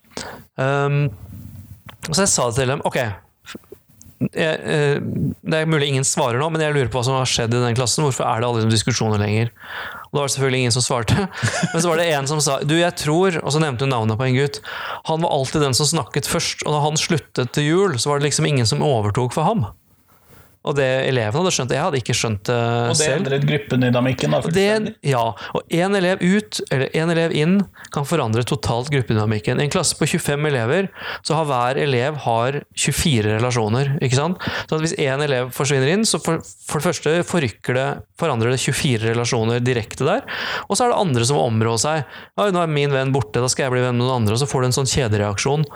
Um, 0.56 1.08
så 2.12 2.22
jeg 2.22 2.30
sa 2.30 2.46
det 2.48 2.60
til 2.60 2.70
dem. 2.70 2.84
Ok, 2.86 3.00
eh, 4.32 4.96
det 4.96 5.58
er 5.58 5.68
mulig 5.70 5.90
ingen 5.92 6.06
svarer 6.06 6.40
nå, 6.40 6.48
men 6.52 6.62
jeg 6.64 6.74
lurer 6.74 6.90
på 6.90 7.00
hva 7.00 7.06
som 7.06 7.18
har 7.18 7.28
skjedd 7.30 7.54
i 7.54 7.62
den 7.62 7.76
klassen. 7.78 8.04
Hvorfor 8.06 8.26
er 8.28 8.42
det 8.42 8.48
aldri 8.48 8.70
diskusjoner 8.72 9.20
lenger? 9.22 9.52
Og 10.08 10.16
da 10.16 10.22
var 10.22 10.28
det 10.28 10.34
selvfølgelig 10.36 10.60
ingen 10.64 10.76
som 10.76 10.84
svarte. 10.84 11.26
Men 11.72 11.82
så 11.82 11.90
var 11.90 12.00
det 12.00 12.06
en 12.14 12.28
som 12.30 12.40
sa 12.40 12.60
du, 12.64 12.76
jeg 12.78 12.94
tror, 13.02 13.40
og 13.42 13.52
så 13.52 13.60
nevnte 13.60 13.84
hun 13.84 13.92
navnet 13.92 14.20
på 14.20 14.28
en 14.28 14.38
gutt. 14.38 14.60
Han 15.10 15.24
var 15.24 15.34
alltid 15.34 15.66
den 15.66 15.76
som 15.76 15.90
snakket 15.90 16.30
først, 16.30 16.62
og 16.64 16.76
da 16.76 16.84
han 16.86 17.00
sluttet 17.00 17.52
til 17.56 17.66
jul, 17.66 17.98
så 18.00 18.12
var 18.12 18.22
det 18.22 18.30
liksom 18.30 18.48
ingen 18.48 18.68
som 18.68 18.84
overtok 18.86 19.34
for 19.36 19.48
ham. 19.48 19.66
Og 20.66 20.74
det 20.74 20.86
elevene 21.06 21.42
hadde 21.42 21.52
skjønt. 21.54 21.74
Jeg 21.76 21.84
hadde 21.84 22.00
ikke 22.00 22.16
skjønt 22.16 22.42
det 22.48 22.56
selv. 22.58 22.90
Og 22.90 22.98
det 22.98 23.10
endret 23.12 23.46
gruppedynamikken? 23.46 24.34
da, 24.34 24.40
det, 24.50 24.94
Ja. 25.06 25.22
Og 25.54 25.62
én 25.70 25.94
elev 25.94 26.22
ut, 26.22 26.60
eller 26.74 26.90
én 26.90 27.12
elev 27.12 27.34
inn, 27.36 27.60
kan 27.94 28.06
forandre 28.08 28.42
totalt 28.46 28.90
gruppedynamikken. 28.90 29.60
I 29.60 29.66
en 29.68 29.72
klasse 29.72 29.98
på 29.98 30.08
25 30.10 30.48
elever, 30.50 30.90
så 31.22 31.38
har 31.38 31.46
hver 31.46 31.80
elev 31.82 32.18
har 32.26 32.60
24 32.74 33.36
relasjoner. 33.36 33.94
ikke 34.02 34.18
sant? 34.18 34.42
Så 34.66 34.80
hvis 34.82 34.96
én 34.98 35.22
elev 35.22 35.52
forsvinner 35.54 35.92
inn, 35.94 36.06
så 36.08 36.18
for, 36.22 36.42
for 36.66 36.82
det 36.82 36.88
første 36.88 37.14
forrykker 37.30 37.78
det, 37.78 37.86
forandrer 38.18 38.54
det 38.54 38.60
24 38.64 39.12
relasjoner 39.12 39.62
direkte 39.62 40.06
der. 40.08 40.26
Og 40.66 40.74
så 40.74 40.86
er 40.86 40.94
det 40.94 40.98
andre 40.98 41.28
som 41.28 41.38
områder 41.38 41.82
seg. 41.84 42.18
Oi, 42.42 42.50
nå 42.50 42.64
er 42.64 42.72
min 42.72 42.94
venn 42.94 43.14
borte, 43.14 43.38
da 43.42 43.50
skal 43.52 43.68
jeg 43.68 43.76
bli 43.76 43.86
venn 43.86 44.00
med 44.00 44.06
noen 44.06 44.24
andre. 44.24 44.34
Og 44.34 44.42
så 44.42 44.50
får 44.50 44.64
du 44.64 44.70
en 44.70 44.78
sånn 44.80 44.90
kjedereaksjon. 44.90 45.66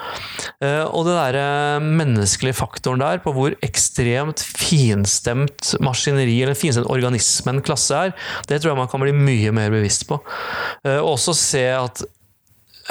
Uh, 0.59 0.87
og 0.91 1.07
det 1.07 1.15
derre 1.15 1.47
menneskelige 1.85 2.59
faktoren 2.59 3.03
der, 3.03 3.23
på 3.23 3.35
hvor 3.37 3.55
ekstremt 3.63 4.43
fint 4.43 4.80
finstemt 4.81 5.75
maskineri 5.85 6.39
eller 6.43 6.59
finstemt 6.59 6.91
organisme 6.91 7.53
en 7.55 7.65
klasse 7.65 8.05
er, 8.07 8.15
det 8.49 8.61
tror 8.61 8.73
jeg 8.73 8.81
man 8.81 8.91
kan 8.91 9.03
bli 9.03 9.15
mye 9.17 9.53
mer 9.57 9.73
bevisst 9.75 10.07
på. 10.09 10.19
Og 10.21 11.11
også 11.13 11.35
se 11.37 11.67
at 11.75 12.05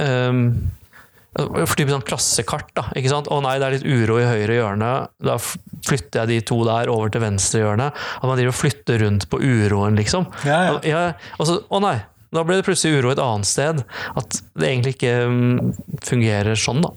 um, 0.02 0.44
for 1.38 1.78
typisk 1.78 1.94
sånn 1.94 2.08
klassekart. 2.08 2.70
da, 2.78 2.86
ikke 2.98 3.12
sant? 3.12 3.30
Å 3.32 3.40
nei, 3.44 3.58
det 3.62 3.68
er 3.68 3.76
litt 3.78 3.88
uro 3.88 4.20
i 4.20 4.28
høyre 4.28 4.58
hjørne. 4.58 4.92
Da 5.24 5.38
flytter 5.40 6.24
jeg 6.24 6.32
de 6.32 6.40
to 6.52 6.60
der 6.68 6.92
over 6.92 7.12
til 7.14 7.24
venstre 7.24 7.62
hjørne. 7.64 7.90
At 7.94 8.26
man 8.26 8.40
driver 8.40 8.56
og 8.56 8.60
flytter 8.60 9.04
rundt 9.06 9.28
på 9.32 9.42
uroen, 9.42 10.00
liksom. 10.00 10.28
Ja, 10.48 10.62
ja. 10.66 10.80
ja 10.90 11.04
og 11.38 11.50
så, 11.50 11.60
å 11.70 11.82
nei, 11.84 12.00
da 12.36 12.44
ble 12.46 12.60
det 12.60 12.66
plutselig 12.68 13.00
uro 13.00 13.14
et 13.14 13.22
annet 13.24 13.50
sted. 13.50 13.84
At 14.20 14.42
det 14.58 14.72
egentlig 14.72 14.96
ikke 14.98 15.16
um, 15.30 15.72
fungerer 16.06 16.60
sånn, 16.60 16.84
da. 16.86 16.94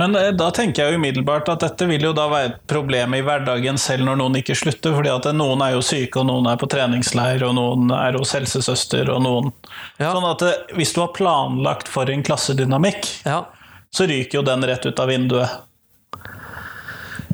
Men 0.00 0.16
eh, 0.16 0.30
da 0.36 0.50
tenker 0.54 0.82
jeg 0.82 0.94
jo 0.94 1.00
umiddelbart 1.00 1.48
at 1.52 1.64
dette 1.64 1.88
vil 1.90 2.04
jo 2.04 2.12
da 2.16 2.26
være 2.30 2.50
et 2.50 2.58
problem 2.70 3.14
i 3.16 3.22
hverdagen 3.24 3.78
selv 3.80 4.06
når 4.08 4.20
noen 4.20 4.38
ikke 4.40 4.56
slutter, 4.58 4.94
fordi 4.96 5.12
at 5.12 5.30
noen 5.36 5.64
er 5.64 5.74
jo 5.76 5.84
syke, 5.84 6.20
og 6.20 6.28
noen 6.30 6.50
er 6.50 6.60
på 6.60 6.68
treningsleir, 6.70 7.44
og 7.46 7.56
noen 7.58 7.94
er 7.96 8.18
hos 8.18 8.34
helsesøster, 8.36 9.10
og 9.12 9.24
noen 9.24 9.50
ja. 10.00 10.12
Sånn 10.12 10.28
at 10.28 10.44
eh, 10.46 10.76
hvis 10.78 10.94
du 10.96 11.02
har 11.04 11.14
planlagt 11.16 11.90
for 11.90 12.10
en 12.12 12.24
klassedynamikk, 12.26 13.08
ja. 13.28 13.42
så 13.94 14.08
ryker 14.10 14.40
jo 14.40 14.46
den 14.46 14.64
rett 14.68 14.86
ut 14.86 15.02
av 15.02 15.10
vinduet. 15.12 15.58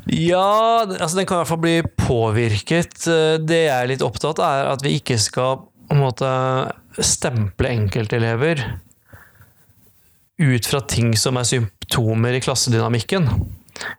Ja, 0.07 0.87
altså 0.87 1.17
den 1.17 1.27
kan 1.27 1.35
i 1.35 1.41
hvert 1.41 1.51
fall 1.51 1.63
bli 1.63 1.77
påvirket. 1.99 2.99
Eh, 3.11 3.37
det 3.43 3.63
jeg 3.65 3.75
er 3.75 3.91
litt 3.91 4.05
opptatt 4.05 4.39
av, 4.39 4.51
er 4.51 4.73
at 4.75 4.85
vi 4.85 4.97
ikke 5.01 5.19
skal 5.21 5.65
på 5.87 5.95
en 5.95 6.03
måte 6.03 6.29
stemple 6.97 7.69
enkeltelever 7.71 8.63
ut 10.37 10.67
fra 10.69 10.81
ting 10.85 11.15
som 11.17 11.37
er 11.39 11.47
symptomer 11.87 12.33
i 12.33 12.41
klassedynamikken. 12.41 13.29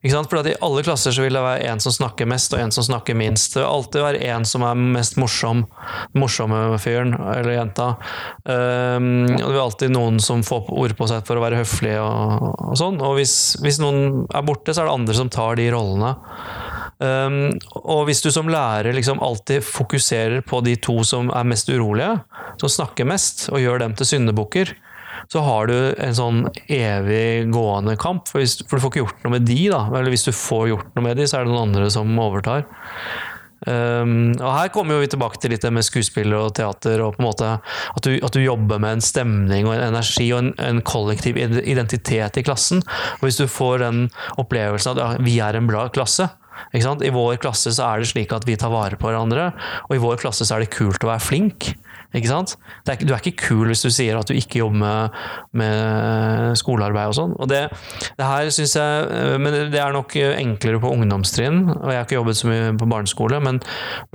For 0.03 0.49
I 0.49 0.57
alle 0.61 0.83
klasser 0.83 1.15
vil 1.23 1.37
det 1.37 1.43
være 1.43 1.69
en 1.71 1.81
som 1.81 1.93
snakker 1.93 2.27
mest, 2.27 2.53
og 2.53 2.61
en 2.61 2.73
som 2.73 2.83
snakker 2.83 3.15
minst. 3.15 3.55
Det 3.55 3.63
vil 3.63 3.69
alltid 3.69 4.03
være 4.03 4.23
en 4.27 4.45
som 4.45 4.63
er 4.67 4.75
mest 4.75 5.17
morsom, 5.17 5.67
morsomme 6.19 6.79
fyren 6.83 7.15
eller 7.15 7.55
jenta. 7.55 7.93
Um, 8.43 9.29
og 9.39 9.45
det 9.45 9.53
vil 9.55 9.63
alltid 9.63 9.95
noen 9.95 10.19
som 10.19 10.43
får 10.43 10.73
ord 10.75 10.97
på 10.99 11.07
seg 11.07 11.23
for 11.29 11.39
å 11.39 11.45
være 11.45 11.61
høflig 11.61 11.95
og, 12.03 12.59
og 12.59 12.75
sånn. 12.81 12.99
Og 12.99 13.21
hvis, 13.21 13.37
hvis, 13.63 13.79
noen 13.79 14.27
er 14.35 14.43
borte, 14.43 14.75
så 14.75 14.83
er 14.83 14.91
det 14.91 14.97
andre 14.99 15.15
som 15.21 15.31
tar 15.31 15.61
de 15.61 15.71
rollene. 15.71 16.17
Um, 16.99 17.55
og 17.79 18.09
hvis 18.09 18.25
du 18.25 18.33
som 18.35 18.51
lærer 18.51 18.91
liksom 18.97 19.23
alltid 19.23 19.63
fokuserer 19.63 20.43
på 20.43 20.59
de 20.67 20.75
to 20.83 20.99
som 21.07 21.31
er 21.31 21.47
mest 21.47 21.71
urolige, 21.71 22.17
som 22.59 22.77
snakker 22.81 23.07
mest, 23.07 23.47
og 23.53 23.63
gjør 23.63 23.87
dem 23.87 23.95
til 23.95 24.11
syndebukker, 24.11 24.75
så 25.29 25.43
har 25.45 25.69
du 25.69 25.77
en 26.01 26.17
sånn 26.17 26.45
evig 26.73 27.51
gående 27.53 27.99
kamp. 28.01 28.29
For, 28.31 28.41
hvis, 28.41 28.59
for, 28.65 28.79
du 28.79 28.85
får 28.85 28.93
ikke 28.95 29.03
gjort 29.05 29.25
noe 29.27 29.35
med 29.37 29.49
de, 29.49 29.59
da. 29.73 29.83
Eller 29.93 30.13
hvis 30.15 30.25
du 30.29 30.33
får 30.33 30.69
gjort 30.73 30.95
noe 30.97 31.05
med 31.05 31.21
de, 31.21 31.27
så 31.29 31.39
er 31.39 31.45
det 31.45 31.53
noen 31.53 31.69
andre 31.69 31.91
som 31.93 32.15
overtar. 32.23 32.65
Um, 33.67 34.37
og 34.39 34.53
Her 34.55 34.69
kommer 34.71 35.01
vi 35.03 35.09
tilbake 35.11 35.41
til 35.43 35.51
litt 35.51 35.65
det 35.67 35.73
med 35.75 35.85
skuespill 35.85 36.33
og 36.39 36.53
teater. 36.57 37.03
og 37.03 37.17
på 37.17 37.23
en 37.23 37.27
måte 37.27 37.49
At 37.59 38.07
du, 38.07 38.13
at 38.23 38.33
du 38.33 38.39
jobber 38.41 38.79
med 38.79 38.99
en 38.99 39.03
stemning 39.05 39.67
og 39.67 39.75
en 39.75 39.89
energi 39.89 40.29
og 40.31 40.45
en, 40.45 40.53
en, 40.63 40.83
kollektiv 40.87 41.37
identitet 41.37 42.39
i 42.39 42.47
klassen. 42.47 42.85
Og 43.19 43.27
Hvis 43.27 43.41
du 43.43 43.49
får 43.51 43.83
den 43.85 44.05
opplevelsen 44.39 44.95
at 44.95 45.03
ja, 45.03 45.09
vi 45.21 45.41
er 45.43 45.59
en 45.59 45.69
bra 45.69 45.89
klasse, 45.93 46.31
i 46.75 47.11
vår 47.15 47.37
klasse 47.39 47.71
så 47.75 47.85
er 47.87 48.01
det 48.01 48.11
slik 48.11 48.33
at 48.35 48.47
vi 48.49 48.57
tar 48.59 48.73
vare 48.73 48.99
på 48.99 49.07
hverandre, 49.07 49.53
og 49.87 49.93
i 49.95 50.01
vår 50.03 50.19
klasse 50.19 50.47
så 50.47 50.57
er 50.57 50.65
det 50.65 50.75
kult 50.75 51.05
å 51.05 51.13
være 51.13 51.23
flink. 51.23 51.69
Ikke 52.17 52.31
sant? 52.31 52.55
Er, 52.89 52.97
du 53.05 53.13
er 53.13 53.21
ikke 53.21 53.49
kul 53.51 53.69
hvis 53.69 53.85
du 53.85 53.91
sier 53.93 54.17
at 54.17 54.31
du 54.31 54.37
ikke 54.37 54.63
jobber 54.63 54.81
med, 54.81 55.19
med 55.61 56.57
skolearbeid 56.57 57.13
og 57.13 57.19
sånn. 57.19 57.35
Og 57.37 57.51
det, 57.51 57.67
det 58.17 58.25
her 58.25 58.49
synes 58.55 58.77
jeg 58.79 59.11
eh, 59.13 59.37
Men 59.43 59.59
det 59.75 59.83
er 59.83 59.93
nok 59.93 60.17
enklere 60.17 60.81
på 60.81 60.93
ungdomstrinn, 60.95 61.67
og 61.77 61.93
jeg 61.93 62.01
har 62.01 62.09
ikke 62.09 62.19
jobbet 62.19 62.41
så 62.41 62.49
mye 62.49 62.73
på 62.81 62.89
barneskole, 62.89 63.43
men 63.45 63.61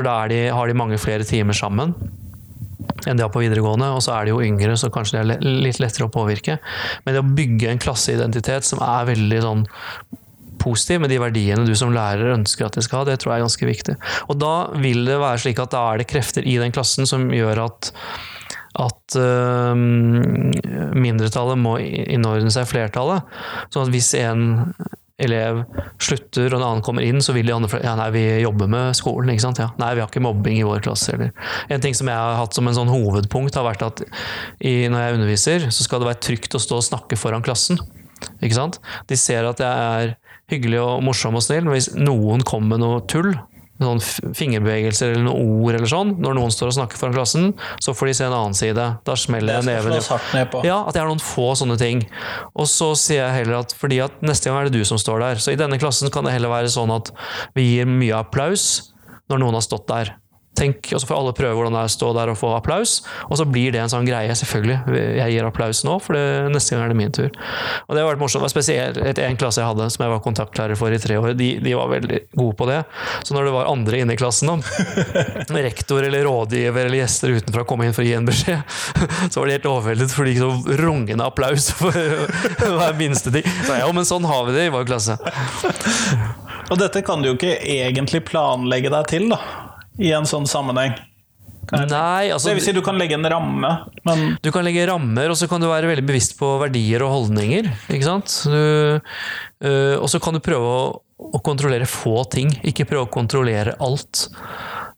da 0.02 0.18
de, 0.32 0.46
har 0.54 0.70
de 0.70 0.78
mange 0.78 1.00
flere 1.02 1.28
timer 1.28 1.58
sammen 1.58 1.94
enn 3.08 3.20
de 3.20 3.24
har 3.24 3.32
på 3.32 3.41
videregående, 3.44 3.88
og 3.96 4.02
så 4.04 4.14
er 4.16 4.28
de 4.28 4.34
jo 4.34 4.41
yngre, 4.44 4.76
så 4.80 4.89
kanskje 4.94 5.24
det 5.24 5.38
er 5.38 5.48
litt 5.66 5.80
lettere 5.82 6.08
å 6.08 6.14
påvirke. 6.14 6.58
Men 7.04 7.16
det 7.16 7.24
å 7.24 7.32
bygge 7.36 7.72
en 7.72 7.82
klasseidentitet 7.82 8.68
som 8.68 8.82
er 8.84 9.10
veldig 9.12 9.39
sånn 9.44 9.66
positiv 10.64 11.03
med 11.03 11.11
de 11.14 11.20
verdiene 11.22 11.68
du 11.68 11.74
som 11.78 11.93
lærer 11.93 12.34
ønsker 12.38 12.68
at 12.68 12.78
de 12.78 12.86
skal 12.86 13.01
ha, 13.01 13.09
det 13.11 13.20
tror 13.22 13.34
jeg 13.34 13.41
er 13.41 13.47
ganske 13.47 13.70
viktig. 13.70 13.97
Og 14.32 14.39
da 14.41 14.55
vil 14.80 15.03
det 15.09 15.20
være 15.22 15.43
slik 15.45 15.61
at 15.64 15.76
da 15.76 15.84
er 15.91 16.01
det 16.01 16.09
krefter 16.11 16.47
i 16.47 16.57
den 16.61 16.74
klassen 16.76 17.09
som 17.09 17.30
gjør 17.34 17.68
at 17.68 17.93
at 18.74 19.16
uh, 19.22 19.76
mindretallet 20.97 21.59
må 21.61 21.76
innordne 21.78 22.49
seg 22.53 22.66
flertallet. 22.66 23.22
Sånn 23.70 23.86
at 23.86 23.93
hvis 23.93 24.16
en 24.18 24.47
elev 25.22 25.61
slutter 26.01 26.49
og 26.49 26.57
en 26.57 26.66
annen 26.66 26.84
kommer 26.86 27.05
inn, 27.05 27.22
så 27.22 27.36
vil 27.36 27.47
de 27.47 27.53
andre 27.55 27.82
ja, 27.84 27.93
nei, 27.99 28.09
vi 28.16 28.24
jobber 28.41 28.70
med 28.72 28.97
skolen. 28.97 29.30
ikke 29.34 29.45
sant? 29.45 29.61
Ja. 29.61 29.70
Nei, 29.78 29.93
vi 29.93 30.03
har 30.03 30.09
ikke 30.09 30.24
mobbing 30.26 30.57
i 30.59 30.66
vår 30.68 30.82
klasse. 30.86 31.14
Eller. 31.14 31.34
En 31.74 31.84
ting 31.84 31.95
som 31.97 32.09
jeg 32.09 32.18
har 32.18 32.39
hatt 32.39 32.57
som 32.57 32.68
en 32.70 32.78
sånn 32.78 32.91
hovedpunkt, 32.91 33.57
har 33.59 33.68
vært 33.68 33.86
at 33.86 34.03
i, 34.59 34.89
når 34.89 35.05
jeg 35.05 35.20
underviser, 35.20 35.68
så 35.70 35.86
skal 35.86 36.01
det 36.01 36.09
være 36.09 36.24
trygt 36.32 36.57
å 36.57 36.64
stå 36.64 36.82
og 36.82 36.88
snakke 36.89 37.20
foran 37.20 37.45
klassen. 37.45 37.78
Ikke 38.41 38.57
sant? 38.57 38.82
De 39.09 39.20
ser 39.20 39.45
at 39.47 39.61
jeg 39.61 39.70
er 39.70 40.16
hyggelig 40.52 40.82
og 40.84 41.04
morsom 41.06 41.39
og 41.39 41.44
snill, 41.46 41.66
men 41.66 41.78
hvis 41.78 41.94
noen 41.96 42.44
kommer 42.48 42.76
med 42.76 42.84
noe 42.84 43.02
tull, 43.10 43.34
sånn 43.84 44.00
fingerbevegelser 44.38 45.14
eller 45.14 45.26
noen 45.26 45.64
ord 45.66 45.78
eller 45.78 45.89
sånn, 45.89 46.14
når 46.24 46.38
noen 46.38 46.54
står 46.54 46.70
og 46.72 46.76
snakker 46.78 47.00
foran 47.00 47.16
klassen, 47.18 47.50
så 47.84 47.96
får 47.98 48.10
de 48.10 48.16
se 48.20 48.28
en 48.28 48.36
annen 48.38 48.58
side. 48.58 48.86
Da 49.08 49.16
smeller 49.20 49.58
jeg 49.58 49.66
Det 49.66 49.74
neven 49.74 49.98
i 49.98 50.68
ja, 50.70 50.78
at 50.88 50.96
jeg 50.96 51.04
har 51.04 51.10
noen 51.10 51.24
få 51.24 51.50
sånne 51.60 51.78
ting. 51.82 52.06
Og 52.54 52.70
så 52.70 52.94
sier 53.00 53.24
jeg 53.26 53.41
heller 53.41 53.64
at 53.64 53.76
fordi 53.78 54.00
at 54.06 54.24
neste 54.26 54.50
gang 54.50 54.62
er 54.62 54.70
det 54.70 54.80
du 54.80 54.88
som 54.88 55.02
står 55.02 55.26
der. 55.26 55.44
Så 55.44 55.56
i 55.56 55.60
denne 55.60 55.80
klassen 55.82 56.12
kan 56.14 56.28
det 56.28 56.36
heller 56.36 56.54
være 56.54 56.72
sånn 56.72 56.94
at 56.94 57.12
vi 57.58 57.74
gir 57.74 57.89
mye 57.89 58.22
applaus 58.22 58.94
når 59.32 59.41
noen 59.41 59.60
har 59.60 59.66
stått 59.66 59.89
der. 59.89 60.16
Tenk, 60.54 60.91
og 60.93 61.01
så 61.01 61.08
får 61.10 61.18
alle 61.18 61.34
prøve 61.34 61.56
hvordan 61.58 61.74
det 61.74 61.80
er 61.82 61.89
å 61.89 61.93
stå 61.95 62.12
der 62.14 62.30
og 62.30 62.38
få 62.38 62.51
applaus, 62.54 62.99
og 63.26 63.38
så 63.39 63.45
blir 63.49 63.72
det 63.74 63.80
en 63.82 63.89
sånn 63.89 64.06
greie. 64.06 64.30
Selvfølgelig. 64.38 64.76
Jeg 65.18 65.34
gir 65.34 65.47
applaus 65.47 65.80
nå, 65.88 65.95
for 66.04 66.14
det, 66.14 66.24
neste 66.54 66.76
gang 66.76 66.84
er 66.86 66.91
det 66.93 66.97
min 66.99 67.12
tur. 67.16 67.32
Og 67.88 67.95
det 67.95 68.04
har 68.04 68.10
vært 68.12 68.22
morsomt. 68.22 68.43
Det 68.43 68.47
var 68.49 68.54
spesielt 68.54 68.97
et- 69.01 69.20
en 69.24 69.38
klasse 69.39 69.62
jeg 69.64 69.68
hadde 69.72 69.88
som 69.89 70.04
jeg 70.06 70.12
var 70.14 70.22
kontaktlærer 70.26 70.78
for 70.78 70.93
i 70.93 70.99
tre 71.01 71.18
år. 71.18 71.34
De, 71.39 71.47
de 71.64 71.74
var 71.74 71.89
veldig 71.89 72.20
gode 72.38 72.56
på 72.60 72.68
det. 72.70 72.80
Så 73.26 73.34
når 73.34 73.49
det 73.49 73.54
var 73.56 73.72
andre 73.72 73.99
inne 74.04 74.14
i 74.14 74.20
klassen, 74.20 74.47
da, 74.54 75.58
rektor 75.66 76.04
eller 76.06 76.24
rådgiver 76.30 76.86
eller 76.86 77.01
gjester 77.01 77.34
utenfra 77.39 77.66
kom 77.66 77.82
inn 77.88 77.93
for 77.97 78.04
å 78.06 78.08
gi 78.08 78.14
en 78.18 78.30
beskjed, 78.30 78.62
så 79.34 79.39
var 79.41 79.49
de 79.49 79.58
helt 79.58 79.70
overveldet, 79.74 80.14
for 80.14 80.26
de 80.30 80.36
gikk 80.36 80.43
så 80.45 80.78
rungende 80.84 81.26
applaus 81.26 81.72
for 81.82 81.91
hver 81.97 82.97
minste 83.01 83.34
ting. 83.34 83.45
Så 83.66 83.80
ja, 83.82 83.89
men 83.95 84.06
sånn 84.06 84.26
har 84.30 84.45
vi 84.49 84.56
det 84.60 84.70
i 84.70 84.74
vår 84.74 84.86
klasse. 84.89 85.18
Og 86.72 86.78
dette 86.80 87.01
kan 87.06 87.22
du 87.22 87.32
jo 87.32 87.36
ikke 87.38 87.58
egentlig 87.60 88.24
planlegge 88.30 88.91
deg 88.93 89.10
til, 89.12 89.30
da. 89.34 89.41
I 90.02 90.14
en 90.18 90.30
sånn 90.30 90.48
sammenheng. 90.50 90.96
Nei, 91.72 92.28
altså 92.34 92.50
Det 92.50 92.58
vil 92.58 92.66
si, 92.66 92.74
du 92.76 92.82
kan 92.84 92.98
legge 93.00 93.16
en 93.16 93.26
ramme, 93.30 93.70
men 94.04 94.36
Du 94.44 94.52
kan 94.52 94.66
legge 94.68 94.84
rammer, 94.89 95.32
og 95.32 95.39
så 95.39 95.48
kan 95.48 95.64
du 95.64 95.70
være 95.70 95.89
veldig 95.89 96.06
bevisst 96.06 96.36
på 96.39 96.50
verdier 96.62 97.06
og 97.06 97.14
holdninger. 97.14 97.72
Ikke 97.88 98.08
sant? 98.08 98.36
Du, 98.44 99.00
øh, 99.00 99.96
og 99.96 100.10
så 100.12 100.20
kan 100.24 100.36
du 100.36 100.44
prøve 100.44 100.68
å, 100.68 100.84
å 101.24 101.41
kontrollere 101.46 101.88
få 101.89 102.26
ting, 102.34 102.52
ikke 102.68 102.88
prøve 102.89 103.08
å 103.08 103.14
kontrollere 103.14 103.78
alt. 103.84 104.28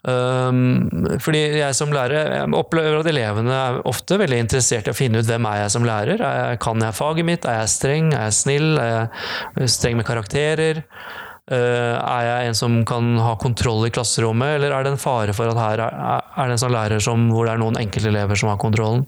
Um, 0.06 0.86
fordi 1.18 1.39
jeg 1.58 1.74
som 1.74 1.89
lærer 1.89 2.28
jeg 2.30 2.50
opplever 2.54 3.00
at 3.00 3.08
elevene 3.10 3.54
er 3.58 3.80
ofte 3.89 4.20
veldig 4.22 4.38
interessert 4.43 4.86
i 4.86 4.93
å 4.93 4.98
finne 4.98 5.18
ut 5.18 5.26
hvem 5.26 5.48
er 5.50 5.64
jeg 5.64 5.74
som 5.74 5.88
lærer. 5.88 6.22
Er 6.22 6.41
jeg, 6.41 6.60
kan 6.66 6.82
jeg 6.86 6.98
faget 6.98 7.30
mitt? 7.30 7.48
Er 7.50 7.64
jeg 7.64 7.72
streng? 7.74 8.12
Er 8.14 8.28
jeg 8.28 8.38
snill? 8.38 8.68
Er 8.82 9.08
jeg 9.58 9.74
streng 9.74 9.98
med 9.98 10.06
karakterer? 10.06 10.84
Uh, 11.46 11.93
er 12.02 12.24
jeg 12.26 12.50
en 12.50 12.56
som 12.58 12.76
kan 12.89 13.20
ha 13.22 13.36
kontroll 13.38 13.84
i 13.86 13.91
klasserommet, 13.93 14.56
eller 14.56 14.74
er 14.74 14.86
det 14.86 14.96
en 14.96 15.02
fare 15.02 15.34
for 15.38 15.52
at 15.52 15.60
her 15.62 15.84
er, 15.86 16.24
det 16.39 16.56
en 16.56 16.62
sånn 16.64 16.74
lærer 16.74 17.04
som, 17.06 17.28
hvor 17.30 17.46
det 17.46 17.54
er 17.54 17.62
noen 17.62 17.78
enkeltelever 17.78 18.39
som 18.39 18.50
har 18.50 18.58
kontrollen? 18.58 19.04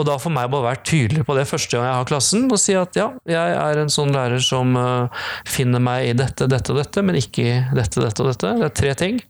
Og 0.00 0.06
da 0.08 0.16
for 0.22 0.32
meg 0.32 0.48
bare 0.52 0.70
være 0.70 0.84
tydelig 0.88 1.26
på 1.28 1.36
det 1.36 1.44
første 1.50 1.76
gang 1.76 1.90
jeg 1.90 1.98
har 1.98 2.08
klassen, 2.08 2.46
og 2.48 2.60
si 2.62 2.72
at 2.78 2.96
ja, 2.96 3.10
jeg 3.28 3.58
er 3.58 3.82
en 3.82 3.92
sånn 3.92 4.14
lærer 4.16 4.40
som 4.40 4.72
uh, 4.80 5.28
finner 5.44 5.84
meg 5.84 6.08
i 6.08 6.16
dette, 6.16 6.48
dette 6.48 6.72
og 6.72 6.80
dette, 6.80 7.04
men 7.04 7.20
ikke 7.20 7.44
i 7.44 7.54
dette, 7.76 8.00
dette 8.00 8.24
og 8.24 8.32
dette. 8.32 8.56
Det 8.62 8.70
er 8.70 8.76
tre 8.80 8.96
ting. 9.04 9.20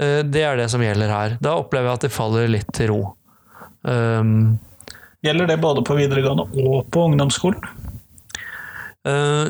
Uh, 0.00 0.24
det 0.24 0.46
er 0.48 0.56
det 0.56 0.70
som 0.72 0.80
gjelder 0.80 1.12
her. 1.12 1.36
Da 1.44 1.58
opplever 1.60 1.90
jeg 1.90 2.00
at 2.00 2.08
det 2.08 2.14
faller 2.16 2.48
litt 2.48 2.72
til 2.72 2.94
ro. 2.94 3.00
Um, 3.84 4.56
gjelder 5.20 5.52
det 5.52 5.60
både 5.60 5.84
på 5.84 6.00
videregående 6.00 6.48
og 6.64 6.88
på 6.88 7.08
ungdomsskolen? 7.10 7.81
Uh, 9.02 9.48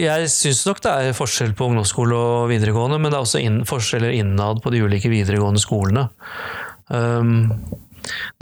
jeg 0.00 0.28
syns 0.32 0.62
nok 0.64 0.78
det 0.84 0.92
er 0.92 1.16
forskjell 1.16 1.52
på 1.56 1.68
ungdomsskole 1.68 2.16
og 2.16 2.48
videregående, 2.52 3.00
men 3.00 3.12
det 3.12 3.18
er 3.18 3.26
også 3.26 3.42
forskjeller 3.68 4.16
innad 4.16 4.62
på 4.64 4.72
de 4.72 4.80
ulike 4.86 5.12
videregående 5.12 5.60
skolene. 5.60 6.08
Um, 6.88 7.50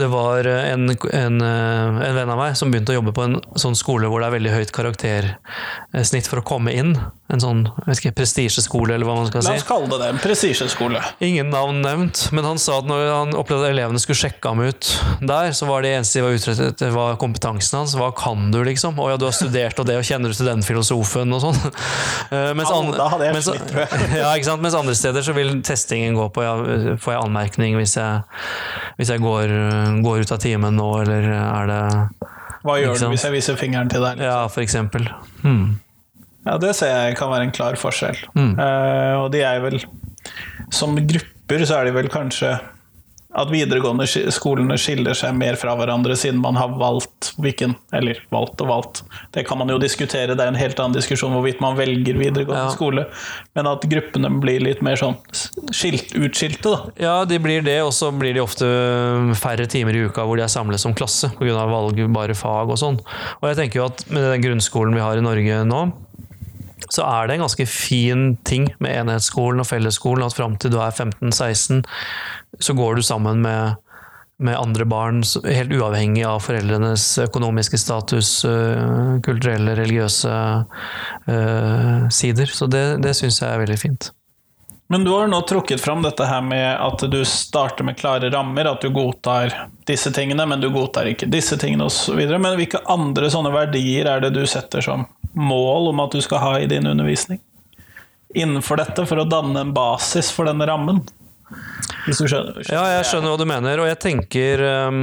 det 0.00 0.08
var 0.12 0.46
en, 0.48 0.90
en, 0.90 1.40
en, 1.42 2.14
venn 2.16 2.32
av 2.32 2.38
meg 2.40 2.56
som 2.58 2.72
begynte 2.72 2.94
å 2.94 2.98
jobbe 2.98 3.14
på 3.16 3.26
en 3.26 3.38
sånn 3.58 3.76
skole 3.78 4.08
hvor 4.10 4.22
det 4.22 4.28
er 4.30 4.36
veldig 4.36 4.54
høyt 4.56 4.72
karaktersnitt 4.74 6.30
for 6.30 6.42
å 6.42 6.46
komme 6.46 6.74
inn. 6.74 6.96
En 7.32 7.40
sånn 7.40 7.62
prestisjeskole, 7.86 8.92
eller 8.92 9.08
hva 9.08 9.14
man 9.16 9.28
skal 9.30 9.40
La 9.46 9.54
si. 9.54 9.62
oss 9.62 9.68
kalle 9.68 9.88
det 9.88 10.00
det. 10.02 10.08
En 10.12 10.20
prestisjeskole. 10.20 11.00
Ingen 11.24 11.48
navn 11.52 11.80
nevnt, 11.84 12.26
men 12.36 12.44
han 12.44 12.60
sa 12.60 12.80
at 12.82 12.88
når 12.90 13.04
han 13.08 13.32
opplevde 13.38 13.70
at 13.70 13.72
elevene 13.72 14.02
skulle 14.02 14.20
sjekke 14.20 14.52
ham 14.52 14.60
ut 14.66 14.90
der, 15.22 15.52
så 15.56 15.68
var 15.70 15.84
det 15.84 15.94
eneste 15.96 16.20
de 16.20 16.26
var 16.26 16.36
ute 16.36 16.56
etter, 16.68 16.92
var 16.92 17.16
kompetansen 17.22 17.78
hans. 17.80 17.94
Hva 17.96 18.10
kan 18.16 18.50
du, 18.52 18.60
liksom? 18.68 19.00
Å 19.00 19.08
ja, 19.14 19.20
du 19.20 19.24
har 19.28 19.36
studert 19.36 19.80
og 19.80 19.88
det, 19.88 19.96
og 20.00 20.04
kjenner 20.06 20.32
du 20.32 20.36
til 20.36 20.50
den 20.50 20.64
filosofen, 20.66 21.32
og 21.32 21.44
sånn. 21.46 21.60
Eh, 22.32 22.52
mens, 22.56 22.70
an- 22.72 22.92
mens, 23.34 23.48
ja, 24.16 24.54
mens 24.56 24.76
andre 24.78 24.94
steder 24.96 25.24
så 25.24 25.34
vil 25.36 25.50
testingen 25.66 26.14
gå 26.16 26.28
på 26.32 26.44
ja, 26.44 26.54
Får 27.02 27.12
jeg 27.12 27.20
anmerkning 27.26 27.76
hvis 27.76 27.96
jeg, 27.98 28.22
hvis 28.96 29.10
jeg 29.12 29.20
går, 29.20 29.51
går 30.04 30.24
ut 30.24 30.34
av 30.34 30.40
timen 30.42 30.76
nå, 30.78 30.88
eller 31.04 31.28
er 31.36 31.70
det 31.70 31.82
Hva 32.62 32.76
gjør 32.80 32.98
du 32.98 33.06
hvis 33.14 33.26
jeg 33.26 33.34
viser 33.34 33.58
fingeren 33.60 33.90
til 33.92 34.04
deg? 34.04 34.22
Ja, 34.22 34.44
for 34.52 34.64
eksempel. 34.64 35.08
Hmm. 35.42 35.78
Ja, 36.46 36.56
det 36.58 36.74
ser 36.78 36.90
jeg 36.90 37.16
kan 37.18 37.30
være 37.30 37.46
en 37.48 37.54
klar 37.54 37.78
forskjell. 37.78 38.18
Mm. 38.34 38.54
Uh, 38.58 39.14
og 39.22 39.28
de 39.34 39.44
er 39.46 39.60
vel 39.62 39.78
Som 40.74 40.96
grupper 40.98 41.62
så 41.68 41.78
er 41.78 41.86
de 41.86 41.94
vel 41.94 42.08
kanskje 42.10 42.56
at 43.34 43.48
videregående 43.48 44.04
skolene 44.34 44.76
skiller 44.80 45.16
seg 45.16 45.32
mer 45.38 45.56
fra 45.56 45.72
hverandre 45.78 46.16
siden 46.18 46.40
man 46.42 46.58
har 46.60 46.74
valgt 46.76 47.30
hvilken 47.40 47.74
Eller 47.96 48.18
valgt 48.32 48.60
og 48.60 48.68
valgt. 48.68 49.02
Det 49.32 49.46
kan 49.48 49.58
man 49.58 49.70
jo 49.72 49.78
diskutere, 49.80 50.34
det 50.36 50.40
er 50.44 50.52
en 50.52 50.58
helt 50.60 50.78
annen 50.80 50.96
diskusjon 50.96 51.32
hvorvidt 51.32 51.60
man 51.64 51.76
velger 51.78 52.18
videregående 52.18 52.66
Ja. 52.66 52.74
skole. 52.74 53.06
Men 53.56 53.66
at 53.66 53.80
gruppene 53.88 54.28
blir 54.40 54.60
litt 54.60 54.82
mer 54.82 54.96
sånn 55.00 55.16
skilt, 55.72 56.12
utskilte, 56.14 56.62
da. 56.62 56.90
Ja, 57.00 57.24
de 57.24 57.38
blir 57.38 57.62
det, 57.64 57.80
og 57.82 57.92
så 57.92 58.12
blir 58.12 58.34
de 58.34 58.40
ofte 58.44 58.68
færre 59.38 59.66
timer 59.66 59.96
i 59.96 60.04
uka 60.08 60.24
hvor 60.26 60.36
de 60.36 60.42
er 60.44 60.52
samlet 60.52 60.80
som 60.80 60.94
klasse 60.94 61.32
pga. 61.38 61.66
valgbare 61.72 62.34
fag 62.36 62.68
og 62.70 62.78
sånn. 62.78 63.00
Og 63.40 63.48
jeg 63.48 63.56
tenker 63.56 63.80
jo 63.80 63.86
at 63.86 64.04
med 64.10 64.22
den 64.22 64.42
grunnskolen 64.42 64.94
vi 64.94 65.00
har 65.00 65.16
i 65.16 65.24
Norge 65.24 65.64
nå, 65.64 65.92
så 66.92 67.04
er 67.06 67.26
det 67.28 67.36
en 67.38 67.44
ganske 67.46 67.66
fin 67.70 68.36
ting 68.44 68.66
med 68.82 68.92
enhetsskolen 69.06 69.62
og 69.62 69.66
fellesskolen 69.68 70.26
at 70.26 70.34
fram 70.36 70.56
til 70.60 70.72
du 70.74 70.78
er 70.82 70.90
15-16, 70.92 71.84
så 72.62 72.76
går 72.78 72.98
du 72.98 73.02
sammen 73.02 73.42
med, 73.42 73.74
med 74.42 74.58
andre 74.58 74.86
barn, 74.88 75.22
helt 75.44 75.74
uavhengig 75.74 76.24
av 76.28 76.40
foreldrenes 76.46 77.06
økonomiske 77.26 77.80
status, 77.80 78.32
øh, 78.48 79.20
kulturelle, 79.26 79.76
religiøse 79.78 80.32
uh, 81.28 82.08
sider. 82.10 82.50
Så 82.50 82.70
det, 82.70 82.84
det 83.04 83.16
syns 83.18 83.42
jeg 83.42 83.50
er 83.50 83.64
veldig 83.64 83.80
fint. 83.82 84.12
Men 84.92 85.04
du 85.04 85.10
har 85.10 85.28
nå 85.28 85.38
trukket 85.48 85.80
fram 85.80 86.02
dette 86.04 86.24
her 86.28 86.42
med 86.44 86.66
at 86.76 87.00
du 87.08 87.22
starter 87.24 87.84
med 87.84 87.96
klare 87.96 88.28
rammer, 88.30 88.68
at 88.68 88.82
du 88.84 88.90
godtar 88.92 89.54
disse 89.88 90.10
tingene, 90.12 90.44
men 90.46 90.60
du 90.60 90.68
godtar 90.70 91.08
ikke 91.08 91.30
disse 91.32 91.56
tingene 91.56 91.86
osv. 91.88 92.18
Men 92.20 92.58
hvilke 92.58 92.82
andre 92.92 93.30
sånne 93.32 93.54
verdier 93.54 94.10
er 94.10 94.20
det 94.20 94.34
du 94.36 94.42
setter 94.44 94.84
som 94.84 95.06
mål 95.32 95.88
om 95.94 96.02
at 96.04 96.12
du 96.12 96.20
skal 96.20 96.42
ha 96.44 96.52
i 96.60 96.68
din 96.68 96.90
undervisning? 96.90 97.40
Innenfor 98.36 98.82
dette, 98.82 99.06
for 99.08 99.22
å 99.22 99.24
danne 99.24 99.64
en 99.64 99.72
basis 99.72 100.28
for 100.28 100.50
denne 100.50 100.68
rammen? 100.68 101.00
Hvis 102.06 102.22
du 102.22 102.26
skjønner? 102.26 102.62
Ja, 102.66 102.84
jeg 102.98 103.08
skjønner 103.08 103.32
hva 103.32 103.40
du 103.40 103.48
mener, 103.48 103.82
og 103.82 103.90
jeg 103.90 104.00
tenker 104.02 104.64
um, 104.88 105.02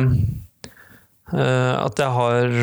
uh, 1.34 1.76
at 1.86 2.02
jeg 2.02 2.10
har 2.16 2.58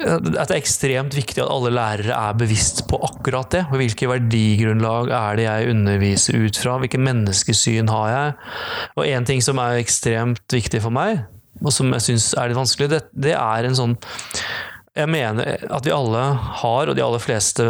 at 0.00 0.22
det 0.24 0.54
er 0.54 0.56
ekstremt 0.56 1.14
viktig 1.16 1.42
at 1.42 1.50
alle 1.50 1.72
lærere 1.74 2.14
er 2.14 2.36
bevisst 2.38 2.84
på 2.88 3.00
akkurat 3.04 3.50
det. 3.52 3.64
Hvilke 3.74 4.08
verdigrunnlag 4.08 5.10
er 5.12 5.36
det 5.36 5.44
jeg 5.44 5.74
underviser 5.74 6.38
ut 6.40 6.60
fra? 6.60 6.78
Hvilke 6.80 7.00
menneskesyn 7.02 7.90
har 7.92 8.06
jeg? 8.14 8.32
Og 8.96 9.04
en 9.10 9.28
ting 9.28 9.44
som 9.44 9.60
er 9.60 9.80
ekstremt 9.80 10.56
viktig 10.56 10.80
for 10.86 10.94
meg, 10.94 11.24
og 11.60 11.74
som 11.74 11.92
jeg 11.96 12.06
syns 12.06 12.30
er 12.38 12.48
litt 12.48 12.60
vanskelig, 12.60 12.88
det, 12.94 13.02
det 13.12 13.34
er 13.36 13.68
en 13.68 13.76
sånn 13.76 13.96
jeg 14.98 15.06
mener 15.06 15.66
at 15.70 15.86
vi 15.86 15.92
alle 15.94 16.22
har, 16.60 16.90
og 16.90 16.96
de 16.98 17.02
aller 17.04 17.22
fleste 17.22 17.62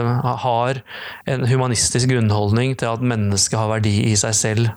har, 0.44 0.80
en 1.28 1.46
humanistisk 1.50 2.08
grunnholdning 2.08 2.76
til 2.80 2.88
at 2.88 3.04
mennesket 3.04 3.58
har 3.60 3.68
verdi 3.74 3.92
i 4.08 4.14
seg 4.16 4.34
selv. 4.38 4.70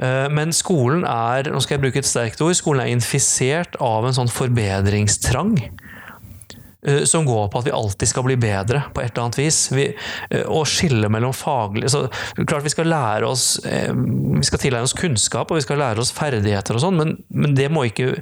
Eh, 0.00 0.28
Men 0.32 0.52
skolen 0.52 1.04
er, 1.08 1.48
nå 1.52 1.60
skal 1.64 1.78
jeg 1.78 1.84
bruke 1.86 2.02
et 2.02 2.08
sterkt 2.08 2.40
ord, 2.44 2.54
skolen 2.58 2.84
er 2.84 2.92
infisert 2.92 3.76
av 3.80 4.06
en 4.08 4.16
sånn 4.16 4.28
forbedringstrang. 4.32 5.56
eh, 6.86 7.04
Som 7.04 7.26
går 7.28 7.48
på 7.52 7.58
at 7.58 7.66
vi 7.68 7.76
alltid 7.76 8.08
skal 8.08 8.24
bli 8.24 8.36
bedre 8.40 8.84
på 8.94 9.00
et 9.02 9.10
eller 9.12 9.26
annet 9.26 9.38
vis. 9.40 9.58
Vi, 9.72 9.90
og 10.46 10.66
skille 10.68 11.08
mellom 11.12 11.32
faglig 11.36 11.90
så, 11.92 12.06
Klart 12.46 12.64
vi 12.64 12.72
skal 12.72 12.88
lære 12.88 13.28
oss 13.28 13.60
eh, 13.64 13.92
Vi 13.92 14.44
skal 14.48 14.58
tilegne 14.58 14.88
oss 14.88 14.96
kunnskap 14.96 15.50
og 15.50 15.56
vi 15.60 15.64
skal 15.64 15.80
lære 15.80 16.00
oss 16.00 16.12
ferdigheter 16.12 16.76
og 16.76 16.80
sånn, 16.84 16.96
men, 16.96 17.16
men 17.28 17.54
det 17.56 17.68
må 17.72 17.84
ikke 17.88 18.14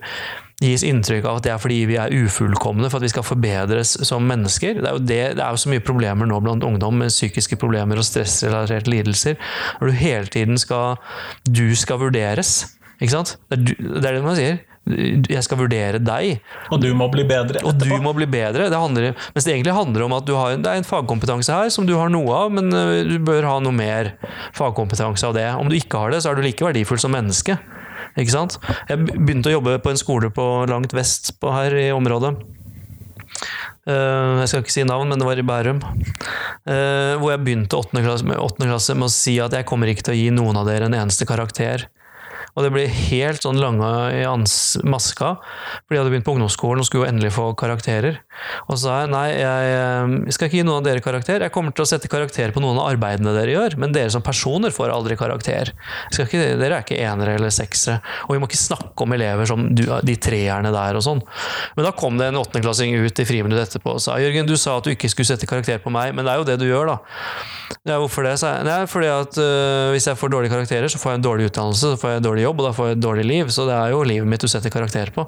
gis 0.62 0.82
inntrykk 0.82 1.26
av 1.30 1.38
at 1.38 1.44
det 1.46 1.52
er 1.54 1.61
fordi 1.62 1.78
vi 1.86 1.98
er 2.02 2.14
ufullkomne 2.24 2.88
for 2.90 2.98
at 2.98 3.06
vi 3.06 3.12
skal 3.12 3.26
forbedres 3.26 3.92
som 4.09 4.24
mennesker. 4.26 4.80
Det 4.80 4.88
er 4.90 4.96
jo, 4.96 5.02
det, 5.06 5.20
det 5.38 5.44
er 5.44 5.54
jo 5.54 5.61
så 5.62 5.70
mye 5.70 5.84
problemer 5.86 6.26
nå 6.26 6.40
blant 6.42 6.66
ungdom 6.66 6.98
med 6.98 7.12
psykiske 7.14 7.59
problemer 7.62 8.00
og 8.00 8.06
stressrelaterte 8.09 8.90
lidelser. 8.90 9.38
Når 9.78 9.92
du 9.92 10.00
hele 10.00 10.32
tiden 10.34 10.59
skal 10.59 10.98
Du 11.46 11.68
skal 11.78 12.00
vurderes. 12.02 12.74
Ikke 12.98 13.14
sant? 13.14 13.36
Det 13.46 13.59
er, 13.59 13.62
du, 13.68 13.72
det 14.00 14.09
er 14.09 14.18
det 14.18 14.24
man 14.24 14.38
sier. 14.38 14.59
Jeg 14.88 15.44
skal 15.44 15.59
vurdere 15.61 15.98
deg, 16.00 16.38
Og 16.72 16.80
du 16.80 16.88
må 16.96 17.11
bli 17.12 17.22
bedre 17.28 17.61
etterpå. 17.61 17.68
og 17.68 17.82
du 17.82 18.02
må 18.02 18.14
bli 18.16 18.24
bedre. 18.24 18.70
Det 18.72 18.78
handler, 18.80 19.11
mens 19.34 19.44
det 19.44 19.52
egentlig 19.52 19.74
handler 19.76 20.06
om 20.06 20.14
at 20.16 20.24
du 20.24 20.32
har, 20.32 20.54
det 20.56 20.70
er 20.70 20.80
en 20.80 20.86
fagkompetanse 20.88 21.52
her 21.52 21.68
som 21.74 21.84
du 21.86 21.92
har 21.98 22.09
noe 22.09 22.32
av, 22.32 22.54
men 22.56 22.72
øh, 22.72 23.02
du 23.04 23.18
bør 23.20 23.44
ha 23.44 23.59
noe 23.61 23.76
mer 23.76 24.14
fagkompetanse 24.56 25.28
av 25.28 25.36
det. 25.36 25.44
Om 25.61 25.68
du 25.68 25.76
ikke 25.76 26.00
har 26.00 26.14
det, 26.16 26.22
så 26.24 26.32
er 26.32 26.40
du 26.40 26.46
like 26.46 26.64
verdifull 26.64 26.98
som 27.02 27.12
menneske. 27.12 27.59
Ikke 28.19 28.35
sant? 28.35 28.59
Jeg 28.91 29.07
begynte 29.07 29.51
å 29.53 29.59
jobbe 29.59 29.79
på 29.83 29.93
en 29.93 30.01
skole 30.01 30.31
på 30.35 30.45
langt 30.71 30.95
vest 30.97 31.37
på 31.41 31.53
her 31.55 31.77
i 31.79 31.89
området. 31.95 32.35
Eh, 33.89 34.41
jeg 34.43 34.51
skal 34.51 34.64
ikke 34.64 34.75
si 34.75 34.85
navn, 34.87 35.09
men 35.09 35.21
det 35.21 35.29
var 35.29 35.41
i 35.41 35.47
Bærum. 35.47 35.81
Eh, 36.69 37.14
hvor 37.21 37.33
jeg 37.33 37.45
begynte 37.45 37.79
åttende 37.79 38.05
klasse, 38.05 38.39
klasse 38.61 38.97
med 38.99 39.09
å 39.09 39.14
si 39.14 39.39
at 39.41 39.55
jeg 39.57 39.69
kommer 39.69 39.91
ikke 39.91 40.09
til 40.09 40.16
å 40.16 40.19
gi 40.19 40.29
noen 40.35 40.59
av 40.61 40.69
dere 40.69 40.91
en 40.91 40.99
eneste 40.99 41.29
karakter. 41.29 41.87
Og 42.59 42.64
det 42.66 42.72
ble 42.74 42.84
helt 42.90 43.44
sånn 43.44 43.61
lange 43.62 43.88
i 44.11 44.24
maska, 44.90 45.34
fordi 45.86 45.94
jeg 45.94 46.02
hadde 46.02 46.12
begynt 46.12 46.26
på 46.26 46.34
ungdomsskolen 46.34 46.82
og 46.82 46.88
skulle 46.88 47.06
jo 47.06 47.11
endelig 47.12 47.30
få 47.36 47.52
karakterer. 47.59 48.18
Og 48.66 48.74
så 48.74 48.80
sa 48.82 48.96
jeg 49.04 49.12
nei, 49.12 49.26
jeg, 49.38 49.68
jeg 49.70 50.34
skal 50.34 50.50
ikke 50.50 50.59
gi 50.59 50.64
noen 50.66 50.80
av 50.80 50.88
dere 50.88 51.04
karakter, 51.04 51.44
jeg 51.46 51.54
kommer 51.54 51.74
til 51.74 51.84
å 51.84 51.88
sette 51.90 52.11
karakter 52.11 52.50
på 52.54 52.62
noen 52.64 52.80
av 52.80 52.90
arbeidene 52.90 53.34
dere 53.36 53.54
gjør, 53.54 53.78
men 53.78 53.94
dere 53.94 54.11
som 54.14 54.24
personer 54.26 54.74
får 54.74 54.90
aldri 54.94 55.18
karakter. 55.20 55.70
Ikke, 56.11 56.42
dere 56.59 56.80
er 56.80 56.86
ikke 56.86 56.98
enere 56.98 57.36
eller 57.38 57.54
seksere, 57.54 58.00
og 58.26 58.34
vi 58.34 58.40
må 58.42 58.50
ikke 58.50 58.61
snakke 58.61 59.06
om 59.06 59.14
elever 59.14 59.48
som 59.50 59.68
du, 59.78 59.84
de 59.86 60.18
treerne 60.18 60.74
der 60.74 60.98
og 60.98 61.06
sånn. 61.06 61.22
Men 61.78 61.86
da 61.86 61.94
kom 61.94 62.18
det 62.18 62.32
en 62.32 62.40
åttendeklassing 62.42 62.98
ut 62.98 63.22
i 63.22 63.28
friminutt 63.28 63.62
etterpå 63.62 63.94
og 63.98 64.02
sa 64.02 64.18
Jørgen, 64.18 64.50
du 64.50 64.56
sa 64.59 64.78
at 64.78 64.86
du 64.86 64.92
ikke 64.94 65.11
skulle 65.12 65.30
sette 65.30 65.46
karakter 65.46 65.78
på 65.82 65.94
meg, 65.94 66.11
men 66.16 66.26
det 66.26 66.34
er 66.34 66.42
jo 66.42 66.48
det 66.48 66.59
du 66.59 66.66
gjør, 66.66 66.94
da. 66.94 66.98
Ja, 67.86 67.98
hvorfor 68.00 68.24
det? 68.24 68.38
sa 68.40 68.56
jeg. 68.56 68.66
Nei, 68.68 68.82
fordi 68.88 69.09
at 69.12 69.38
øh, 69.40 69.90
hvis 69.92 70.06
jeg 70.09 70.18
får 70.18 70.32
dårlige 70.32 70.52
karakterer, 70.52 70.88
så 70.88 71.00
får 71.00 71.12
jeg 71.12 71.20
en 71.20 71.26
dårlig 71.26 71.48
utdannelse, 71.50 71.92
så 71.92 72.00
får 72.00 72.14
jeg 72.14 72.20
en 72.20 72.26
dårlig 72.26 72.44
jobb, 72.44 72.47
og 72.57 72.64
da 72.68 72.72
får 72.76 72.90
jeg 72.90 72.99
et 72.99 73.05
dårlig 73.05 73.26
liv. 73.28 73.53
Så 73.53 73.66
det 73.68 73.76
er 73.76 73.92
jo 73.92 74.05
livet 74.07 74.30
mitt 74.30 74.44
du 74.44 74.49
setter 74.51 74.72
karakter 74.72 75.12
på. 75.14 75.26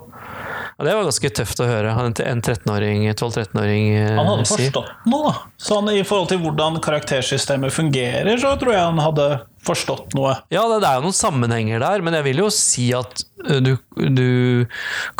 Og 0.80 0.86
det 0.86 0.94
var 0.96 1.04
ganske 1.04 1.30
tøft 1.36 1.60
å 1.60 1.66
høre. 1.68 1.92
En 1.92 2.40
13-åring, 2.40 3.04
12-13-åring 3.12 3.88
eh, 3.98 4.14
Han 4.16 4.30
hadde 4.30 4.46
forstått 4.48 5.08
noe, 5.12 5.28
da. 5.28 5.34
Sånn, 5.60 5.90
I 5.92 6.04
forhold 6.08 6.30
til 6.32 6.40
hvordan 6.40 6.80
karaktersystemet 6.80 7.74
fungerer, 7.76 8.32
så 8.40 8.54
tror 8.60 8.72
jeg 8.72 8.86
han 8.86 9.02
hadde 9.04 9.26
forstått 9.66 10.14
noe. 10.16 10.34
Ja, 10.52 10.62
det, 10.70 10.80
det 10.82 10.88
er 10.88 10.98
jo 10.98 11.06
noen 11.08 11.16
sammenhenger 11.16 11.82
der, 11.82 12.04
men 12.04 12.16
jeg 12.16 12.26
vil 12.30 12.42
jo 12.44 12.48
si 12.54 12.86
at 12.96 13.24
du, 13.64 13.74
du 13.96 14.66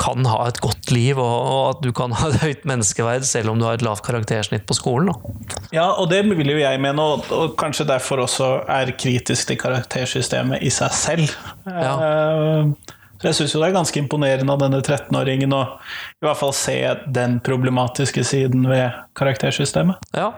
kan 0.01 0.27
ha 0.29 0.45
et 0.49 0.61
godt 0.65 0.93
liv, 0.93 1.19
og, 1.21 1.35
og, 1.41 1.63
at 1.75 1.83
du 1.85 1.91
kan 1.97 2.15
ha 2.17 2.31
et 2.31 2.41
høyt 2.45 2.65
menneskeverd 2.69 3.27
selv 3.29 3.53
om 3.53 3.61
du 3.61 3.67
har 3.69 3.79
et 3.79 3.85
lavt 3.85 4.05
karaktersnitt 4.07 4.67
på 4.69 4.77
skolen. 4.77 5.11
Da. 5.13 5.59
Ja, 5.77 5.89
og 5.93 6.11
det 6.13 6.23
vil 6.29 6.55
jo 6.55 6.61
jeg 6.61 6.81
mene, 6.83 7.05
og, 7.05 7.29
og 7.35 7.57
kanskje 7.61 7.89
derfor 7.91 8.25
også 8.27 8.53
er 8.71 8.95
kritisk 9.01 9.51
til 9.51 9.61
karaktersystemet 9.61 10.65
i 10.65 10.73
seg 10.75 10.97
selv. 10.97 11.37
Ja. 11.69 11.93
Uh, 12.01 12.97
jeg 13.21 13.37
syns 13.37 13.53
jo 13.53 13.61
det 13.61 13.69
er 13.69 13.77
ganske 13.77 14.01
imponerende 14.01 14.55
av 14.55 14.63
denne 14.63 14.81
13-åringen 14.81 15.53
å 15.53 15.65
i 15.77 16.25
hvert 16.25 16.41
fall 16.41 16.55
se 16.57 16.79
den 17.13 17.37
problematiske 17.45 18.25
siden 18.25 18.65
ved 18.71 18.97
karaktersystemet. 19.19 20.01
Ja, 20.17 20.33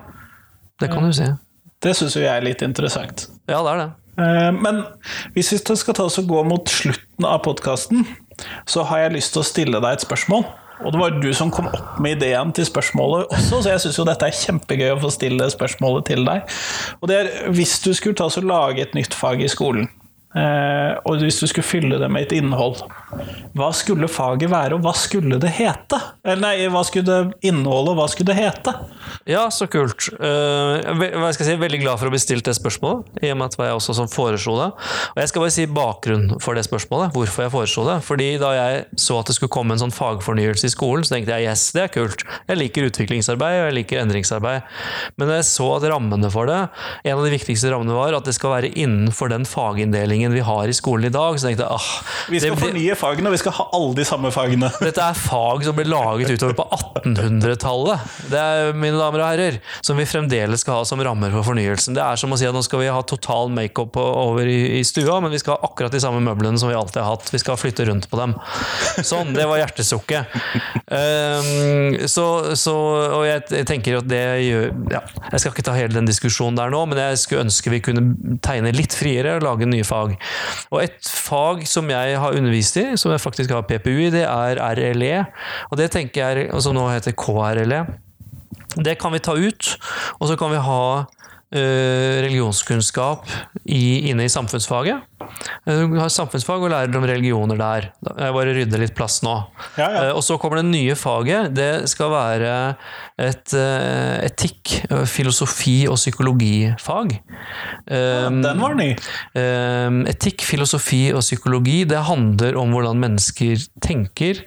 det 0.82 0.90
kan 0.90 1.06
du 1.06 1.14
si. 1.14 1.28
Det 1.82 1.96
syns 1.98 2.16
jo 2.16 2.22
jeg 2.22 2.32
er 2.32 2.44
litt 2.46 2.62
interessant. 2.64 3.26
Ja, 3.50 3.60
det 3.62 3.74
er 3.74 3.80
det. 3.82 3.90
Eh, 4.22 4.50
men 4.54 4.82
hvis 5.34 5.52
vi 5.54 5.60
skal 5.60 5.96
ta 5.96 6.06
oss 6.06 6.20
og 6.20 6.28
gå 6.30 6.42
mot 6.46 6.68
slutten 6.70 7.28
av 7.28 7.42
podkasten, 7.46 8.04
så 8.68 8.84
har 8.88 9.06
jeg 9.06 9.16
lyst 9.18 9.34
til 9.34 9.42
å 9.42 9.48
stille 9.48 9.82
deg 9.82 9.96
et 9.98 10.04
spørsmål. 10.06 10.44
Og 10.82 10.94
det 10.94 10.98
var 10.98 11.18
du 11.22 11.28
som 11.36 11.50
kom 11.54 11.68
opp 11.70 11.98
med 12.02 12.16
ideen 12.16 12.50
til 12.56 12.66
spørsmålet 12.66 13.30
også, 13.30 13.60
så 13.62 13.70
jeg 13.70 13.82
syns 13.84 13.98
jo 14.00 14.06
dette 14.08 14.26
er 14.26 14.34
kjempegøy 14.34 14.88
å 14.96 15.00
få 15.04 15.12
stille 15.14 15.46
spørsmålet 15.52 16.08
til 16.10 16.24
deg. 16.26 16.56
Og 17.00 17.10
det 17.10 17.18
er 17.20 17.30
hvis 17.54 17.76
du 17.84 17.92
skulle 17.94 18.18
ta 18.18 18.26
oss 18.26 18.40
og 18.40 18.48
lage 18.50 18.82
et 18.82 18.96
nytt 18.98 19.14
fag 19.14 19.44
i 19.44 19.50
skolen, 19.52 19.86
og 20.32 21.20
hvis 21.20 21.40
du 21.42 21.46
skulle 21.50 21.66
fylle 21.66 21.98
det 22.00 22.08
med 22.12 22.26
et 22.26 22.36
innhold, 22.38 22.80
hva 23.52 23.68
skulle 23.76 24.08
faget 24.08 24.48
være, 24.48 24.76
og 24.78 24.84
hva 24.86 24.94
skulle 24.96 25.36
det 25.40 25.50
hete? 25.58 25.98
Eller 26.24 26.40
nei, 26.40 26.54
hva 26.72 26.80
skulle 26.88 27.04
det 27.04 27.48
inneholde, 27.48 27.92
og 27.92 27.98
hva 28.00 28.06
skulle 28.08 28.32
det 28.32 28.38
hete? 28.38 28.72
Ja, 29.28 29.44
så 29.52 29.68
kult. 29.70 30.08
Uh, 30.16 30.80
jeg 31.04 31.36
skal 31.36 31.48
si, 31.48 31.58
Veldig 31.62 31.82
glad 31.82 32.00
for 32.00 32.08
å 32.08 32.12
bli 32.14 32.20
stilt 32.22 32.46
det 32.48 32.56
spørsmålet, 32.56 33.20
i 33.22 33.30
og 33.30 33.38
med 33.38 33.50
at 33.50 33.54
det 33.54 33.60
var 33.60 33.68
jeg 33.68 33.78
også 33.78 33.96
som 34.00 34.08
foreslo 34.10 34.56
det. 34.58 34.68
Og 35.12 35.20
Jeg 35.20 35.30
skal 35.30 35.44
bare 35.44 35.54
si 35.54 35.66
bakgrunnen 35.70 36.40
for 36.42 36.58
det 36.58 36.64
spørsmålet, 36.66 37.12
hvorfor 37.14 37.44
jeg 37.44 37.52
foreslo 37.52 37.84
det. 37.90 37.98
Fordi 38.06 38.30
Da 38.42 38.54
jeg 38.56 38.80
så 38.98 39.18
at 39.20 39.28
det 39.28 39.36
skulle 39.36 39.52
komme 39.52 39.76
en 39.76 39.82
sånn 39.82 39.94
fagfornyelse 39.94 40.66
i 40.66 40.72
skolen, 40.72 41.04
så 41.04 41.16
tenkte 41.16 41.36
jeg 41.36 41.50
yes, 41.50 41.68
det 41.76 41.84
er 41.84 41.92
kult. 41.92 42.24
Jeg 42.48 42.58
liker 42.58 42.88
utviklingsarbeid 42.88 43.58
og 43.60 43.68
jeg 43.68 43.76
liker 43.78 44.02
endringsarbeid. 44.02 44.66
Men 45.20 45.34
jeg 45.36 45.46
så 45.50 45.68
at 45.76 45.86
rammene 45.92 46.30
for 46.32 46.50
det, 46.50 46.58
en 47.04 47.18
av 47.18 47.24
de 47.26 47.34
viktigste 47.34 47.70
rammene 47.72 47.94
var 47.96 48.16
at 48.16 48.26
det 48.26 48.34
skal 48.36 48.56
være 48.56 48.72
innenfor 48.72 49.30
den 49.32 49.46
faginndelingen 49.48 50.21
vi 50.30 50.42
har 50.46 50.70
i 50.70 50.74
skolen 50.76 51.08
i 51.08 51.12
dag, 51.12 51.38
så 51.40 51.48
tenkte 51.48 51.66
jeg 51.66 51.74
ah, 51.74 51.88
Vi 52.30 52.40
skal 52.42 52.54
det, 52.54 52.62
fornye 52.62 52.96
fagene, 52.98 53.30
og 53.30 53.34
vi 53.34 53.40
skal 53.42 53.56
ha 53.56 53.66
alle 53.74 53.96
de 53.98 54.06
samme 54.06 54.30
fagene. 54.34 54.70
Dette 54.86 55.02
er 55.02 55.18
fag 55.18 55.66
som 55.66 55.76
ble 55.76 55.86
laget 55.90 56.30
utover 56.36 56.54
på 56.60 56.66
1800-tallet. 57.02 58.06
Det 58.30 58.38
er, 58.38 58.70
mine 58.76 59.00
damer 59.00 59.24
og 59.24 59.28
herrer, 59.32 59.58
som 59.82 59.98
vi 59.98 60.06
fremdeles 60.08 60.62
skal 60.62 60.80
ha 60.80 60.86
som 60.88 61.02
rammer 61.02 61.34
for 61.34 61.50
fornyelsen. 61.50 61.98
Det 61.98 62.04
er 62.04 62.20
som 62.20 62.32
å 62.32 62.38
si 62.38 62.46
at 62.46 62.54
nå 62.54 62.62
skal 62.64 62.84
vi 62.84 62.92
ha 62.92 63.02
total 63.02 63.50
makeup 63.52 63.98
over 63.98 64.46
i, 64.46 64.78
i, 64.78 64.84
stua, 64.86 65.18
men 65.24 65.34
vi 65.34 65.42
skal 65.42 65.56
ha 65.56 65.70
akkurat 65.70 65.94
de 65.94 66.02
samme 66.02 66.22
møblene 66.22 66.60
som 66.60 66.70
vi 66.70 66.78
alltid 66.78 67.02
har 67.02 67.16
hatt. 67.16 67.32
Vi 67.34 67.42
skal 67.42 67.58
flytte 67.58 67.88
rundt 67.90 68.08
på 68.12 68.20
dem. 68.20 68.36
Sånn, 69.02 69.34
det 69.36 69.48
var 69.50 69.62
hjertesukket. 69.64 70.38
Um, 70.86 71.98
så, 72.06 72.26
så, 72.58 72.76
og 73.18 73.26
jeg 73.26 73.66
tenker 73.68 73.98
at 74.00 74.08
det 74.10 74.20
gjør 74.44 74.64
ja, 74.92 75.00
Jeg 75.30 75.40
skal 75.40 75.52
ikke 75.54 75.64
ta 75.64 75.74
hele 75.76 75.94
den 75.94 76.08
diskusjonen 76.08 76.58
der 76.58 76.72
nå, 76.72 76.82
men 76.90 77.00
jeg 77.00 77.20
skulle 77.22 77.46
ønske 77.46 77.72
vi 77.72 77.80
kunne 77.84 78.38
tegne 78.44 78.72
litt 78.74 78.94
friere 78.96 79.36
og 79.38 79.46
lage 79.46 79.68
nye 79.68 79.86
fag. 79.86 80.11
Og 80.70 80.82
et 80.84 81.08
fag 81.08 81.66
som 81.68 81.90
jeg 81.90 82.18
har 82.18 82.38
undervist 82.38 82.78
i, 82.80 82.86
som 83.00 83.12
jeg 83.14 83.22
faktisk 83.22 83.54
har 83.54 83.66
PPU 83.68 83.94
i, 83.94 84.12
det 84.14 84.24
er 84.28 84.60
RLE. 84.60 85.24
Og 85.70 85.78
det 85.80 85.90
tenker 85.94 86.22
jeg, 86.22 86.50
altså 86.52 86.74
nå 86.74 86.86
heter 86.90 87.16
KRLE. 87.18 87.84
Det 88.72 88.96
kan 89.00 89.12
vi 89.12 89.20
ta 89.20 89.36
ut, 89.36 89.74
og 90.18 90.28
så 90.30 90.36
kan 90.40 90.52
vi 90.54 90.60
ha 90.64 90.84
uh, 91.04 92.14
religionskunnskap 92.24 93.28
inne 93.68 94.24
i 94.24 94.32
samfunnsfaget. 94.32 95.04
Eh, 95.66 95.82
du 95.90 95.98
har 96.00 96.10
samfunnsfag 96.12 96.64
og 96.66 96.72
lærer 96.72 96.98
om 96.98 97.06
religioner 97.08 97.58
der. 97.60 97.88
Jeg 98.10 98.34
bare 98.36 98.54
rydder 98.56 98.82
litt 98.82 98.94
plass 98.98 99.20
nå. 99.24 99.34
Ja, 99.78 99.86
ja. 99.86 100.02
Uh, 100.08 100.18
og 100.18 100.24
så 100.26 100.38
kommer 100.40 100.60
det 100.60 100.68
nye 100.70 100.96
faget. 100.98 101.52
Det 101.56 101.70
skal 101.90 102.12
være 102.12 102.52
et 103.22 103.54
uh, 103.54 104.18
etikk, 104.26 104.74
filosofi 105.10 105.76
og 105.90 105.98
psykologifag. 106.00 107.16
Ja, 107.86 108.28
den 108.30 108.62
var 108.62 108.76
ny. 108.78 108.92
Etikk, 110.10 110.44
filosofi 110.46 111.00
og 111.14 111.22
psykologi, 111.24 111.82
det 111.88 112.00
handler 112.06 112.56
om 112.60 112.72
hvordan 112.74 113.00
mennesker 113.02 113.66
tenker. 113.84 114.42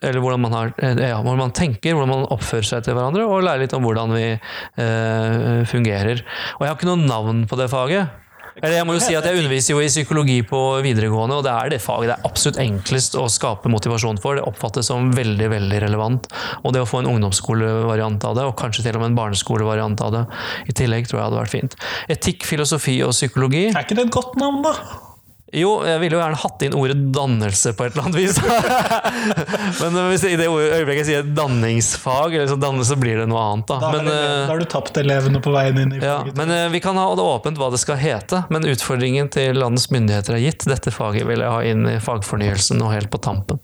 Eller 0.00 0.20
hvordan 0.22 0.44
man, 0.44 0.56
har, 0.56 0.74
ja, 0.80 1.16
hvordan 1.20 1.42
man 1.46 1.56
tenker, 1.56 1.96
hvordan 1.96 2.12
man 2.12 2.28
oppfører 2.34 2.68
seg 2.68 2.86
til 2.86 2.96
hverandre, 2.96 3.24
og 3.26 3.44
lære 3.46 3.64
litt 3.64 3.76
om 3.76 3.86
hvordan 3.86 4.14
vi 4.16 4.28
fungerer. 5.72 6.22
Og 6.58 6.64
jeg 6.64 6.70
har 6.70 6.78
ikke 6.78 6.90
noe 6.92 7.08
navn 7.08 7.44
på 7.50 7.58
det 7.60 7.70
faget. 7.72 8.25
Jeg 8.56 8.86
må 8.88 8.94
jo 8.96 9.00
si 9.04 9.12
at 9.12 9.26
jeg 9.28 9.36
underviser 9.36 9.74
jo 9.74 9.82
i 9.84 9.88
psykologi 9.90 10.38
på 10.48 10.58
videregående, 10.84 11.36
og 11.36 11.44
det 11.44 11.52
er 11.52 11.72
det 11.74 11.80
faget 11.84 12.08
det 12.08 12.14
er 12.14 12.28
absolutt 12.28 12.60
enklest 12.62 13.16
å 13.20 13.26
skape 13.28 13.68
motivasjon 13.68 14.20
for. 14.22 14.38
Det 14.38 14.46
oppfattes 14.48 14.88
som 14.88 15.10
veldig 15.12 15.50
veldig 15.52 15.80
relevant. 15.84 16.28
Og 16.62 16.72
det 16.72 16.80
å 16.80 16.88
få 16.88 17.02
en 17.02 17.10
ungdomsskolevariant 17.10 18.24
av 18.24 18.38
det, 18.38 18.46
og 18.48 18.56
kanskje 18.56 18.86
til 18.86 18.96
og 18.96 19.04
med 19.04 19.12
en 19.12 19.18
barneskolevariant 19.18 20.04
av 20.06 20.14
det 20.14 20.24
i 20.72 20.76
tillegg, 20.80 21.10
tror 21.10 21.20
jeg 21.20 21.28
hadde 21.28 21.42
vært 21.42 21.56
fint. 21.56 21.76
Etikk, 22.16 22.48
filosofi 22.48 22.96
og 23.04 23.12
psykologi. 23.12 23.66
Er 23.74 23.84
ikke 23.84 23.98
det 24.00 24.08
et 24.08 24.16
godt 24.16 24.40
navn, 24.40 24.64
da? 24.64 25.05
Jo, 25.54 25.76
jeg 25.86 26.00
ville 26.02 26.16
jo 26.16 26.18
gjerne 26.18 26.38
hatt 26.42 26.62
inn 26.66 26.74
ordet 26.74 26.96
dannelse 27.14 27.70
på 27.78 27.84
et 27.86 27.94
eller 27.94 28.08
annet 28.08 28.18
vis. 28.18 28.38
Men 29.82 29.98
hvis 30.10 30.24
i 30.26 30.32
det 30.40 30.48
øyeblikket 30.50 31.04
jeg 31.04 31.06
sier 31.06 31.28
danningsfag, 31.36 32.34
eller 32.34 32.50
så 32.50 32.56
dannelse, 32.58 32.88
så 32.90 32.98
blir 32.98 33.20
det 33.22 33.28
noe 33.30 33.44
annet. 33.52 33.68
Da, 33.70 33.78
da, 33.84 33.92
men, 33.94 34.10
det, 34.10 34.16
da 34.18 34.50
har 34.50 34.58
du 34.62 34.66
tapt 34.74 34.98
elevene 34.98 35.42
på 35.44 35.54
veien 35.54 35.78
inn 35.84 35.94
i 35.94 36.00
ja, 36.00 36.18
faget. 36.24 36.40
Men 36.40 36.72
vi 36.74 36.82
kan 36.82 36.98
ha 36.98 37.06
det 37.14 37.22
åpent 37.22 37.62
hva 37.62 37.70
det 37.70 37.80
skal 37.82 38.00
hete. 38.02 38.42
Men 38.50 38.66
utfordringen 38.66 39.30
til 39.34 39.62
landets 39.62 39.86
myndigheter 39.94 40.40
er 40.40 40.42
gitt. 40.48 40.66
Dette 40.66 40.90
faget 40.94 41.28
vil 41.30 41.44
jeg 41.46 41.54
ha 41.54 41.62
inn 41.62 41.86
i 41.94 41.96
fagfornyelsen 42.02 42.82
nå 42.82 42.90
helt 42.90 43.12
på 43.14 43.22
tampen. 43.22 43.62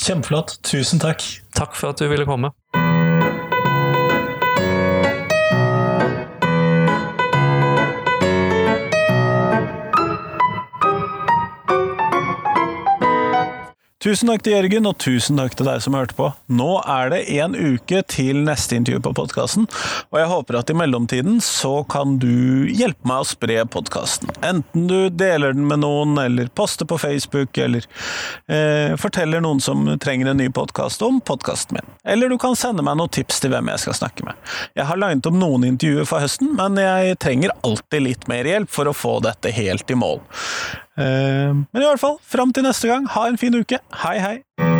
Kjempeflott. 0.00 0.58
Tusen 0.64 1.02
takk. 1.02 1.24
Takk 1.56 1.76
for 1.76 1.92
at 1.92 2.00
du 2.00 2.08
ville 2.08 2.28
komme. 2.28 2.54
Tusen 14.06 14.28
takk 14.30 14.44
til 14.46 14.52
Jørgen, 14.54 14.86
og 14.86 15.00
tusen 15.02 15.40
takk 15.40 15.56
til 15.58 15.66
deg 15.66 15.80
som 15.82 15.96
hørte 15.98 16.14
på. 16.14 16.28
Nå 16.54 16.76
er 16.86 17.08
det 17.10 17.24
en 17.40 17.56
uke 17.58 18.04
til 18.06 18.44
neste 18.46 18.76
intervju 18.78 19.00
på 19.02 19.12
podkasten, 19.18 19.64
og 20.12 20.18
jeg 20.20 20.28
håper 20.30 20.58
at 20.60 20.70
i 20.70 20.76
mellomtiden 20.78 21.40
så 21.42 21.80
kan 21.90 22.12
du 22.22 22.68
hjelpe 22.70 23.02
meg 23.10 23.24
å 23.24 23.26
spre 23.26 23.56
podkasten. 23.66 24.30
Enten 24.46 24.86
du 24.86 25.10
deler 25.10 25.56
den 25.58 25.66
med 25.66 25.82
noen, 25.82 26.14
eller 26.22 26.52
poster 26.54 26.86
på 26.86 27.00
Facebook, 27.02 27.58
eller 27.58 27.82
eh, 28.46 28.94
forteller 28.94 29.42
noen 29.42 29.64
som 29.64 29.82
trenger 29.98 30.30
en 30.30 30.38
ny 30.38 30.52
podkast 30.54 31.02
om 31.02 31.18
podkasten 31.18 31.80
min. 31.80 31.98
Eller 32.06 32.30
du 32.30 32.38
kan 32.38 32.54
sende 32.54 32.86
meg 32.86 33.00
noen 33.02 33.10
tips 33.10 33.42
til 33.42 33.56
hvem 33.56 33.74
jeg 33.74 33.88
skal 33.88 34.00
snakke 34.04 34.30
med. 34.30 34.38
Jeg 34.78 34.86
har 34.86 35.02
linet 35.02 35.26
opp 35.26 35.42
noen 35.42 35.66
intervjuer 35.72 36.06
for 36.06 36.22
høsten, 36.22 36.54
men 36.54 36.78
jeg 36.78 37.18
trenger 37.26 37.58
alltid 37.66 38.06
litt 38.06 38.30
mer 38.30 38.46
hjelp 38.54 38.70
for 38.70 38.86
å 38.86 38.94
få 38.94 39.18
dette 39.26 39.50
helt 39.58 39.90
i 39.90 39.98
mål. 39.98 40.22
Men 40.96 41.82
i 41.82 41.86
hvert 41.86 42.00
fall, 42.00 42.16
fram 42.24 42.52
til 42.56 42.64
neste 42.66 42.88
gang, 42.88 43.08
ha 43.16 43.28
en 43.28 43.38
fin 43.38 43.54
uke. 43.60 43.82
Hei, 44.02 44.18
hei! 44.22 44.75